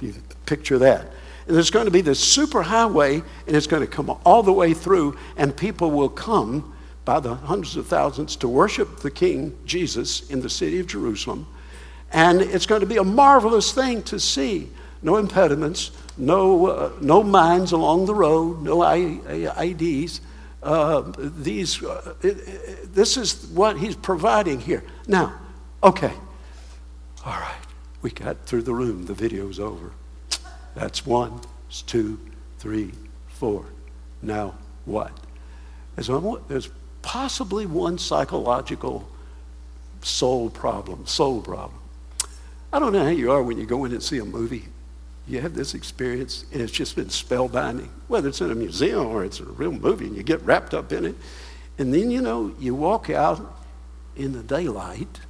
You 0.00 0.14
picture 0.46 0.78
that. 0.78 1.10
And 1.46 1.56
there's 1.56 1.70
going 1.70 1.86
to 1.86 1.90
be 1.90 2.00
this 2.00 2.20
super 2.20 2.62
highway, 2.62 3.16
and 3.46 3.56
it's 3.56 3.66
going 3.66 3.82
to 3.82 3.90
come 3.90 4.16
all 4.24 4.42
the 4.42 4.52
way 4.52 4.72
through, 4.72 5.18
and 5.36 5.56
people 5.56 5.90
will 5.90 6.08
come 6.08 6.76
by 7.04 7.18
the 7.18 7.34
hundreds 7.34 7.76
of 7.76 7.86
thousands 7.86 8.36
to 8.36 8.48
worship 8.48 9.00
the 9.00 9.10
King 9.10 9.56
Jesus 9.64 10.30
in 10.30 10.40
the 10.40 10.50
city 10.50 10.78
of 10.78 10.86
Jerusalem. 10.86 11.46
And 12.12 12.40
it's 12.40 12.66
going 12.66 12.82
to 12.82 12.86
be 12.86 12.98
a 12.98 13.04
marvelous 13.04 13.72
thing 13.72 14.02
to 14.04 14.20
see. 14.20 14.68
No 15.02 15.16
impediments, 15.16 15.92
no, 16.18 16.66
uh, 16.66 16.92
no 17.00 17.22
mines 17.22 17.72
along 17.72 18.06
the 18.06 18.14
road, 18.14 18.62
no 18.62 18.78
IEDs. 18.78 20.20
Uh, 20.62 21.12
these, 21.16 21.82
uh, 21.82 22.14
it, 22.22 22.26
it, 22.26 22.94
this 22.94 23.16
is 23.16 23.46
what 23.46 23.78
he's 23.78 23.96
providing 23.96 24.60
here. 24.60 24.84
Now, 25.06 25.32
okay, 25.82 26.12
all 27.24 27.32
right, 27.32 27.60
we 28.02 28.10
got 28.10 28.44
through 28.44 28.62
the 28.62 28.74
room. 28.74 29.06
The 29.06 29.14
video's 29.14 29.58
over. 29.58 29.92
That's 30.74 31.06
one, 31.06 31.40
it's 31.68 31.82
two, 31.82 32.20
three, 32.58 32.92
four. 33.28 33.64
Now, 34.22 34.54
what? 34.84 35.12
There's, 35.96 36.08
there's 36.48 36.68
possibly 37.02 37.64
one 37.66 37.98
psychological 37.98 39.08
soul 40.02 40.50
problem, 40.50 41.06
soul 41.06 41.40
problem. 41.40 41.78
I 42.72 42.78
don't 42.78 42.92
know 42.92 43.04
how 43.04 43.10
you 43.10 43.32
are 43.32 43.42
when 43.42 43.58
you 43.58 43.66
go 43.66 43.84
in 43.84 43.92
and 43.92 44.02
see 44.02 44.18
a 44.18 44.24
movie. 44.24 44.66
You 45.30 45.40
have 45.42 45.54
this 45.54 45.74
experience, 45.74 46.44
and 46.52 46.60
it's 46.60 46.72
just 46.72 46.96
been 46.96 47.06
spellbinding, 47.06 47.88
whether 48.08 48.28
it's 48.28 48.40
in 48.40 48.50
a 48.50 48.54
museum 48.56 49.06
or 49.06 49.24
it's 49.24 49.38
a 49.38 49.44
real 49.44 49.70
movie, 49.70 50.06
and 50.06 50.16
you 50.16 50.24
get 50.24 50.42
wrapped 50.42 50.74
up 50.74 50.92
in 50.92 51.04
it. 51.04 51.14
And 51.78 51.94
then, 51.94 52.10
you 52.10 52.20
know, 52.20 52.52
you 52.58 52.74
walk 52.74 53.10
out 53.10 53.40
in 54.16 54.32
the 54.32 54.42
daylight, 54.42 55.20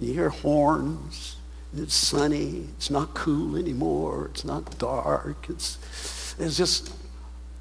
you 0.00 0.14
hear 0.14 0.30
horns, 0.30 1.36
and 1.72 1.80
it's 1.80 1.94
sunny, 1.94 2.66
it's 2.76 2.90
not 2.90 3.14
cool 3.14 3.56
anymore, 3.56 4.30
it's 4.32 4.44
not 4.44 4.78
dark, 4.78 5.46
it's, 5.48 5.78
it's 6.40 6.56
just, 6.56 6.92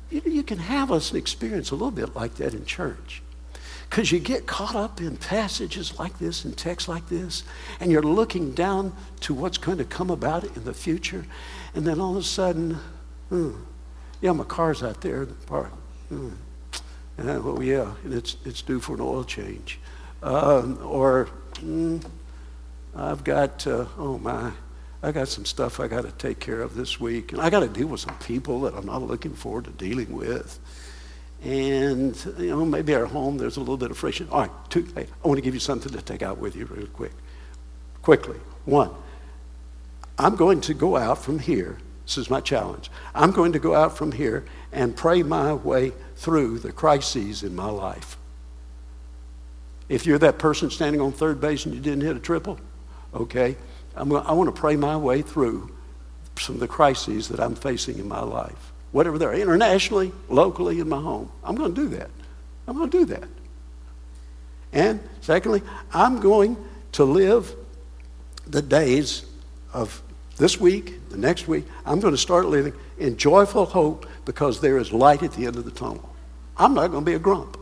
you, 0.10 0.22
know 0.26 0.32
you 0.32 0.42
can 0.42 0.58
have 0.58 0.92
us 0.92 1.14
experience 1.14 1.70
a 1.70 1.76
little 1.76 1.92
bit 1.92 2.16
like 2.16 2.34
that 2.36 2.56
in 2.56 2.66
church. 2.66 3.22
Because 3.88 4.12
you 4.12 4.20
get 4.20 4.48
caught 4.48 4.76
up 4.76 5.00
in 5.00 5.18
passages 5.18 6.00
like 6.00 6.18
this 6.18 6.44
and 6.46 6.58
texts 6.58 6.90
like 6.90 7.08
this, 7.10 7.44
and 7.80 7.92
you're 7.92 8.02
looking 8.02 8.54
down 8.54 8.96
to 9.20 9.36
what's 9.36 9.60
going 9.60 9.78
to 9.78 9.86
come 9.86 10.10
about 10.10 10.44
in 10.44 10.64
the 10.64 10.74
future, 10.74 11.26
and 11.76 11.86
then 11.86 12.00
all 12.00 12.12
of 12.12 12.18
a 12.18 12.24
sudden, 12.24 12.80
hmm, 13.30 13.52
yeah, 14.22 14.32
my 14.32 14.44
car's 14.46 14.82
out 14.82 15.02
there 15.02 15.24
in 15.24 15.30
the 15.30 15.36
park. 15.46 15.72
Hmm, 16.10 16.30
And 17.18 17.30
I, 17.30 17.36
oh, 17.36 17.60
yeah, 17.62 17.94
and 18.04 18.14
it's, 18.14 18.38
it's 18.46 18.62
due 18.62 18.80
for 18.80 18.96
an 18.96 19.02
oil 19.02 19.24
change. 19.24 19.80
Um, 20.24 20.80
or, 20.82 21.30
mm, 21.56 22.04
I've 22.96 23.24
got, 23.24 23.68
uh, 23.68 23.86
oh 23.98 24.18
my, 24.18 24.52
I 25.04 25.12
got 25.12 25.28
some 25.28 25.46
stuff 25.46 25.80
I 25.80 25.88
got 25.88 26.04
to 26.06 26.12
take 26.14 26.40
care 26.40 26.62
of 26.62 26.76
this 26.76 27.00
week. 27.00 27.32
And 27.34 27.42
I 27.42 27.50
got 27.50 27.60
to 27.60 27.68
deal 27.68 27.88
with 27.88 28.00
some 28.00 28.18
people 28.20 28.62
that 28.62 28.74
I'm 28.74 28.86
not 28.86 29.02
looking 29.04 29.34
forward 29.34 29.66
to 29.66 29.72
dealing 29.72 30.16
with. 30.16 30.60
And, 31.44 32.16
you 32.40 32.50
know, 32.50 32.66
maybe 32.66 32.96
our 32.96 33.06
home, 33.06 33.38
there's 33.38 33.58
a 33.58 33.60
little 33.60 33.78
bit 33.78 33.92
of 33.92 33.98
friction. 33.98 34.28
All 34.32 34.42
right, 34.42 34.52
two, 34.70 34.88
I 34.98 35.06
want 35.24 35.38
to 35.38 35.42
give 35.44 35.54
you 35.54 35.60
something 35.60 35.92
to 35.92 36.02
take 36.02 36.24
out 36.24 36.40
with 36.40 36.56
you 36.56 36.66
real 36.66 36.88
quick. 36.88 37.12
Quickly. 38.02 38.38
One, 38.66 38.92
I'm 40.18 40.36
going 40.36 40.62
to 40.62 40.74
go 40.74 40.96
out 40.96 41.24
from 41.24 41.40
here. 41.40 41.78
This 42.06 42.18
is 42.18 42.30
my 42.30 42.40
challenge. 42.40 42.90
I'm 43.14 43.32
going 43.32 43.54
to 43.54 43.60
go 43.60 43.76
out 43.76 43.98
from 43.98 44.12
here 44.12 44.46
and 44.72 44.96
pray 44.96 45.24
my 45.24 45.54
way 45.54 45.92
through 46.16 46.60
the 46.60 46.72
crises 46.72 47.44
in 47.44 47.56
my 47.56 47.70
life. 47.70 48.18
If 49.90 50.06
you're 50.06 50.20
that 50.20 50.40
person 50.40 50.70
standing 50.70 51.02
on 51.02 51.12
third 51.12 51.42
base 51.42 51.66
and 51.66 51.74
you 51.74 51.82
didn't 51.82 52.02
hit 52.02 52.16
a 52.16 52.20
triple, 52.20 52.60
okay, 53.14 53.56
I'm, 53.96 54.12
I 54.16 54.32
want 54.34 54.54
to 54.54 54.60
pray 54.60 54.76
my 54.76 54.98
way 54.98 55.22
through 55.22 55.76
some 56.40 56.56
of 56.56 56.60
the 56.60 56.68
crises 56.68 57.28
that 57.30 57.40
I'm 57.40 57.56
facing 57.56 57.98
in 57.98 58.08
my 58.08 58.22
life. 58.22 58.74
Whatever 58.92 59.18
they're, 59.18 59.34
internationally, 59.34 60.12
locally, 60.30 60.80
in 60.80 60.90
my 60.90 61.00
home. 61.02 61.32
I'm 61.44 61.56
going 61.56 61.74
to 61.74 61.82
do 61.82 61.90
that. 61.98 62.10
I'm 62.68 62.78
going 62.78 62.90
to 62.90 63.00
do 63.00 63.06
that. 63.06 63.28
And 64.74 65.00
secondly, 65.22 65.62
I'm 65.94 66.20
going 66.20 66.58
to 66.94 67.04
live 67.04 67.56
the 68.48 68.62
days 68.62 69.26
of 69.74 70.02
this 70.38 70.60
week, 70.60 71.10
the 71.10 71.18
next 71.18 71.48
week, 71.48 71.66
I'm 71.86 72.00
going 72.02 72.14
to 72.14 72.18
start 72.18 72.48
living 72.48 72.74
in 72.98 73.16
joyful 73.16 73.66
hope 73.66 74.06
because 74.26 74.60
there 74.60 74.78
is 74.78 74.92
light 74.92 75.24
at 75.24 75.32
the 75.32 75.46
end 75.46 75.56
of 75.56 75.64
the 75.64 75.72
tunnel. 75.72 76.14
I'm 76.58 76.74
not 76.74 76.92
going 76.92 77.06
to 77.06 77.10
be 77.10 77.16
a 77.16 77.20
grump. 77.20 77.58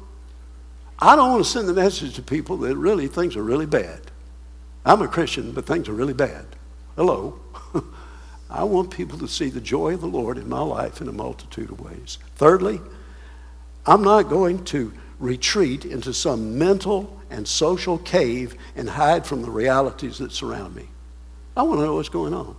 I 1.00 1.16
don't 1.16 1.32
want 1.32 1.44
to 1.44 1.50
send 1.50 1.68
the 1.68 1.74
message 1.74 2.16
to 2.16 2.24
people 2.24 2.58
that 2.58 2.76
really 2.76 3.08
things 3.08 3.36
are 3.36 3.44
really 3.44 3.66
bad. 3.66 4.02
I'm 4.86 5.02
a 5.02 5.08
Christian, 5.08 5.52
but 5.52 5.68
things 5.68 5.88
are 5.88 5.94
really 5.94 6.14
bad. 6.14 6.46
Hello. 6.96 7.40
I 8.50 8.64
want 8.64 8.92
people 8.92 9.20
to 9.20 9.28
see 9.28 9.50
the 9.50 9.62
joy 9.62 9.94
of 9.94 10.02
the 10.02 10.08
Lord 10.08 10.38
in 10.38 10.50
my 10.50 10.62
life 10.62 11.00
in 11.00 11.08
a 11.08 11.14
multitude 11.14 11.72
of 11.72 11.80
ways. 11.80 12.18
Thirdly, 12.36 12.82
I'm 13.86 14.04
not 14.04 14.30
going 14.30 14.64
to 14.66 14.94
retreat 15.20 15.86
into 15.86 16.14
some 16.14 16.58
mental 16.58 17.20
and 17.30 17.48
social 17.48 17.98
cave 18.00 18.56
and 18.76 18.90
hide 18.90 19.26
from 19.26 19.42
the 19.42 19.50
realities 19.50 20.18
that 20.20 20.32
surround 20.32 20.76
me. 20.76 20.88
I 21.56 21.64
want 21.64 21.80
to 21.80 21.86
know 21.86 21.96
what's 21.96 22.10
going 22.10 22.34
on 22.34 22.56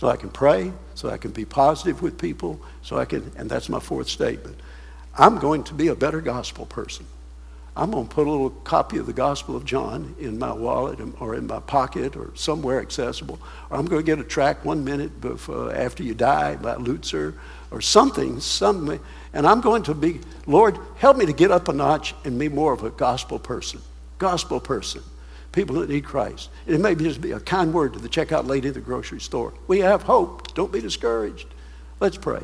so 0.00 0.08
I 0.08 0.16
can 0.16 0.30
pray, 0.30 0.72
so 0.94 1.10
I 1.10 1.18
can 1.18 1.30
be 1.30 1.44
positive 1.44 2.00
with 2.00 2.16
people, 2.16 2.58
so 2.80 2.96
I 2.96 3.04
can, 3.04 3.30
and 3.36 3.50
that's 3.50 3.68
my 3.68 3.80
fourth 3.80 4.08
statement. 4.08 4.58
I'm 5.18 5.38
going 5.38 5.62
to 5.64 5.74
be 5.74 5.88
a 5.88 5.94
better 5.94 6.22
gospel 6.22 6.64
person. 6.64 7.04
I'm 7.76 7.90
going 7.90 8.08
to 8.08 8.14
put 8.14 8.26
a 8.26 8.30
little 8.30 8.48
copy 8.48 8.96
of 8.96 9.04
the 9.04 9.12
Gospel 9.12 9.56
of 9.56 9.66
John 9.66 10.14
in 10.18 10.38
my 10.38 10.52
wallet 10.52 11.00
or 11.20 11.34
in 11.34 11.46
my 11.46 11.60
pocket 11.60 12.16
or 12.16 12.30
somewhere 12.34 12.80
accessible. 12.80 13.38
Or 13.68 13.76
I'm 13.76 13.84
going 13.84 14.00
to 14.00 14.06
get 14.06 14.18
a 14.18 14.24
track 14.24 14.64
one 14.64 14.84
minute 14.84 15.20
before, 15.20 15.70
uh, 15.70 15.72
after 15.72 16.02
you 16.02 16.14
die 16.14 16.56
by 16.56 16.76
Lutzer 16.76 17.34
or 17.70 17.82
something, 17.82 18.40
something. 18.40 18.98
And 19.34 19.46
I'm 19.46 19.60
going 19.60 19.82
to 19.84 19.94
be, 19.94 20.20
Lord, 20.46 20.78
help 20.96 21.18
me 21.18 21.26
to 21.26 21.32
get 21.32 21.50
up 21.50 21.68
a 21.68 21.74
notch 21.74 22.14
and 22.24 22.38
be 22.38 22.48
more 22.48 22.72
of 22.72 22.82
a 22.84 22.90
gospel 22.90 23.38
person. 23.38 23.82
Gospel 24.18 24.60
person 24.60 25.02
people 25.52 25.76
that 25.76 25.88
need 25.88 26.04
Christ. 26.04 26.50
It 26.66 26.80
may 26.80 26.94
just 26.94 27.20
be 27.20 27.32
a 27.32 27.40
kind 27.40 27.72
word 27.72 27.94
to 27.94 27.98
the 27.98 28.08
checkout 28.08 28.46
lady 28.46 28.68
at 28.68 28.74
the 28.74 28.80
grocery 28.80 29.20
store. 29.20 29.52
We 29.66 29.80
have 29.80 30.02
hope. 30.02 30.54
Don't 30.54 30.72
be 30.72 30.80
discouraged. 30.80 31.48
Let's 31.98 32.16
pray. 32.16 32.42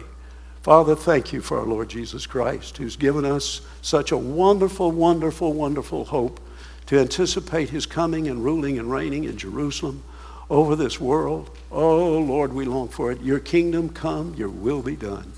Father, 0.63 0.97
thank 0.97 1.33
you 1.33 1.41
for 1.41 1.61
our 1.61 1.67
Lord 1.67 1.89
Jesus 1.89 2.27
Christ, 2.27 2.79
who's 2.79 2.97
given 2.97 3.25
us 3.25 3.61
such 3.83 4.11
a 4.11 4.17
wonderful, 4.17 4.91
wonderful, 4.91 5.53
wonderful 5.53 6.07
hope 6.07 6.41
to 6.87 6.99
anticipate 6.99 7.71
his 7.71 7.87
coming 7.87 8.27
and 8.27 8.45
ruling 8.45 8.79
and 8.79 8.91
reigning 8.91 9.25
in 9.25 9.37
Jerusalem 9.37 10.03
over 10.51 10.75
this 10.75 11.01
world. 11.01 11.51
Oh, 11.71 12.19
Lord, 12.19 12.53
we 12.53 12.65
long 12.65 12.89
for 12.89 13.13
it. 13.13 13.21
Your 13.21 13.39
kingdom 13.39 13.89
come, 13.89 14.35
your 14.35 14.49
will 14.49 14.83
be 14.83 14.97
done. 14.97 15.33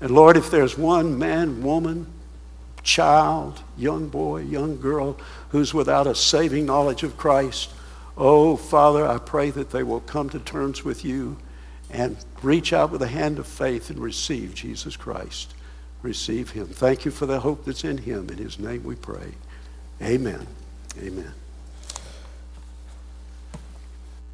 And 0.00 0.10
Lord, 0.10 0.36
if 0.36 0.50
there's 0.50 0.76
one 0.76 1.18
man, 1.18 1.62
woman, 1.62 2.06
child, 2.84 3.62
young 3.76 4.08
boy, 4.08 4.42
young 4.42 4.80
girl 4.80 5.18
who's 5.48 5.74
without 5.74 6.06
a 6.06 6.14
saving 6.14 6.66
knowledge 6.66 7.02
of 7.02 7.16
Christ, 7.16 7.70
oh, 8.16 8.56
Father, 8.56 9.06
I 9.06 9.18
pray 9.18 9.50
that 9.50 9.70
they 9.70 9.82
will 9.82 10.00
come 10.00 10.30
to 10.30 10.38
terms 10.38 10.84
with 10.84 11.04
you 11.04 11.36
and 11.90 12.16
reach 12.42 12.72
out 12.72 12.90
with 12.90 13.02
a 13.02 13.08
hand 13.08 13.38
of 13.38 13.46
faith 13.46 13.90
and 13.90 13.98
receive 13.98 14.54
Jesus 14.54 14.96
Christ. 14.96 15.54
Receive 16.02 16.50
him. 16.50 16.66
Thank 16.66 17.04
you 17.04 17.10
for 17.10 17.26
the 17.26 17.40
hope 17.40 17.64
that's 17.64 17.84
in 17.84 17.98
him. 17.98 18.28
In 18.28 18.38
his 18.38 18.58
name 18.58 18.84
we 18.84 18.94
pray. 18.94 19.32
Amen. 20.02 20.46
Amen. 20.98 21.32